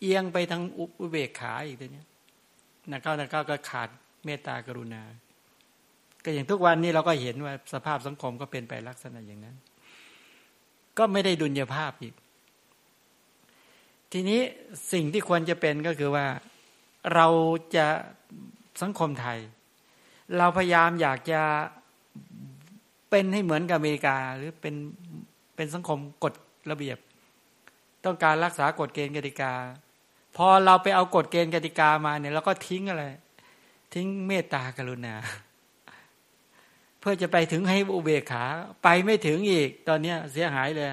[0.00, 2.06] เอียงไปทางอุเบกขาอีกตัวเนี้ย
[2.90, 3.88] นักเข้านักเข้าก็ขาด
[4.24, 5.02] เมตตากรุณา
[6.24, 9.56] ก็อย่างทุกวันนี้เราก็เห็นว่าสภาพสังคมก็เป็นไปลักษณะอย่างนั้น
[10.98, 12.14] ก็ไม่ได้ดุลยภาพอีก
[14.12, 14.40] ทีนี้
[14.92, 16.26] สิ่งที่ควรจะเป็นก็คือว่า
[17.14, 17.26] เรา
[17.76, 17.86] จะ
[18.82, 19.38] สังคมไทย
[20.38, 21.40] เราพยายามอยากจะ
[23.10, 24.74] เป็นให้เหมือนกับอเมริกาหรือเป็น
[25.56, 26.34] เป็นสังคมกฎ
[26.70, 26.98] ระเบียบ
[28.04, 29.52] ต้องการรักษากฎเกณฑ์กติกา
[30.36, 33.04] พอเราไปเอากฎเกณฑ์กติกามาเนี่ยเราก็ทิ้งอะไร
[33.94, 35.14] ทิ้งเมตตากรุณา
[37.02, 38.44] เพื่อจะไปถึงให้อุเบกขา
[38.84, 40.88] ไปไม่ถึงอีก ตอนเนี้ยเสียหายเลย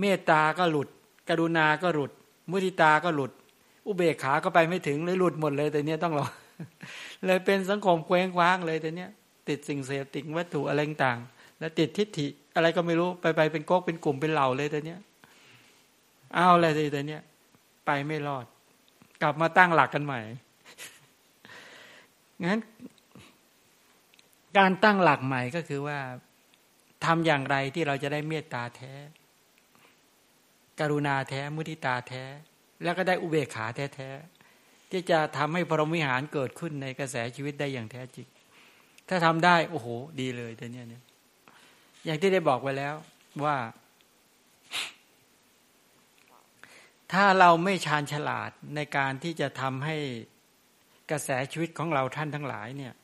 [0.00, 0.88] เมตตาก็หลุด
[1.28, 2.12] กรุณาก็หลุด
[2.50, 3.32] มุทิตาก็หลุด
[3.86, 6.26] อุเบกขาก็ไปไม่ถึงเลยหลุดหมดเลยแต่เนี้ยต้องรอ
[7.26, 9.10] เลยเป็นสังคมเคว้งคว้างเลยแต่เนี้ย
[9.48, 11.18] ติดสิ่งเสพติดวัตถุอะไรต่าง
[11.58, 14.98] แล้วติดทิฏฐิ อะไรก็ไม่รู้ไปไปเป็นก๊กเป็นกลุ่มเป็นเหล่าเลยแต่เนี้ย
[16.34, 17.22] เอาอะไรแต่เนี้ย
[17.86, 18.44] ไปไม่รอด
[19.22, 20.20] กลับมาตั้งหลักกันใหม่
[22.44, 22.60] งั้น
[24.58, 25.98] การตั้งหลักใหม่ก็คือว่า
[27.04, 28.92] ทำอย่างไรที่เราจะได้เมตตาแท้
[30.80, 32.24] กรุณาแท้ มุทิตาแท้
[32.82, 38.26] แล้วก็ได้อุเบกขาแท้ๆที่จะทำให้พรหมวิหารเกิดขึ้นในกระแสชีวิตได้อย่างแท้จริง
[39.08, 39.88] ถ้าทำได้โอ้โห
[40.20, 41.02] ดีเลยแต่เนี้ยเนี่ย
[42.04, 42.94] อย่างที่ได้บอกไว้แล้ว
[43.44, 43.56] ว่า
[47.12, 49.96] ถ้าเราไม่ชาญฉลาดในการที่จะทำให้
[51.10, 52.94] กระแสชีวิตของเราท่านทั้งหลายเนี่ย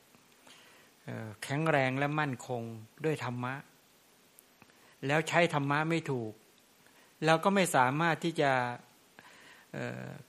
[1.43, 2.61] แข็งแรงและมั่นคง
[3.05, 3.53] ด้วยธรรมะ
[5.07, 6.33] แล้วใช้ธรรมะไม่ถูก
[7.25, 8.51] เราก็ไม่สามารถที่จะ
[9.73, 9.75] เ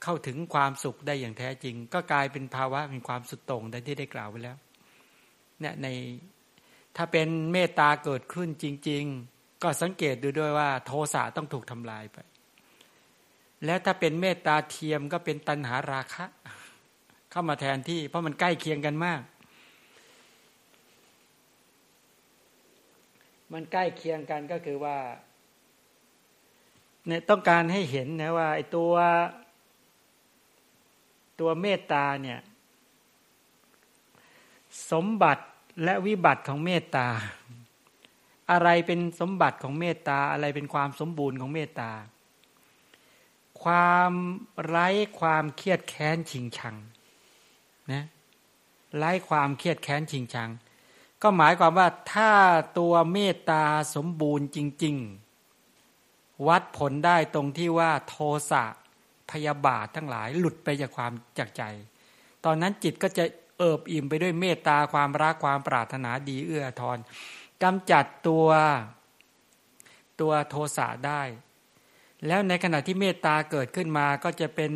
[0.02, 4.56] เข้าถึงความสุขได้อย่างแท้จริง ก็กลายเป็นภาวะเป็นความสุดโต่งดังที่ได้กล่าวไว้แล้ว
[5.60, 5.86] เนี่ยใน
[6.96, 9.04] ถ้าเป็นเมตตาเกิดขึ้นจริง
[9.34, 12.18] ๆ ก็สังเกตดูด้วยว่า โทสะต้องถูกทำลายไป
[13.64, 16.24] แล้วถ้าเป็นเมตตาเทียมก็เป็นตัณหาราคะ
[17.30, 19.20] เข้ามาแทนที่ เพราะมันใกล้เคียงกันมาก
[23.54, 24.96] มันใกล้เคียงกันก็คือว่า
[27.06, 28.92] เนี่ยต้องการให้เห็นนะว่าไอ้ตัว
[31.40, 32.40] ตัวเมตตาเนี่ย
[34.90, 35.44] สมบัติ
[35.84, 37.08] และวิบัติของเมตตา
[38.50, 41.90] อะไรเป็นสมบัติของเมตตา อะไรเป็นความสมบูรณ์ของเมตตา
[43.62, 44.12] ความ
[44.66, 44.88] ไร้
[45.20, 46.76] ความเครียดแค้นชิงชัง
[47.92, 48.04] นะ
[48.96, 50.50] ไร้ความเครียดแค้นชิงชัง
[51.26, 52.32] ก็หมายความว่าถ้า
[52.78, 53.64] ตัวเมตตา
[53.94, 54.96] สมบูรณ์จริง
[55.70, 58.16] ๆ วัดผลได้ตรงที่ว่าโท
[58.50, 58.64] สะ
[59.30, 61.62] พยาบาททั้งหลายหลุดไปจากความจากใจ
[62.44, 63.24] ตอนนั้นจิตก็จะ
[63.58, 66.98] เอิบอิ่มไปด้วยเมตตาความรักความปรารถนาดีเอื้อทอน
[67.62, 68.48] กำจัดตัว
[70.20, 71.22] ตัวโทสะได้
[72.26, 74.70] แล้วในขณะที่เมตตาเกิดขึ้นมาก็จะเป็น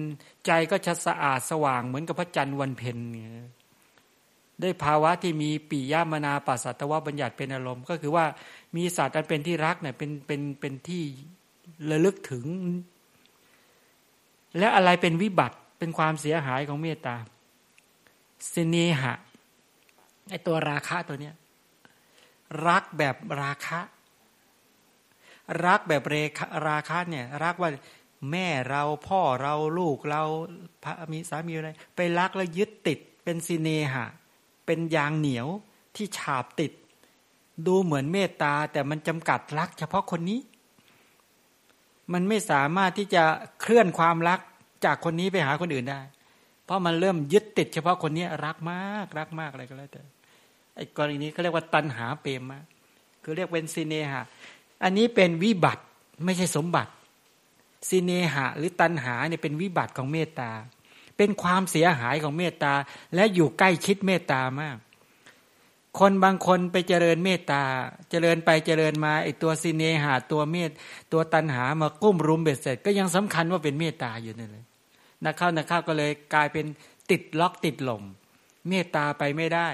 [0.47, 2.99] ใจก็จะสะอาดสว่างเหมือนกับพระจันทร์วันเพ็ญ
[4.61, 8.25] ได้ภาวะที่มีปียามนาปัสสัตวบัญญัติเป็นอารมณ์ ก็คือว่า
[8.77, 11.03] มีสัตว์อันเป็นที่รักเนี่ยเป็นเป็นเป็นที่
[11.91, 12.47] ระลึกถึง
[14.59, 17.17] และอะไรเป็นวิบัติเป็นความเสียหายของเมตตา
[18.55, 19.15] สเนหะ
[20.31, 21.35] ไอตัวราคะตัวเนี้ย
[22.69, 23.81] รักแบบราคะ
[25.67, 26.15] รักแบบเร
[26.69, 27.71] ราคะเนี่ย รักว่า
[28.31, 30.23] แม่เราพ่อเราลูกเรา
[30.85, 34.07] พระมีสามีอะไร ไปรักแล้วยึดติดเป็นสิเนหะ
[34.69, 35.49] เป็นยางเหนียว
[35.97, 36.73] ที่ฉาบติด
[37.67, 40.41] ดูเหมือนเมตตาแต่มันจำกัดรัก เฉพาะคนนี้
[42.13, 43.23] มันไม่สามารถที่จะ
[43.61, 44.41] เคลื่อนความรัก
[44.85, 46.01] จากคนนี้ไปหาคนอื่นได้
[46.65, 50.03] เพราะมันเริ่มยึดติด เฉพาะคนนี้รักมากรักมากอะไรก็แล้วแต่
[50.75, 52.61] ไอ้กรณีนี้เขาเรียกว่าตันหาเปรมมา
[53.23, 54.23] คือเรียกเป็นซีเนหะ
[54.83, 55.83] อันนี้เป็นวิบัติ
[56.25, 56.93] ไม่ใช่สมบัติ
[57.89, 60.51] ซีเนหะ หรือตันหาเนี่ยเป็นวิบัติของเมตตา
[61.19, 62.75] เป็นความเสียหายของเมตตา
[63.15, 64.77] และอยู่ใกล้ชิดเมตตามาก
[65.99, 67.63] คนบางคนไปเจริญเมตตา
[68.11, 70.71] เจริญไปเจริญมาไอตัวซีเนหะตัวเมต
[71.13, 74.65] ตัวตันหามากุ้มรุมเบ็ดเสร็จ ก็ยังสำคัญว่าเป็นเมตตาอยู่นั่นเลย
[75.25, 76.67] นักเข้านักเข้าก็เลยกลายเป็น
[77.11, 78.03] ติดล็อกติดหล่ม
[78.69, 79.69] เมตตาไปไม่ได้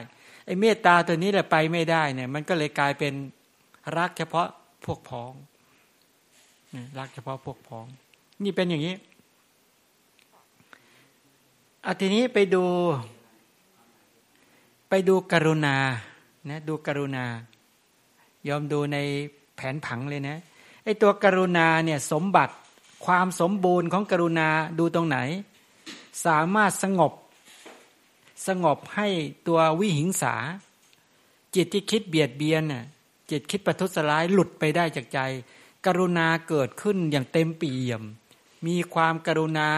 [0.47, 3.15] ไอเมตตาตัวนี้แหละไปไม่ได้เนี่ย มันก็เลยกลายเป็น
[3.97, 4.49] รักเฉพาะ
[4.85, 5.33] พวกพ้อง
[6.99, 7.87] รักเฉพาะพวกพ้อง
[8.43, 8.95] นี่เป็นอย่างนี้
[11.87, 12.65] อาทีนี้ไปดู
[14.89, 15.77] ไปดูกรุณา
[16.51, 17.25] นะดูกรุณา
[18.49, 18.99] ยอมดูใน
[19.57, 20.39] แผนผังเลยนะ
[20.85, 22.55] ไอตัวกรุณาเนี่ยสมบัติ
[23.07, 25.19] ความสมบูรณ์ของกรุณาดูตรงไหน
[26.25, 27.13] สามารถสงบ
[28.47, 29.09] สงบให้
[29.47, 30.35] ตัววิหิงสา
[31.55, 32.85] จิตที่คิดเบียดเบียนน่ะ
[33.31, 35.19] จิตคิดประทุษร้ายหลุดไปได้จากใจ
[35.87, 38.03] กรุณาเกิดขึ้นอย่างเต็มปีเยี่ยม
[38.67, 39.71] มีความกรุณา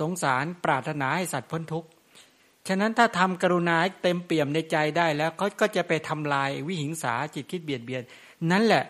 [0.10, 1.88] งสารปรารถนาให้สัตว์พ้นทุกข์
[2.68, 8.02] ฉะนั้นถ้าทำกรุณาเต็มเปี่ยมในใจได้แล้วเขาก็จะไปทำลายวิหิงสาจิตคิดเบียดเบียน
[8.50, 8.84] นั่นแหละ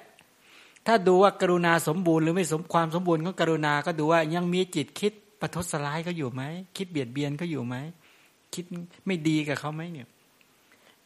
[0.86, 6.42] ถ้าดูว่ากรุณาสมบูรณ์หรือไม่สมความสมบูรณ์ของกรุณาก็ดูว่ายังมีจิตคิดประทุษร้ายก็อยู่ไหม
[6.76, 7.76] คิดเบียดเบียนก็อยู่ไหม
[8.54, 8.64] คิด
[9.06, 10.08] ไม่ดีกับเขาไหมเนี่ย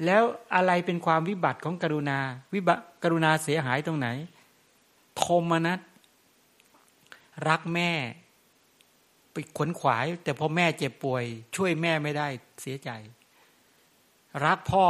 [0.05, 0.22] แล้ว
[0.55, 2.18] อะไรเป็นความวิบัติของกรุณา
[2.55, 4.09] วิบัติกรุณาเสียหายตรงไหน
[5.16, 5.80] โทมนัส
[7.48, 7.90] รักแม่
[9.32, 11.24] ไปขวนขวาย แต่พอแม่เจ็บป่วย
[11.56, 12.28] ช่วยแม่ไม่ได้
[12.62, 12.90] เสียใจ
[14.46, 14.86] รักพ่อ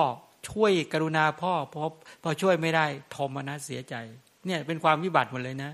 [0.50, 1.82] ช่วยกรุณาพ่อพอ
[2.22, 2.86] พอช่วยไม่ได้
[3.16, 3.94] ทมนัสเสียใจ
[4.46, 5.72] เนี่ยเป็นความวิบัติหมดเลยนะ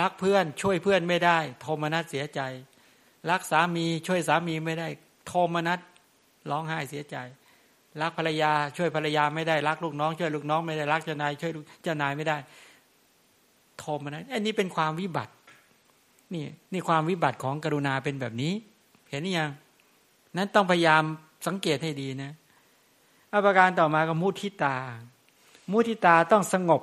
[0.00, 2.40] รักเพื่อนช่วยเพื่อนไม่ได้ทมนัสเสียใจ
[3.30, 4.88] รักสามีช่วยสามีไม่ได้
[5.32, 5.78] ทมนัส
[6.50, 7.16] ร้องไห้เสียใจ
[8.02, 12.36] รักภรรยา ช่วยภรรยาไม่ได้รักลูกน้อง ช่วยลูกน้องไม่ได้รักเจ้านายช่วยเจ้านายไม่ได้
[13.78, 15.32] โทมนัสอันนี้เป็นความวิบัติ
[16.34, 18.52] นี่นี่ความวิบัติของกรุณาเป็นแบบนี้
[19.10, 19.50] เห็นหรือยัง
[20.36, 21.02] นั้นต้องพยายาม
[21.46, 22.32] สังเกตให้ดีนะ
[23.32, 24.76] อาการต่อมาก็มุทิตา
[25.70, 26.82] มุทิตาต้องสงบ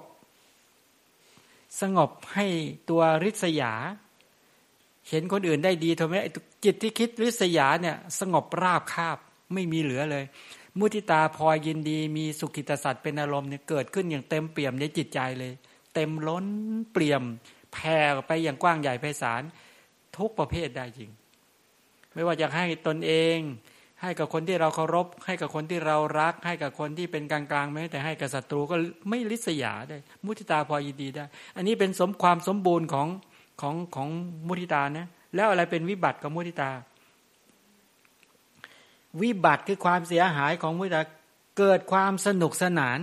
[1.81, 2.45] สงบให้
[2.89, 3.73] ตัวริษยา
[5.09, 6.13] เห็นคนอื่นได้ดีทำไม
[6.65, 9.17] จิตที่คิดริษยาเนี่ย สงบราบคาบ
[9.53, 10.23] ไม่มีเหลือเลย
[10.77, 15.53] มุทิตาพอยินดี มีสุขิตสัตว์เป็นอารมณ์เนี่ยเกิดขึ้นอย่างเต็มเปี่ยมในจิตใจเลย
[15.93, 16.45] เต็มล้น
[16.91, 17.23] เปี่ยม
[17.73, 17.97] แผ่
[18.27, 19.41] ไปอย่างกว้างใหญ่ไพศาล
[20.17, 21.11] ทุกประเภทได้จริง
[22.13, 23.37] ไม่ว่าจะให้ตนเอง
[24.01, 28.75] ให้กับคนที่เราเคารพ ให้กับคนที่เรารัก ให้กับคนที่เป็นกลางๆแม้แต่ให้กับศัตรูก็
[29.09, 33.07] ไม่ลิษยาได้ มุทิตาพอยินดีได้ อันนี้เป็นสมความสมบูรณ์ของ
[33.61, 34.09] ของของ
[34.47, 36.71] มุทิตานะแล้วอะไรเป็นวิบัติของมุทิตา
[39.21, 41.01] วิบัติคือความเสียหายของมุทิตา
[41.57, 42.99] เกิดความสนุกสนาน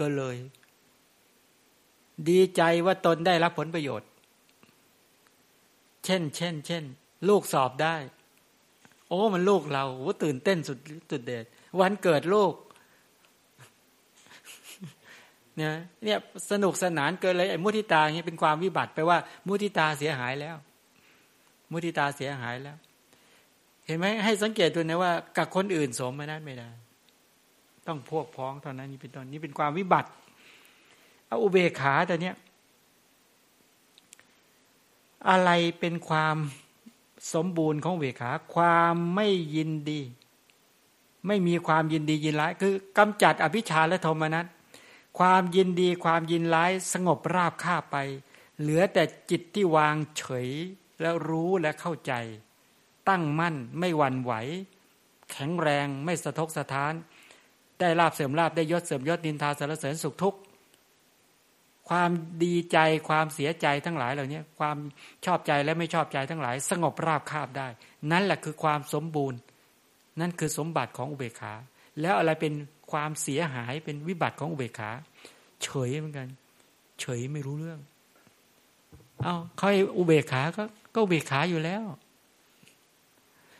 [0.00, 0.36] ก็เลย
[2.30, 4.08] ดีใจว่าตนได้รับผลประโยชน์
[6.04, 6.84] เช่น เช่น เช่น
[7.28, 7.96] ลูกสอบได้
[9.08, 10.78] โอ้ มันลูกเราโอ้ตื่นเต้นสุด
[11.10, 11.44] สุดเด็ด
[11.80, 12.54] วันเกิดลูก
[15.56, 15.72] เนี่ย
[16.04, 16.18] เนี่ย
[16.50, 20.56] สนุกสนานเกินเลยไอ้มุทิตาเนี่ยเป็นความวิบัติไปว่า มุทิตาเสียหายแล้ว
[21.70, 22.76] มุทิตาเสียหายแล้ว
[23.86, 26.68] เห็นไหมให้สังเกตดูนะว่า กับคนอื่นสมมานั้ไม่ได้
[27.86, 30.08] ต้องพวกพ้องเท่านั้นนี่เป็นต้นนี้เป็นความวิบัติ
[31.32, 32.36] อาอุเบกขาแต่เนี้ย
[35.28, 36.36] อะไรเป็นความ
[37.32, 40.00] สมบูรณ์ของเวขา ความไม่ยินดี
[41.26, 44.46] ไม่มีความยินดียินร้าย คือกำจัดอภิชาและโทมนัส
[45.18, 47.96] ความยินดีความยินร้ายสงบราบคาบไป
[48.60, 50.48] เหลือแต่จิตที่วางเฉย
[51.00, 52.12] แล้วรู้และเข้าใจ
[53.08, 54.32] ตั้งมั่นไม่หวั่นไหว
[55.32, 56.92] แข็งแรงไม่สะทกสะท้าน
[57.78, 60.38] ได้ลาบเสริมลาบได้ยศเสริมยศดินทาสารเสริญสุขทุกข์
[61.88, 62.10] ความ
[62.44, 62.78] ดีใจ
[63.08, 64.76] ความเสียใจทั้งหลายเหล่านี้ความ
[65.24, 67.68] ชอบใจและไม่ชอบใจทั้งหลาย สงบราบคาบได้
[68.10, 69.38] นั่นแหละคือความสมบูรณ์
[70.20, 71.54] นั่นคือสมบัติของอุเบกขา
[72.00, 72.52] แล้วอะไรเป็น
[72.92, 74.90] ความเสียหายเป็นวิบัติของอุเบกขา
[75.62, 76.28] เฉยเหมือนกัน
[77.00, 77.80] เฉยไม่รู้เรื่อง
[79.22, 79.68] เอาเขา
[79.98, 80.62] อุเบกขาก็
[80.94, 81.84] ก็อุเบกขาอยู่แล้ว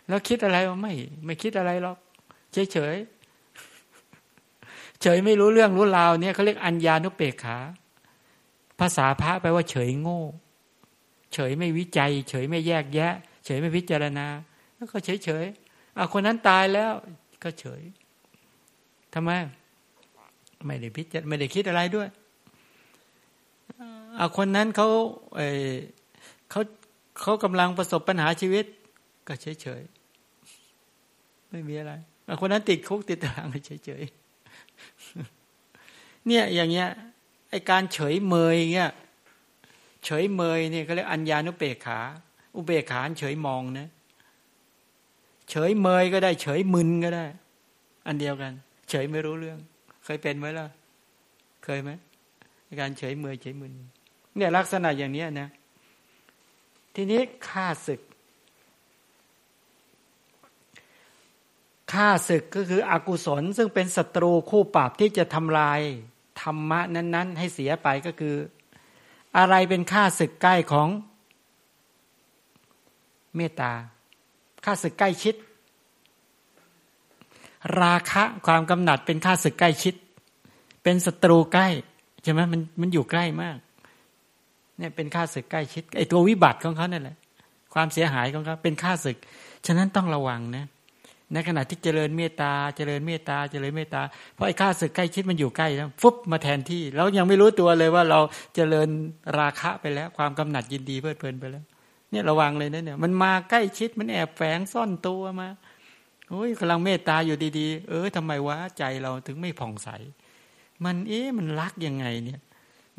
[0.08, 0.94] แล้วคิดอะไรไม่
[1.24, 1.98] ไม่คิดอะไรหรอก
[2.52, 2.96] เฉยเฉย
[5.02, 7.58] เฉยไม่รู้เรื่องรู้ราวเนี่ยเขาเรียกอัญญานุเปกขา
[8.82, 10.22] ภาษาพระแปลว่าเฉยโง่
[11.34, 13.14] เฉยไม่วิจัย เฉยไม่แยกแยะ
[13.44, 14.26] เฉยไม่พิจารณา
[14.76, 15.44] แล้วก็เฉยเฉย
[15.94, 16.92] เอาคนนั้นตายแล้ว
[17.42, 17.82] ก็เฉย
[19.14, 19.30] ทำไม
[20.66, 22.08] ไม่ได้พิจารไม่ได้คิดอะไรด้วย
[24.16, 24.88] เอาคนนั้นเขา
[25.36, 25.40] เอ
[26.50, 26.60] เขา
[27.20, 28.64] เขากำลังประสบปัญหาชีวิต
[29.28, 29.82] ก็เฉยเฉย
[31.50, 31.92] ไม่มีอะไร
[32.24, 34.02] เอาคนนั้นติดคุกติดตารางเฉยเฉย
[36.26, 36.88] เนี่ยอย่างเงี้ย
[37.52, 38.92] ไอการเฉยเมยเงี้ย
[40.04, 42.00] เฉยเมยเนี่ยเขาเรียกอัญญานุเปกขา
[42.54, 43.88] อุเบกขาเฉยมองนะ
[45.50, 47.26] เฉยเมยก็ได้ เฉยมึนก็ได้
[48.06, 48.52] อันเดียวกัน
[48.90, 49.58] เฉยไม่รู้เรื่อง
[50.04, 50.66] เคยเป็นไหมล่ะ
[51.64, 51.90] เคยไหม
[52.80, 53.72] การเฉยเมยเฉยมึน
[54.36, 55.48] เนี่ยลักษณะอย่างนี้นะ
[56.94, 58.00] ทีนี้ฆ่าศึก
[61.92, 65.80] ฆ่าศึกก็คืออกุศล ซึ่งเป็นศัตรูคู่ปราบที่จะทำลาย
[66.40, 68.36] ธรรมะนั้น ๆ ให้เสียไปก็คือ
[69.38, 70.88] อะไรเป็นค่าศึกใกล้ของ
[73.36, 73.72] เมตตา
[74.64, 75.34] ค่าศึกใกล้ชิด
[77.80, 79.94] ราคะความกำหนัดเป็นค่าศึกใกล้ชิด
[80.82, 81.68] เป็นศัตรูใกล้
[82.22, 83.56] ใช่ไหมมันมันอยู่ใกล้มาก
[84.78, 87.16] เนี่ยเป็นค่าศึกใกล้ชิดไอตัววิบัติของเขาเนั่นแหละ
[87.74, 89.16] ความเสียหายของเขาเป็นค่าศึก
[89.66, 90.64] ฉะนั้นต้องระวังนะ
[91.32, 94.02] ในขณะที่เจริญเมตตาเจริญเมตตาเจริญเมตตา
[94.34, 98.20] เพราะไอ้ข้าศึกใกล้ชิดมันอยู่ใกล้แล้วฟุบมาแทนที่เรายังไม่รู้ตัวเลยว่าเรา
[98.54, 98.88] เจริญ
[99.38, 101.64] ราคะไปแล้ว ความกำหนัดยินดีเพลิดเพลินไปแล้ว
[102.10, 105.48] เนี่ยระวังเลยนะเนี่ยมันมาใกล้ชิดมันแอบแฝงซ่อนตัวมา
[106.30, 109.88] โอ้ยกำลังเมตตาอยู่ดีๆ เออทำไมวะใจเราถึงไม่ผ่องใส
[110.84, 112.40] มันเอ๊ะมันรักยังไงเนี่ย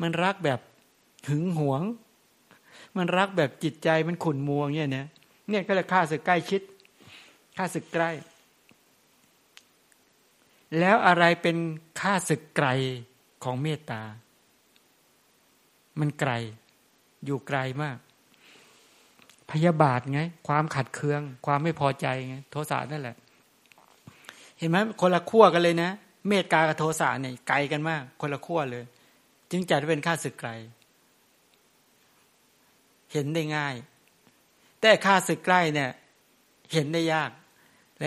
[0.02, 0.60] มันรักแบบ
[1.28, 1.82] หึงหวง
[2.96, 5.06] มันรักแบบจิตใจมันขุ่นมัวเนี่ยเนี่ย
[5.48, 6.60] เนี่ยก็เลยฆ่าศึกใกล้ชิด
[7.56, 8.10] ค่าศึกใกล้
[10.78, 11.56] แล้วอะไรเป็น
[12.00, 12.68] ค่าศึกไกล
[13.44, 14.02] ของเมตตา
[16.00, 16.32] มันไกล
[17.24, 17.98] อยู่ไกลมาก
[19.50, 23.16] พยาบาทไง ความขัดเคือง ความไม่พอใจไง โทสะนั่นแหละ
[24.58, 25.90] เห็นไหมคนละขั้วกันเลยนะ
[26.28, 28.84] เมตตากับโทสะเนี่ยไกลกันมาก คนละขั้วเลย
[29.50, 30.50] จึงจัดเป็นค่าศึกไกล
[33.12, 33.74] เห็นได้ง่าย
[34.80, 35.90] แต่ค่าศึกใกล้เนี่ย
[36.72, 37.30] เห็นได้ยาก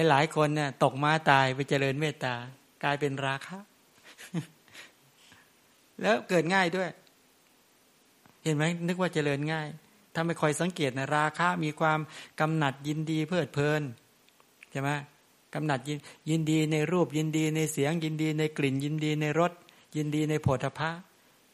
[0.09, 2.35] หลายๆคนเนี่ยตกมาตายไปเจริญเมตตา
[2.83, 3.57] กลายเป็นราคะ
[6.01, 6.89] แล้วเกิดง่ายด้วย
[8.43, 9.67] เห็นไหมนึกว่าเจริญง่าย
[10.13, 11.99] ถ้าไม่คอยสังเกตนะราคะมีความ
[12.39, 13.81] กำหนัดยินดีเพลิดเพลิน
[14.71, 14.89] ใช่ไหม
[15.53, 15.97] กำหนัดยิน
[16.29, 19.51] ยินดีในรูปยินดีในเสียง ยินดีในกลิ่น ยินดีในรส
[19.95, 20.91] ยินดีในโผฏฐะ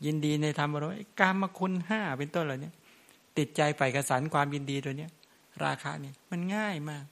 [0.05, 2.71] ยินดีในธรรมารมกามคุณห้าเป็นต้นเหล่านี้
[3.37, 5.11] ติดใจไปกระสันความยินดีตัวเนี้ย
[5.63, 7.03] ราคาเนี่ยมันง่ายมาก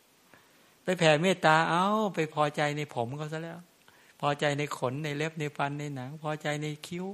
[0.83, 1.85] ไปแผ่เมตตาเอา
[2.15, 3.59] ไปพอใจในผมเขาซะแล้ว
[4.21, 7.05] พอใจในขนในเล็บในฟันในหนัง พอใจในคิ้ว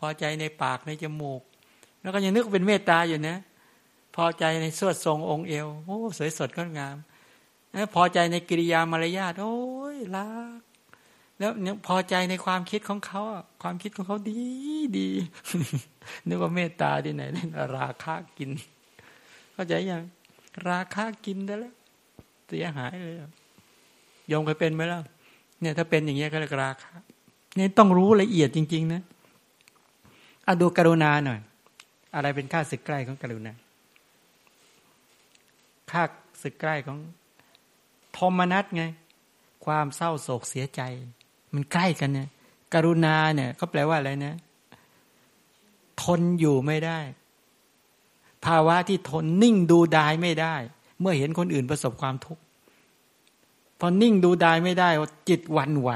[0.00, 1.42] พอใจในปากในจมูก
[2.00, 3.36] แล้วก็ยังนึกเป็นเมตตาอยู่นะ
[4.16, 6.96] พอใจในสวดทรงองค์เอวโอ้สวยสดก็งาม
[7.94, 9.56] พอใจในกิริยามารยาทโอ้
[9.94, 10.60] ยรัก
[11.38, 13.20] แล้วเนี่ยพอใจในความคิดของเขา
[13.62, 14.40] ความคิดของเขาดี
[14.98, 15.08] ดี
[16.28, 18.50] นึกว่าเมตตาที่ไหนนี่นราคากิน
[19.52, 20.02] เข้าใจยัง
[20.68, 21.74] ราคากินได้แล้ว
[22.52, 23.16] เสียหายเลย
[24.30, 25.00] ยอมเคยเป็นไหมล่ะ
[25.60, 26.92] เนี่ยถ้าเป็นอย่างเงี้ยก็เรียกราคะ
[27.58, 29.02] นี่ต้องรู้ละเอียดจริง ๆ นะ
[30.46, 31.40] อะดูกรุณาหน่อย
[32.14, 33.52] อะไรเป็นค่าศึกใกล้ของกรุณา
[35.90, 36.02] ค่า
[36.42, 36.98] ศึกใกล้ของ
[38.16, 38.84] ทมนัสไง
[39.64, 40.80] ความเศร้าโศกเสียใจ
[41.54, 42.28] มันใกล้กันเนี่ย
[42.74, 44.34] กรุณาเนี่ยก็แปลว่าอะไรนะ
[46.02, 46.98] ทนอยู่ไม่ได้
[48.46, 50.56] ภาวะที่ทนนิ่งดูดายไม่ได้
[51.02, 52.42] เมื่อเห็นคนอื่นประสบความทุกข์
[53.80, 54.90] พอนิ่งดูได้ไม่ได้
[55.28, 55.90] จิตวันไหว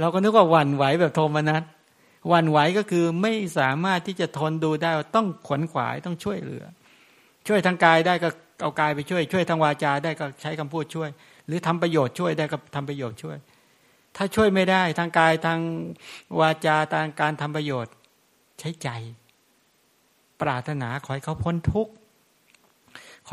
[0.00, 1.62] เราก็นึกว่าหวั่นไหวแบบโทมนัส
[2.28, 6.64] หวั่นไหวก็คือไม่สามารถที่จะทนดูได้ต้องขวนขวายต้องช่วยเหลือ
[7.48, 8.28] ช่วยทางกายได้ก็
[8.62, 11.08] เอากายไปช่วย ช่วยทางวาจาได้ก็ใช้คำพูดช่วย
[11.46, 13.36] หรือทำประโยชน์ช่วยได้ก็ทำประโยชน์ช่วย
[14.16, 15.60] ถ้าช่วยไม่ได้ทางกายทาง
[16.40, 17.94] วาจาทางการทำประโยชน์
[18.60, 18.88] ใช้ใจ
[20.40, 21.92] ปรารถนาขอให้เขาพ้นทุกข์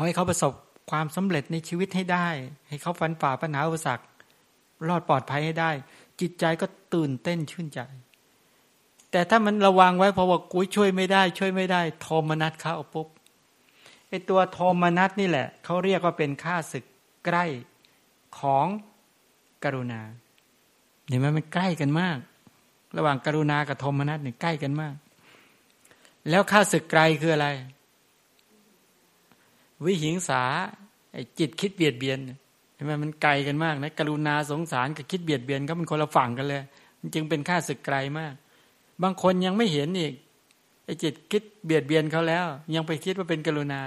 [0.00, 0.52] ขอให้เขาประสบ
[0.90, 2.28] ความสำเร็จในชีวิตให้ได้
[2.68, 4.04] ให้เขาฟันฝ่าปัญหาอุปสรรค
[4.88, 5.70] รอดปลอดภัยให้ได้
[6.20, 7.80] จิตใจก็ตื่นเต้นชื่นใจ
[9.10, 13.08] แต่ถ้ามันระวังไว้เพราะว่ากุ้ยช่วยไม่ได้ ช่วยไม่ได้โทมนัสเข้าปุ๊บ
[14.08, 16.84] ไอตัวโทมนัสนี่แหละ เขาเรียกว่าเป็นค่าศึก
[17.26, 17.44] ใกล้
[18.38, 18.66] ของ
[19.64, 20.00] กรุณา
[21.08, 22.18] เห็นไหมมันใกล้กันมาก
[22.96, 24.94] ระหว่างกรุณากับโทมนัสเนี่ยใกล้กันมาก
[26.30, 27.48] แล้วค่าศึกไกลคืออะไร
[29.84, 30.42] วิหิงสา
[31.12, 32.18] ไอจิตคิดเบียดเบียน
[32.74, 36.62] เห็นไหมมันไกลกันมากนะกรุณาสงสารกับคิดเบียดเบียนก็มันคนละฝั่งกันเลย
[37.00, 38.34] มันจึงเป็นค่าศึกไกลมาก
[39.02, 40.14] บางคนยังไม่เห็นอีก
[40.84, 43.80] ไอจิตคิดเบียดเบียนเขาแล้ว ยังไปคิดว่าเป็นกรุณา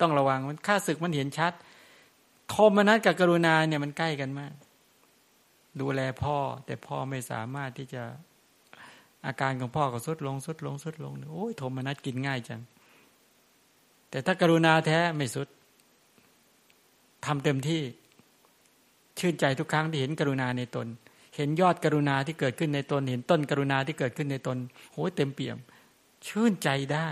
[0.00, 1.52] ต้องระวังมันค่าศึกมันเห็นชัด
[2.48, 4.54] โทมนัสกับกรุณาเนี่ยมันใกล้กันมาก
[5.80, 6.36] ดูแลพ่อ
[6.66, 8.02] แต่พ่อไม่สามารถที่จะ
[9.26, 12.60] อาการของพ่อก็สุดลงสุดลงสุดลงโอ้ยโทมนัสกินง่ายจัง
[14.14, 15.48] แต่ถ้ากรุณาแท้ไม่สุด
[17.26, 17.82] ทำเต็มที่
[19.18, 20.86] ชื่นใจทุกครั้งที่เห็นกรุณาในตน
[21.36, 24.56] เห็นยอดกรุณาที่เกิดขึ้นในตน เห็นต้นกรุณาที่เกิดขึ้นในตน
[24.92, 25.58] โหเต็มเปี่ยม
[26.26, 27.08] ชื่นใจได้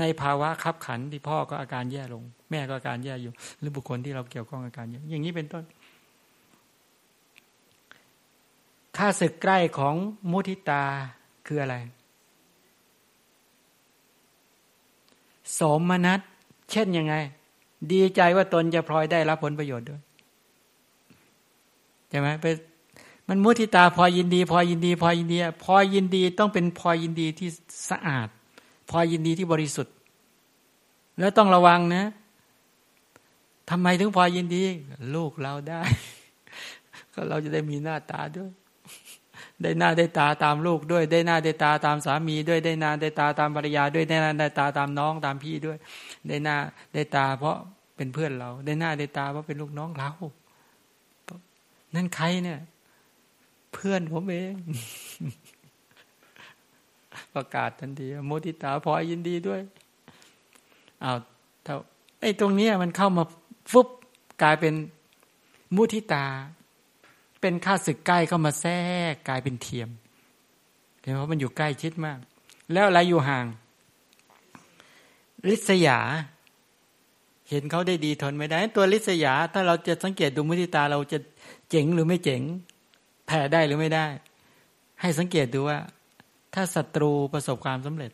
[0.00, 5.64] ในภาวะคับขันที่พ่อก็อาการแย่ลง แม่ก็อาการแย่อยู่ หรือบุคคลที่เราเกี่ยวข้องอาการแย่อย่างนี้เป็นต้น
[8.96, 9.94] ค่าศึกใกล้ของ
[10.30, 10.84] มุทิตา
[11.46, 11.76] คืออะไร
[15.58, 16.20] สมนัต
[16.70, 17.14] เช่นยังไง
[17.92, 20.00] ดีใจว่าตนจะพลอยได้รับผลประโยชน์ด้วย
[22.08, 22.46] ใช่ไหมไป
[23.28, 27.48] มันมุทิตาพอยินดี พอยินดี พอยินดี พอยินดีต้องเป็นพอยินดีที่
[27.90, 28.28] สะอาด
[28.90, 29.94] พอยินดีที่บริสุทธิ์
[31.18, 32.04] แล้วต้องระวังนะ
[33.70, 34.62] ทำไมถึงพอยินดี
[35.14, 35.80] ลูกเราได้
[37.12, 38.50] ก็เราจะได้มีหน้าตาด้วย
[39.64, 45.76] ได้หน้าได้ตาตามลูกด้วย ได้หน้าได้ตาตามสามีด้วยได้หน้าได้ตาตามภรรยาด้วยได้หน้าได้ตาตามน้องตามพี่ด้วย
[46.28, 46.56] ได้หน้า
[46.94, 47.56] ได้ตา เพราะ
[47.96, 50.10] เป็นเพื่อนเรา ได้หน้าได้ตาเพราะเป็นลูกน้องเรา
[51.94, 52.60] นั่นใครเนี่ย
[53.72, 54.54] เพื่อนผมเอง
[57.34, 59.60] ประกาศทันทีโมทิตาพอยินดีด้วย
[61.02, 61.16] อ้าว
[61.64, 61.76] เท่า
[62.20, 63.24] ไอ้ตรงนี้มันเข้ามา
[63.72, 63.88] ฟุบ
[64.42, 64.74] กลายเป็น
[65.76, 66.24] มุทิตา
[67.46, 68.74] เป็นข้าศึกใกล้เข้ามาแทร
[69.12, 69.88] กกลายเป็นเทียม
[71.00, 72.18] เห็นว่ามันอยู่ใกล้ชิดมาก
[72.72, 73.46] แล้วอะไรอยู่ห่าง
[75.48, 75.98] ลิษยา
[77.48, 81.18] เห็นเขาได้ดีทนไม่ได้ ตัวลิษยา ถ้าเราจะสังเกตดูมุทิตาเราจะ
[81.70, 82.42] เจ๋งหรือไม่เจ๋ง
[83.26, 84.06] แผ่ได้หรือไม่ได้
[85.00, 85.78] ให้สังเกตดูว่า
[86.54, 88.12] ถ้าศัตรูประสบความสำเร็จ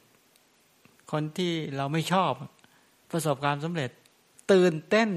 [1.12, 2.32] คนที่เราไม่ชอบ
[3.11, 3.90] ประสบความสำเร็จ
[4.52, 5.09] ตื่นเต้น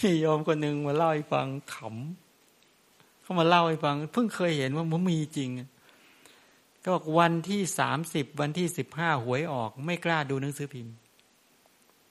[0.00, 5.50] มีโยมคนหนึ่งมาเล่าให้ฟังขำเขามาเล่าให้ฟัง เพิ่งเคยเห็นว่ามันมีจริง
[6.82, 10.94] ก็บอกวันที่สามสิบวันที่สิบห้าหวยออก ไม่กล้าดูหนังสือพิมพ์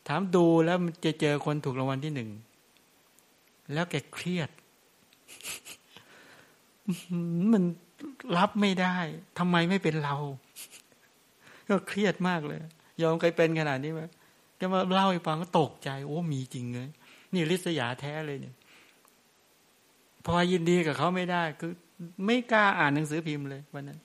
[0.07, 2.29] ถามดูแล้วจะเจอคนถูกรางวัลที่หนึ่ง
[3.73, 4.49] แล้วแกเครียด
[7.51, 7.63] มัน
[8.37, 8.97] รับไม่ได้
[9.37, 10.15] ทำไมไม่เป็นเรา
[11.69, 12.59] ก็เครียดมากเลย
[13.01, 14.01] ยอมเคยเป็นขนาดนี้ไหม
[14.57, 16.89] แกมาเล่าให้ฟังก็ตกใจ โอ้มีจริงเลย
[17.33, 18.55] นี่ริษยาแท้เลยเนี่ย
[20.25, 21.73] พอยินดีกับเขาไม่ได้ คือ
[22.25, 23.99] ไม่กล้าอ่านหนังสือพิมพ์เลยวันนั้น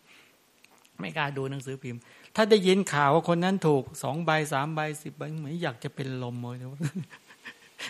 [1.00, 2.00] ไม่กล้าดูหนังสือพิมพ์
[2.36, 6.56] ถ้าได้ยินข่าวว่าคนนั้นถูกสองใบสามใบสิบใบเหมือนอยากจะเป็นลมเลย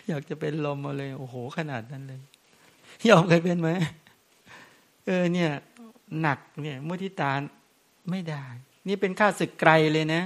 [0.08, 2.20] อยากจะเป็นลมมาเลยโอ้โห ขนาดนั้นเลย
[3.08, 3.70] ยอมเคยเป็นไหม
[5.06, 5.50] เออเนี่ย
[6.20, 7.32] หนักเนี่ยมุทิตา
[8.10, 8.44] ไม่ได้
[8.88, 10.22] นี่เป็นค่าศึกไกลเลยนะ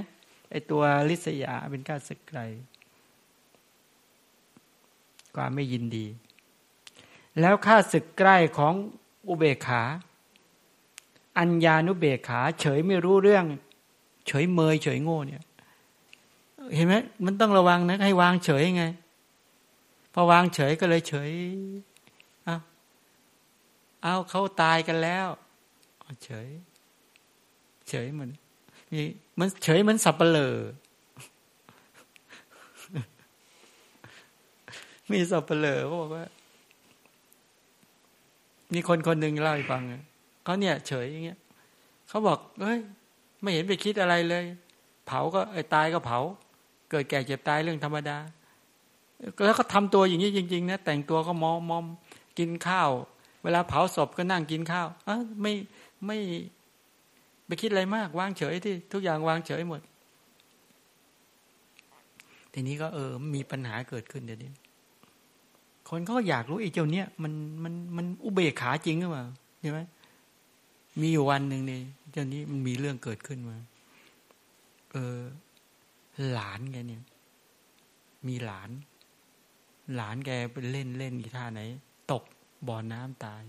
[0.51, 2.39] ไอตัวลิษยาเป็นค่าศึกไกล
[5.41, 6.05] ความไม่ยินดี
[7.39, 8.73] แล้วค่าศึกใกล้ของ
[9.27, 9.83] อุเบกขา
[11.37, 13.45] อัญญานุเบกขา เฉยไม่รู้เรื่อง
[14.27, 15.43] เฉยเมย เฉยโง่เนี่ย
[16.75, 16.95] เห็นไหม
[17.25, 18.83] มันต้องระวังนะให้วางเฉยไง
[20.13, 21.31] พอวางเฉยก็เลยเฉย
[22.45, 22.57] เอา
[24.03, 25.27] เอาเขาตายกันแล้ว
[26.25, 26.47] เฉย
[27.89, 28.31] เฉยเหมือน
[28.91, 29.01] มี
[29.39, 30.55] มันเฉยเหมือนสับเปลอ
[35.11, 36.25] มีสับเปลือเขาบอกว่า
[38.73, 39.83] มีคนคนหนึ่งเล่าให้ฟัง
[40.43, 41.39] เขาเนี่ย เฉยอย่างเงี้ย
[42.07, 42.79] เขาบอกเฮ้ย
[43.41, 44.43] ไม่เห็นไปคิดอะไรเลย
[45.05, 46.19] เผาก็ไอ้ตายก็เผา
[46.89, 48.17] เกิดแก่เจ็บตายเรื่องธรรมดา
[49.45, 51.85] แล้วก็ทำตัวอย่างนี้จริง ๆ นะ แต่งตัวก็มอมมอม
[52.39, 52.89] กินข้าว
[53.43, 55.53] เวลาเผาศพก็นั่งกินข้าวอะไม่
[56.05, 56.17] ไม่
[57.45, 59.81] ไปคิดอะไรมากวางเฉยที่ทุกอย่างวางเฉยหมด
[62.53, 64.51] ทีนี้ก็เออมีปัญหาเกิดขึ้นเดี๋ยวนี้
[65.89, 67.33] คนก็อยากรู้ไอ้เจ้าเนี้ยมัน
[67.63, 69.25] มันมันอุเบกขาจริงหรือเปล่า
[69.61, 69.79] ใช่ไหม
[71.01, 71.79] มีอยู่วันหนึ่งนี่
[72.11, 73.57] เจ้านี้มันมีเรื่องเกิดขึ้นมา
[74.91, 75.17] เออ
[76.31, 77.03] หลานแกเนี่ย
[78.27, 78.69] มีหลาน
[79.95, 81.61] หลานแกไปเล่นเล่นกีท่าไหน
[82.11, 82.23] ตก
[82.67, 83.41] บ่อน้ำตาย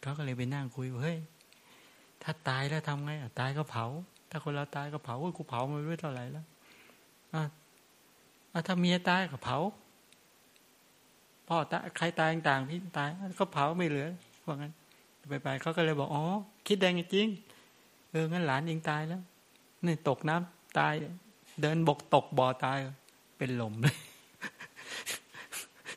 [0.00, 1.18] เขาก็เลยไปนั่งคุยว่าเฮ้ย
[2.22, 3.86] ถ้าตายแล้วทำไงอะตายก็เผา
[4.30, 6.46] ถ้าคนเราตายก็เผากูเผามาไม่เท่าไหร่แล้ว
[7.34, 7.42] อะ
[8.66, 9.58] ถ้าเมียตายก็เผา
[11.52, 13.08] พ่อตายใครตายต่างพี่ตาย
[13.40, 14.08] ก็เผาไม่เหลือ
[14.46, 14.72] ว่างั้น
[15.28, 16.24] ไปไปเขาก็เลยบอกอ๋อ
[16.66, 17.28] คิดแดงจริง
[18.10, 19.22] เอองั้นหลานเองตายแล้ว
[19.86, 20.92] นี่ตกน้ำตาย
[21.60, 22.78] เดินบกตกบ่อตาย
[23.38, 23.96] เป็นลมเลย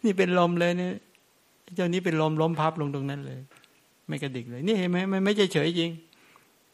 [0.05, 0.93] นี่เป็นลมเลยเนี่ย
[1.75, 3.39] เจ้านี้เป็นลมล้มพับลงตรงนั้นเลย
[4.07, 5.91] ไม่กระดิกเลย นี่เห็นไหมมันไม่เฉยจริง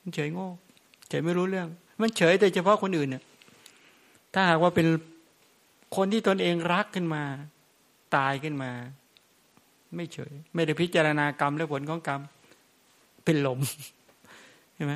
[0.02, 0.48] มันเฉยโง่
[1.10, 1.68] เฉยไม่รู้เรื่อง
[2.02, 3.24] มันเฉยแต่เฉพาะคนอื่นเนี่ย
[4.34, 4.88] ถ้าหากว่าเป็น
[5.96, 7.24] คนที่ตนเองรักขึ้นมา
[8.16, 8.72] ตายขึ้นมา
[9.96, 12.22] ไม่เฉย ไม่ได้พิจารณากรรมและผลของกรรม
[13.26, 13.60] เป็นลม
[14.76, 14.94] ใช่ไหม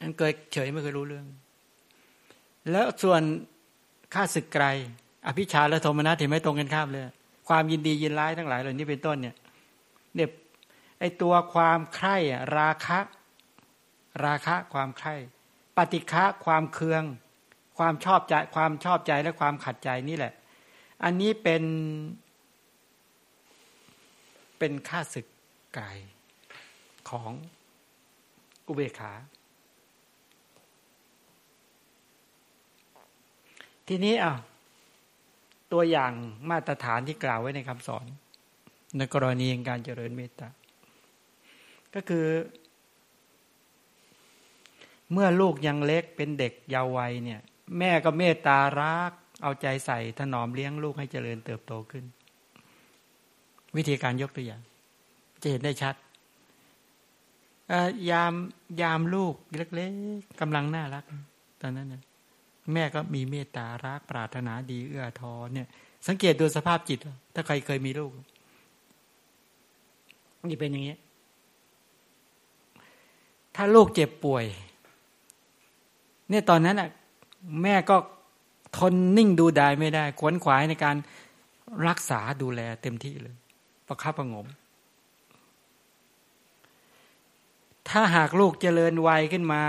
[0.00, 1.26] อันเกิดเฉยไม่เคยรู้เรื่อง
[2.70, 3.22] แล้วส่วน
[4.14, 4.64] ค่าศึกไกล
[5.26, 7.04] อภิชาและโทมนัสเห็นไหมตรงกันข้ามเลย
[7.48, 9.34] ความยินดียินร้ายทั้งหลายเหล่านี้เป็นต้นเนี่ย
[10.14, 10.28] เนี่ย
[11.00, 12.16] ไอตัวความใคร่
[12.58, 12.98] ราคะ
[14.24, 15.14] ราคะความใคร่
[15.76, 17.04] ปฏิฆะความเคือง
[17.78, 20.32] ความชอบใจความชอบใจและความขัดใจนี่แหละ
[21.04, 21.64] อันนี้เป็น
[24.58, 25.26] เป็นค่าศึก
[25.78, 25.98] กาย
[27.10, 27.30] ของ
[28.66, 29.12] อุเบกขา
[33.88, 34.34] ทีนี้อะ
[35.72, 36.12] ตัวอย่าง
[36.50, 38.06] มาตรฐานที่กล่าวไว้ในคำสอน
[38.96, 40.48] ในกรณีการเจริญเมตตา
[41.94, 42.26] ก็คือ
[45.12, 47.40] เมื่อลูกยังเล็กเป็นเด็กเยาว์วัยเนี่ย
[47.78, 49.12] แม่ก็เมตตารัก
[49.42, 52.04] เอาใจใส่ถนอมเลี้ยงลูกให้เจริญเติบโตขึ้น
[53.76, 54.60] วิธีการยกตัวอย่าง
[55.42, 55.94] จะเห็นได้ชัด
[58.10, 58.32] ยาม
[58.80, 61.04] ยามลูกเล็กๆกำลังน่ารัก
[61.60, 62.02] ตอนนั้นนะ
[62.72, 65.68] แม่ก็มีเมตตารักปรารถนาดีเอื้อทอเนี่ย
[66.06, 66.98] สังเกตดูสภาพจิต
[67.34, 68.10] ถ้าใครเคยมีลูก
[70.48, 70.96] นี่เป็นอย่างนี้
[73.56, 74.44] ถ้าลูกเจ็บป่วย
[76.28, 76.88] เนี่ยตอนนั้นอะ
[77.62, 77.96] แม่ก็
[78.76, 80.96] ทนนิ่งดูดายไม่ได้ ขวนขวายในการ
[81.88, 83.36] รักษาดูแลเต็มที่เลย
[83.86, 84.46] ประคับประงม
[87.88, 89.62] ถ้าหากลูกเจริญวัยขึ้นมา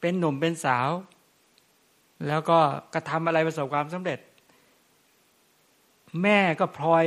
[0.00, 0.88] เป็นหนุ่มเป็นสาว
[2.26, 2.58] แล้วก็
[2.94, 4.18] กระทำอะไรประสบความสำเร็จ
[6.22, 7.04] แม่ก็พลอย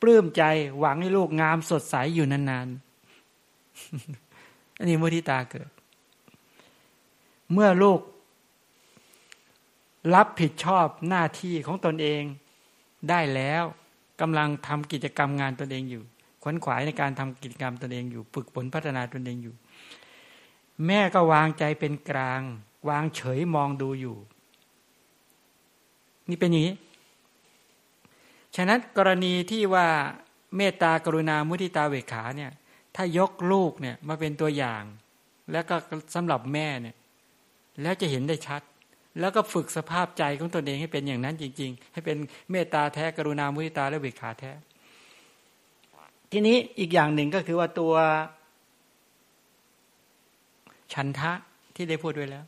[0.00, 0.42] ปลื้มใจ
[0.78, 5.70] หวังให้ลูกงามสดใสอยู่นานๆ อันนี้มุทิตาเกิด
[7.52, 8.00] เมื่อลูก
[10.14, 12.22] รับผิดชอบหน้าที่ของตนเอง
[13.08, 13.64] ได้แล้ว
[14.20, 16.02] กำลังทำกิจกรรมงานตนเองอยู่
[16.42, 19.54] ขวนขวายในการทำกิจกรรมตนเองอยู่ ฝึกฝนพัฒนาตนเองอยู่
[20.86, 22.40] แม่ก็วางใจเป็นกลาง
[22.88, 24.16] วางเฉยมองดูอยู่
[26.28, 26.76] นี่เป็นอย่างนี้
[28.56, 29.88] ฉะนั้นกรณีที่ว่า
[30.56, 32.50] เมตตากรุณามุทิตาเวขาเนี่ย
[32.94, 34.82] ถ้ายกลูกเนี่ยมาเป็นตัวอย่าง
[35.52, 35.76] แล้วก็
[36.14, 36.96] สำหรับแม่เนี่ย
[37.82, 38.62] แล้วจะเห็นได้ชัด
[39.20, 42.16] แล้วก็ฝึกสภาพใจของตนเองให้เป็นอย่างนั้นจริง ๆ ให้เป็น
[42.50, 44.52] เมตตาแท้กรุณามุทิตาและเบิขาแท้
[46.32, 47.94] ทีนี้อีกอย่างหนึ่งก็คือว่าตัว
[50.94, 51.32] ฉันทะ
[51.74, 52.44] ที่ได้พูดไว้แล้ว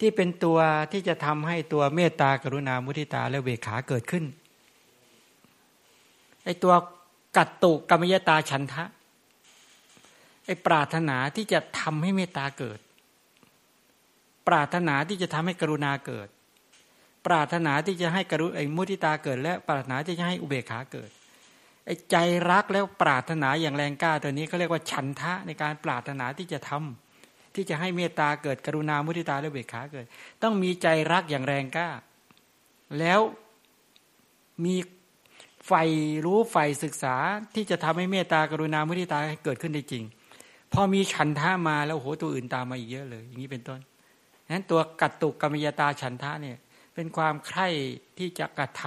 [0.00, 0.58] ที่เป็นตัว
[0.92, 4.24] ที่จะทำให้ตัวเมตตากรุณามุทิตาและเวขาเกิดขึ้น
[6.44, 6.74] ไอตัว
[7.36, 8.84] กัตตุกรรมยตาฉันทะ
[10.46, 12.78] ไอปรารถนาที่จะทำให้เมตตาเกิด
[14.48, 16.28] ปรารถนาที่จะทำให้กรุณาเกิด
[17.26, 21.10] ปรารถนาที่จะให้กรุไอ้มุทิตาเกิด และปรารถนาที่จะให้อุเบกขาเกิด
[21.86, 22.16] ไอ้ใจ
[22.50, 30.06] รักแล้วปรารถนาอย่างแรงกล้าตัวนี้เขาเรียกว่าฉันทะในการปรารถนาที่จะทำที่จะให้เมตตาเกิดกรุณามุทิตาและอุเบกขาเกิด
[30.42, 31.88] ต้องมีใจรักอย่างแรงกล้า
[32.98, 33.20] แล้ว
[34.64, 34.76] มี
[35.66, 35.72] ไฟ
[36.24, 37.16] รู้ไฟศึกษา
[37.54, 40.04] ที่จะทำให้เมตตากรุณามุทิตาเกิดขึ้นได้จริง
[40.72, 43.80] พอมีฉันทะมาแล้วโหตัวอื่นตามมาอีกเยอะเลย อย่างนี้เป็นต้น
[44.52, 46.58] นั้นตัวกัตตุกรรมยตาฉันทะเนี่ย
[46.94, 47.68] เป็นความใคร่
[48.18, 48.82] ที่จะกระท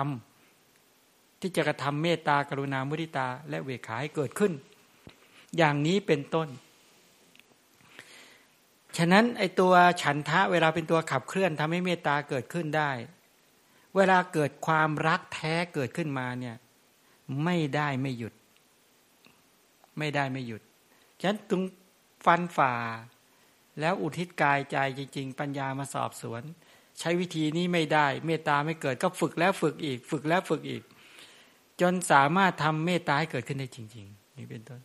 [0.67, 4.53] ำที่จะกระทำเมตตากรุณามุทิตา และเวขาให้เกิดขึ้น
[5.57, 6.47] อย่างนี้เป็นต้น
[8.97, 12.91] ฉะนั้นไอตัวฉันทะเวลาเป็นตัวขับเคลื่อนทำให้เมตตาเกิดขึ้นได้
[13.95, 16.55] เวลาเกิดความรักแท้เกิดขึ้นมาเนี่ย
[17.43, 18.33] ไม่ได้ไม่หยุด
[19.97, 20.61] ไม่ได้ไม่หยุด
[21.19, 21.61] ฉะนั้นตึง
[22.25, 22.73] ฟันฝ่า
[23.79, 26.43] แล้วอุทิศกายใจจริง ๆ ปัญญามาสอบสวน
[26.99, 30.83] ใช้วิธีนี้ไม่ได้ เมตตาไม่เกิดก็ฝึกแล้วฝึกอีก ฝึกแล้วฝึกอีก
[31.81, 34.81] จนสามารถทำเมตตาให้เกิดขึ้นได้จริง ๆ นี่เป็นต้น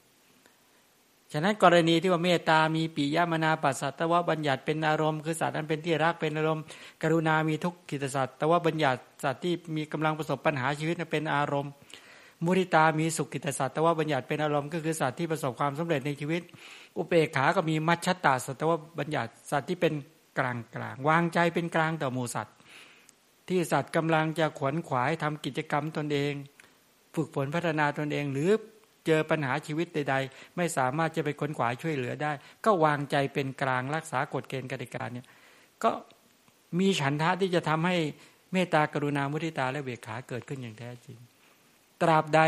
[1.32, 6.64] ฉะนั้นกรณีที่ว่าเมตตามีปิยมนาปัสสัตวบัญญัติเป็นอารมณ์คือสัตว์นั้นเป็นที่รักเป็นอารมณ์
[7.02, 11.72] กรุณามีทุกขิตสัตว์แต่ว่าบัญญัติสัตว์ที่มีกำลังประสบปัญหาชีวิตเป็นอารมณ์
[12.44, 16.42] มุริตามีสุขิตสัตว์แต่ว่าบัญญัติเป็นอารมณ์ก็คือสัตว์ที่ประสบความสำเร็จในชีวิต
[16.97, 19.94] อุเบกขา ก็มีมัชชตาสัตว์ว่าบัญญัติสัตว์ที่เป็น
[20.39, 22.56] กลางกลางวางใจเป็นกลางต่อหมูสัตว์
[23.48, 26.32] ที่สัตว์กำลังจะขวนขวายทำกิจกรรมตนเอง
[27.14, 28.51] ฝึกฝนพัฒนาตนเอง หรือ
[29.06, 32.32] เจอปัญหาชีวิตใด ๆ ไม่สามารถจะไปค้นขวายช่วยเหลือได้
[32.64, 35.27] ก็วางใจเป็นกลางรักษากฎเกณฑ์กติกาเนี่ย
[35.85, 35.90] ก็
[36.78, 37.97] มีฉันทะที่จะทำให้
[38.52, 41.18] เมตตากรุณามุทิตาและเบกขาเกิดขึ้นอย่างแท้จริง
[42.02, 42.40] ตราบใด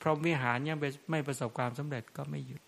[0.00, 0.78] พรหมวิหารยัง
[1.10, 2.62] ไม่ประสบความสำเร็จก็ไม่หยุด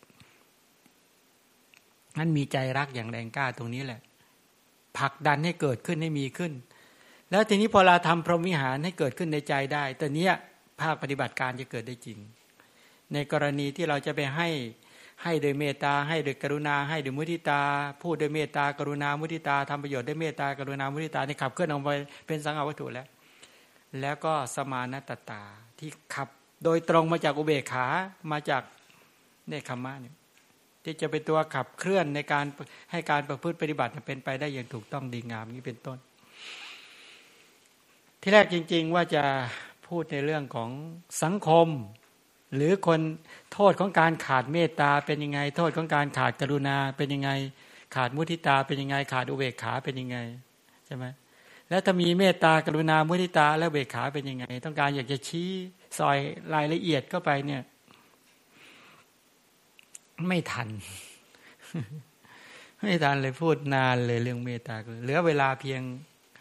[2.19, 4.01] นั้นมีใจรักอย่างแรงกล้าตรงนี้แหละ
[4.99, 6.53] ผลักดันให้เกิดขึ้นให้มีขึ้น
[7.31, 10.33] แล้วทีนี้พอเราทำพรหมวิหารให้เกิดขึ้นในใจได้ต่เนี้ย
[10.81, 12.19] ภาคปฏิบัติการจะเกิดได้จริง
[13.13, 14.49] ในกรณีที่เราจะไปให้
[15.23, 17.61] ให้โดยเมตตาให้โดยกรุณา ให้โดยมุทิตา
[18.03, 21.91] พูดโดยเมตตากรุณามุทิตาทำประโยชน์ด้วยเมตตากรุณามุทิตาในขับเคลื่อนออกไป
[22.27, 23.07] เป็นสังฆวัตถุแล้ว
[24.01, 25.43] แล้วก็สมานตตา
[25.79, 26.29] ที่ขับ
[26.65, 27.87] โดยตรงมาจากอุเบกขา
[28.31, 28.63] มาจาก
[29.49, 30.15] เนคขมะเนี่ย
[30.89, 32.47] ที่จะเป็นตัวขับเคลื่อนในการ
[32.91, 35.99] ให้การประพฤติปฏิบัติเป็นไปได้อย่างถูกต้องดีงามนี้เป็นต้น
[38.21, 39.25] ที่แรกจริง ๆ ว่าจะ
[39.87, 40.71] พูดในเรื่องของ
[41.23, 41.69] สังคม
[42.55, 43.01] หรือคน
[43.53, 47.31] โทษของการขาดเมตตาเป็นยังไง โทษของการขาดกรุณาเป็นยังไง
[47.95, 50.19] ขาดมุทิตาเป็นยังไง ขาดอุเบกขาเป็นยังไง
[50.87, 51.05] ใช่ไหม
[51.69, 55.51] แล้วถ้ามีเมตตากรุณามุทิตาและเบกขาเป็นยังไง ต้องการอยากจะชี้
[55.99, 56.19] ซอย
[56.55, 57.63] รายละเอียดเข้าไปเนี่ย
[60.27, 60.69] ไม่ทัน
[62.83, 65.83] ไม่ทันเลยพูดนานเลยเรื่องเมตตาเหลือเวลาเพียง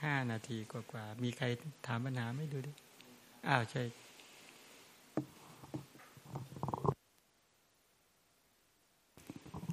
[0.04, 1.46] ห้านาทีกว่าๆมีใคร
[1.88, 2.72] ถามปัญหาไม่ดูดิ
[3.48, 3.84] อ้าวใช่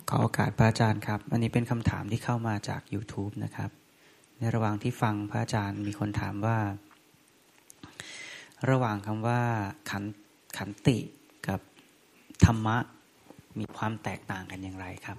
[0.08, 3.70] ขอโอกาสพระอาจารย์ครับ อันนี้เป็นคำถามที่เข้ามาจาก YouTube นะครับ
[4.38, 6.58] ในระหว่างที่ฟังพระอาจารย์มีคนถามว่า
[8.70, 9.40] ระหว่างคำว่า
[9.90, 10.04] ขัน
[10.56, 10.98] ขันติ
[11.48, 11.60] กับ
[12.44, 12.76] ธรรมะ
[13.58, 15.18] มีความแตกต่างกันอย่างไรครับ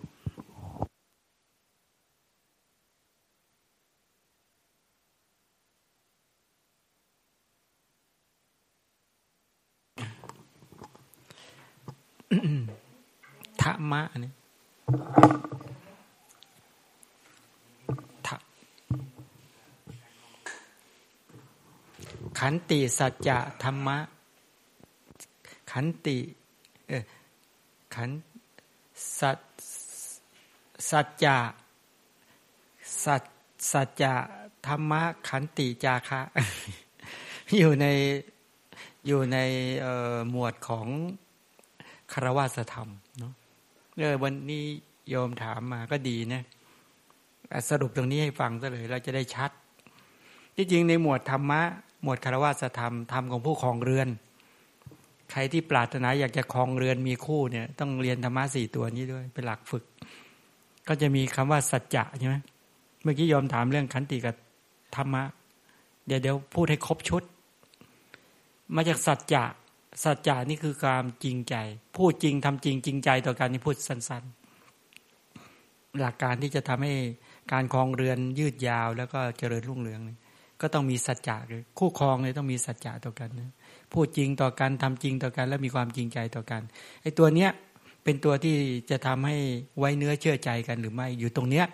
[13.61, 14.33] ธรรมะเนี่ย
[22.39, 23.97] ขันติสัจจะธรรมะ
[25.71, 26.17] ขันติ
[26.87, 27.03] เออ
[27.95, 28.09] ขัน
[29.19, 29.39] สัจ
[30.89, 31.37] สัจจะ
[33.03, 33.23] สัจ
[33.71, 34.13] สัจจะ
[34.67, 36.21] ธรรมะขันติจาคะ
[37.57, 37.85] อยู่ใน
[39.07, 39.37] อยู่ใน
[40.29, 40.87] หมวดของ
[42.13, 42.89] คารวะธรรม
[43.19, 43.33] เนาะ
[43.97, 44.63] เออวันนี้
[45.09, 46.41] โยมถามมาก็ดีนะ
[47.69, 49.51] สรุปตรงนี้ให้ฟังซะเลย เราจะได้ชัด
[50.55, 51.61] ที่จริงในหมวดธรรมะ
[52.03, 54.09] หมวดคารวะธรรมธรรมของผู้ครองเรือน
[55.31, 59.83] ใครที่ปรารถนาอยากจะครองเรือนมีคู่เนี่ย ต้องเรียนธรรมะสี่ตัวนี้ด้วย เป็นหลักฝึก
[60.87, 62.35] ก็จะมีคำว่าสัจจะใช่ไหม
[63.03, 64.35] เมื่อกี้ยอมถามเรื่องขันติกับ
[64.95, 65.23] ธรรมะ
[66.07, 67.23] เดี๋ยวเดี๋ยวพูดให้ครบชุด
[68.75, 69.43] มาจากสัจจะ
[70.03, 71.55] สัจจานี่คือความจริงใจ
[71.97, 74.23] พูดจริงทำจริงจริงใจต่อการนี่พูดสั้น
[75.11, 76.93] ๆ หลักการที่จะทำให้
[77.51, 80.01] การคลองเรือนยืดยาวแล้วก็เจริญรุ่งเรือง
[80.61, 81.37] ก็ต้องมีสัจจะ
[81.79, 83.51] คู่ครองเลยต้องมีสัจจะต่อกันนะ
[83.93, 86.61] พูดจริงต่อกันทำจริงต่อกันและมีความจริงใจต่อกัน
[87.01, 87.51] ไอ้ตัวเนี้ย
[88.03, 88.55] เป็นตัวที่
[88.89, 89.37] จะทำให้
[89.79, 91.65] ไว้เนื้อเชื่อใจกันหรือไม่อยู่ตรงเนี้ย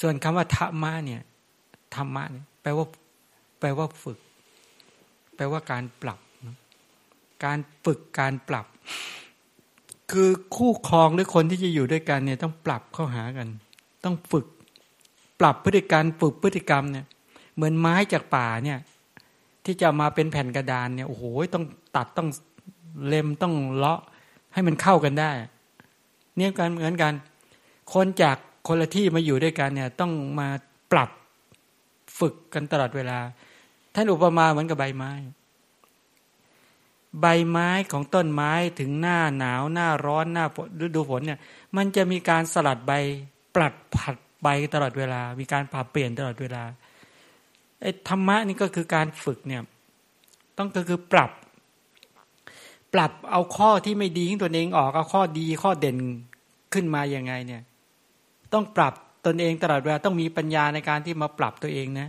[0.00, 1.22] ส่วนคำว่าธรรมะเนี่ย
[1.94, 2.86] ธรรมะเนี่ยแปลว่า
[3.60, 4.18] แปลว่าฝึก
[5.36, 6.18] แปลว่าการปรับ
[7.44, 8.66] การฝึกการปรับ
[10.10, 13.48] คือคู่ครองหรือคนที่จะอยู่ด้วยกันเนี่ยต้องปรับเข้าหากัน
[14.04, 14.46] ต้องฝึก
[15.40, 17.06] ปรับพฤติการฝึกพฤติกรรมเนี่ย
[17.54, 18.78] เหมือนไม้จากป่าเนี่ย
[19.66, 21.24] ที่จะมาเป็นแผ่นกระดานเนี่ยโอ้โห
[21.54, 21.64] ต้อง
[21.96, 22.28] ตัดต้อง
[23.06, 24.00] เล็มต้องเลาะ
[24.52, 25.30] ให้มันเข้ากันได้
[26.36, 27.12] เนี่ยกันเหมือนกัน
[27.94, 28.36] คนจาก
[28.66, 30.48] คนละที่มาอยู่ด้วยกันเนี่ยต้องมา
[30.92, 31.10] ปรับ
[32.18, 33.18] ฝึกกันตลอดเวลา
[33.94, 35.12] ท่านอุปมาเหมือนกับใบไม้
[37.20, 40.46] ใบไม้ของต้นไม้ถึงหน้าหนาวหน้าร้อนหน้า
[40.84, 41.38] ฤดูฝนเนี่ย
[41.76, 42.92] มันจะมีการสลัดใบ
[43.54, 46.62] ปลัดผัดใบตลอดเวลา มีการปรับเปลี่ยนตลอดเวลา
[47.80, 49.62] ไอ้ธรรมะนี่ก็คือการฝึกเนี่ย
[50.58, 51.30] ต้องก็คือปรับ
[52.94, 55.98] ปรับเอาข้อที่ไม่ดีของตนเองออกเอาข้อดีข้อเด่น
[56.74, 57.62] ขึ้นมาอย่างไงเนี่ย
[58.52, 58.94] ต้องปรับ
[59.26, 62.08] ตนเองตลอดเวลาต้องมีปัญญาในการที่มาปรับตัวเองนะ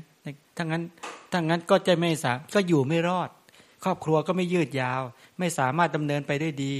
[0.58, 0.84] ถ้างั้น
[1.32, 3.30] ถ้างั้นก็จะไม่สาก็อยู่ไม่รอด
[3.84, 5.02] ครอบครัวก็ไม่ยืดยาว
[5.40, 6.74] ไม่สามารถดำเนินไปได้ดี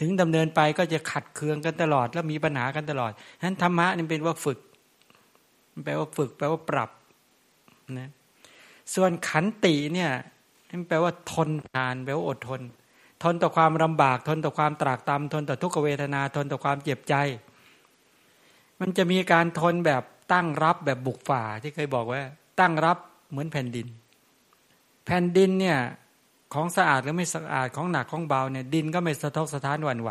[0.00, 4.58] ถึงดำเนินไปก็จะขัดเคืองกันตลอด แล้วมีปัญหากันตลอดฉะนั้นธรรมะนี่เป็นว่าฝึก
[5.84, 6.90] แปลว่าฝึก แปลว่าปรับ
[7.98, 8.10] นะ
[8.94, 10.10] ส่วนขันติเนี่ย
[10.88, 12.60] แปลว่าทนทานแปลว่าอดทน
[13.22, 17.14] ทนต่อความลำบาก ทนต่อความตรากตรำทนต่อทุกขเวทนา ทนต่อความเจ็บใจ
[18.80, 20.02] มันจะมีการทนแบบ
[20.32, 22.22] ตั้งรับแบบบุกฝ่าที่เคยบอกว่า
[22.60, 22.98] ตั้งรับ
[23.30, 23.86] เหมือนแผ่นดิน
[25.06, 25.78] แผ่นดินเนี่ย
[26.54, 30.10] ของสะอาดหรือไม่สะอาดของหนักของเบาเนี่ยดินก็ไม่สะทกสะท้านหวั่นไหว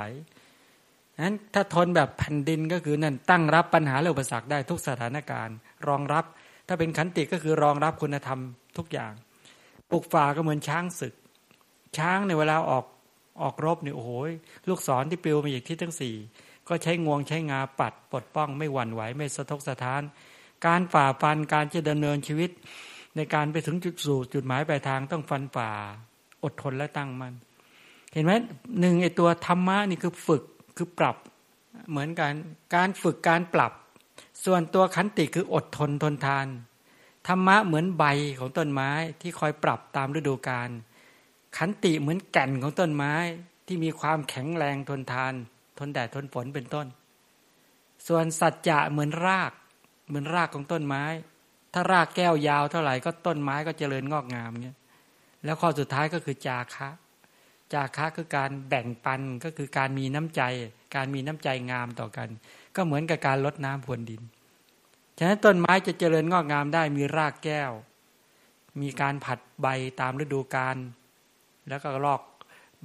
[1.23, 5.55] นั้นถ้าทนแบบแผ่นดินก็คือนั่นตั้งรับปัญหาและอุปสรรคได้ทุกสถานการณ์
[5.87, 6.25] รองรับ
[6.67, 8.39] ถ้าเป็นขันติก็คือรองรับคุณธรรม
[8.77, 9.13] ทุกอย่าง
[9.89, 11.13] ปลุกฝ่าก็เหมือนช้างศึก
[11.97, 12.85] ช้างในเวลาออก
[13.41, 14.11] ออกรบเนี่ยโอ้โห
[14.67, 16.15] ลูกศรที่ปลิวมาจากที่ทั้งสี่
[16.67, 20.01] ก็ใช้งวงใช้งาปัดปลดป้องไม่หวั่นไหวไม่สะทกสะท้าน
[20.65, 22.51] การฝ่าฟันการจะดำเนินชีวิต
[23.15, 25.69] ในการไปถึงจุดสู่จุดหมายปลายทางต้องฟันฝ่า
[26.43, 27.33] อดทนและตั้งมัน
[28.13, 28.31] เห็นไหม
[28.79, 30.43] หนึ่งไอตัวธรรมะนี่คือฝึก
[30.77, 31.17] คือปรับ
[31.89, 32.31] เหมือนกัน
[32.75, 33.71] การฝึกการปรับ
[34.45, 36.47] ส่วนตัวขันติคืออดทนทนทาน
[37.27, 38.05] ธรรมะเหมือนใบ
[38.39, 38.91] ของต้นไม้
[39.21, 40.69] ที่คอยปรับตามฤดูกาล
[41.57, 43.13] ขันติเหมือนแก่นของต้นไม้
[43.67, 45.33] ที่มีความแข็งแรงทนทาน
[45.77, 46.87] ทนแดดทนฝนเป็นต้น
[48.07, 49.51] ส่วนสัจจะเหมือนราก
[50.07, 51.03] เหมือนรากของต้นไม้
[51.73, 54.77] ถ้ารากแก้วยาวเท่าไหร่ก็ต้นไม้ก็เจริญงอกงามเงี้ย
[55.43, 56.89] แล้วข้อสุดท้ายก็คือจาคะ
[57.73, 60.41] จาคะคือการแบ่งปันก็คือการมีน้ำใจ
[60.95, 62.29] การมีน้ำใจงามต่อกัน
[62.75, 64.21] ก็เหมือนกับการลดน้ำพรวนดิน
[65.17, 67.71] ฉะนั้นต้นไม้จะเจริญงอกงามได้มีรากแก้ว
[68.81, 69.67] มีการผัดใบ
[70.01, 70.77] ตามฤดูกาล
[71.69, 72.21] แล้วก็ลอก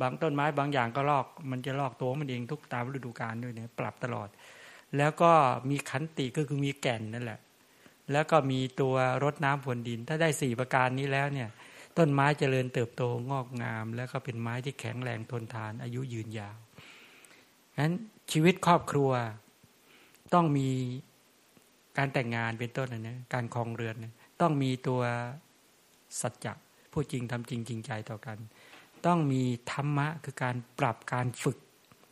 [0.01, 4.28] บางต้นไม้บางอย่างก็ลอก มันจะลอกตัวมันเองทุกตามฤดูกาลด้วยเนี่ยปรับตลอด
[4.97, 5.32] แล้วก็
[5.70, 7.40] มีขันติก็คือมีแก่นนั่นแหละ
[8.12, 8.94] แล้วก็มีตัว
[9.24, 11.48] รดน้ำพรวนดิน ถ้าได้สี่ประการนี้แล้วเนี่ย
[11.98, 16.57] ต้นไม้เจริญเติบโตงอกงาม แล้วก็เป็นไม้ที่แข็งแรงทนทาน อายุยืนยาว
[17.74, 17.94] ฉะนั้น
[18.32, 19.11] ชีวิตครอบครัว
[20.35, 20.69] ต้องมี
[22.01, 25.01] การแต่งงานเป็นต้นนะเนี่ยการคลองเรือนเนี่ยต้องมีตัว
[26.21, 26.53] สัจจะ
[26.93, 28.39] พูดจริงทำจริงจริงใจต่อกัน
[29.07, 31.59] ต้องมีธรรมะคือการปรับการฝึก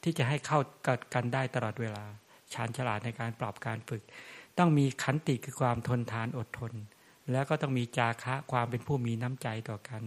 [0.02, 2.05] ที่จะให้เข้ากับกันได้ตลอดเวลา
[2.55, 4.02] ชาญฉลาดในการปรับการฝึก
[4.59, 6.73] ต้องมีขันติคือความทนทานอดทน
[7.32, 10.02] แล้วก็ต้องมีจาคะความเป็นผู้มีน้ำใจต่อกัน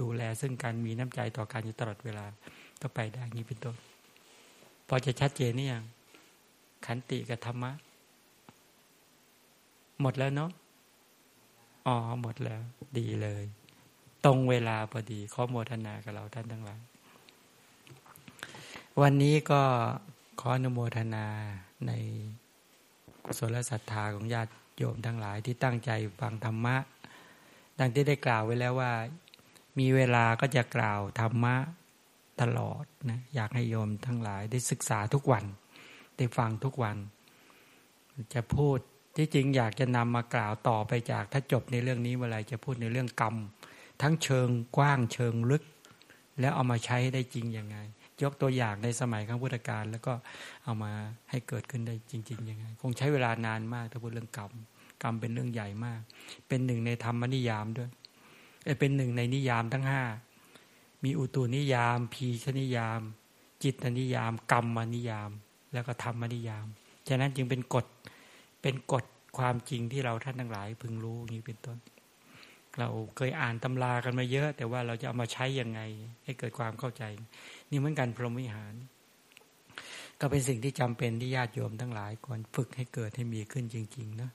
[0.00, 2.26] ดูแลซึ่งการมีน้ำใจต่อกันอยู่ตลอดเวลา
[2.80, 3.76] ต้องไปได้นี้เป็นต้น
[4.88, 5.84] พอจะชัดเจนนี่ยัง
[6.86, 7.72] ขันติกับธรรมะ
[10.00, 10.50] หมดแล้วเนาะ
[11.86, 12.62] อ๋อหมดแล้ว
[12.98, 13.44] ดีเลย
[14.24, 16.80] ตรงเวลาพอดีข้อโมทนากับเราท่านทั้งหลาย
[19.00, 19.62] วันนี้ก็
[20.40, 21.26] ขออนุโมทนา
[21.86, 21.92] ใน
[23.24, 25.90] กุศลศรัทธาของญาติโยมทั้งหลายที่ตั้งใจ
[26.20, 26.76] ฟังธรรมะ
[27.78, 28.92] ดังที่ได้กล่าวไว้แล้วว่า
[29.78, 31.56] มีเวลาก็จะกล่าวธรรมะ
[32.40, 35.44] ตลอดนะอยากให้โยมทั้งหลายได้ศึกษาทุกวัน
[36.16, 36.96] ได้ฟังทุกวัน
[38.34, 38.78] จะพูด
[39.16, 43.34] ที่จริงอยากจะนำมากล่าวต่อไปจากถ้าจบในเรื่องนี้เมื่อไรจะพูดในเรื่องกรรม
[44.02, 45.62] ทั้งเชิงกว้างเชิงลึก
[46.40, 47.76] แล้วเอามาใช้ได้จริงยังไง
[48.22, 50.12] ยกตัวอย่างในสมัยข้างพุทธกาลแล้วก็
[50.64, 50.92] เอามา
[51.30, 54.52] ให้เกิดขึ้นได้จริงๆยังไง คงใช้เวลานานมากถ้าพูดเรื่องกรรม
[55.02, 56.00] กรรมเป็นเรื่องใหญ่มาก
[56.48, 57.90] เป็นหนึ่งในธรรมนิยามด้วย
[58.80, 60.02] เป็นหนึ่งในนิยามทั้งห้า
[61.04, 63.00] มีอุตุนิยาม พีชนิยาม
[63.62, 65.30] จิตนิยาม กรรมนิยาม
[65.72, 66.66] แล้วก็ธรรมนิยาม
[67.08, 67.86] ฉะนั้นจึงเป็นกฎ
[68.62, 69.04] เป็นกฎ
[69.38, 71.78] ความจริงที่เราท่านทั้งหลาย พึงรู้นี้เป็นต้น
[72.78, 75.80] เราเคยอ่านตำรากันมาเยอะ แต่ว่าเราจะเอามาใช้ยังไง
[76.24, 77.04] ให้เกิดความเข้าใจ
[77.70, 78.74] นี่เหมือนกันพรหมวิหาร
[80.20, 84.30] ก็เป็นสิ่งที่จำเป็นที่ญาติโยมทั้งหลายควรฝึกให้เกิดให้มีขึ้นจริง ๆ นะ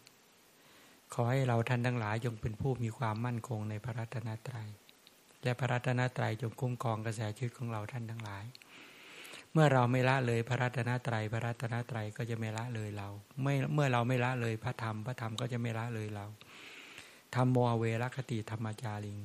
[1.14, 4.70] ขอให้เราท่านทั้งหลายจงเป็นผู้มีความมั่นคงในพระรัตนตรยัย
[5.44, 8.44] และพระรัตนตรัยจงคุ้มครองกระแสชีวิตของเราท่านทั้งหลาย
[9.53, 13.10] เมื่อเราไม่ละเลยพระรัตนตรัยพระรัตนตรัยก็จะไม่ละเลยเรา
[13.44, 16.26] ไม่เมื่อเราไม่ละเลยพระธรรม พระธรรมก็จะไม่ละเลยเรา
[17.36, 19.19] ธรรมโมเวรคติธรรมจาริง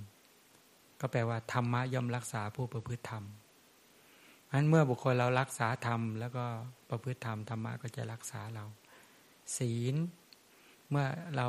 [1.00, 3.24] ก็แปลว่าธรรมะย่อมรักษาผู้ประพฤติธรรม
[4.52, 6.44] นั้นเมื่อบุคคลเรารักษาธรรม แล้วก็
[6.90, 8.64] ประพฤติธรรมธรรมะก็จะรักษาเรา
[9.56, 9.94] ศีล
[10.90, 11.48] เมื่อเรา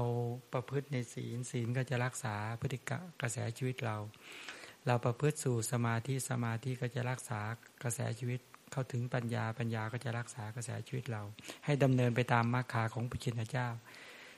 [0.54, 2.80] ประพฤติในศีล ศีลก็จะรักษาพฤติ
[3.22, 3.98] กระแสชีวิตเรา
[4.88, 7.40] เราประพฤติสู่สมาธิสมาธิก็จะรักษา
[7.84, 8.40] กระแสชีวิต
[8.74, 11.24] เข้าถึงปัญญาปัญญาก็จะรักษากระแสชีวิตเรา
[11.66, 13.68] ให้ดำเนินไปตามมรรคาของพระชินเจ้า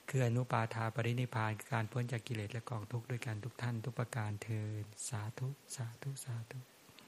[0.10, 6.75] คืออนุปาทาปรินิพานการพ้นจากกิเลสและกองทุกข์ด้วยกันทุกท่านทุกประการเทินสาธุสาธุสาธุ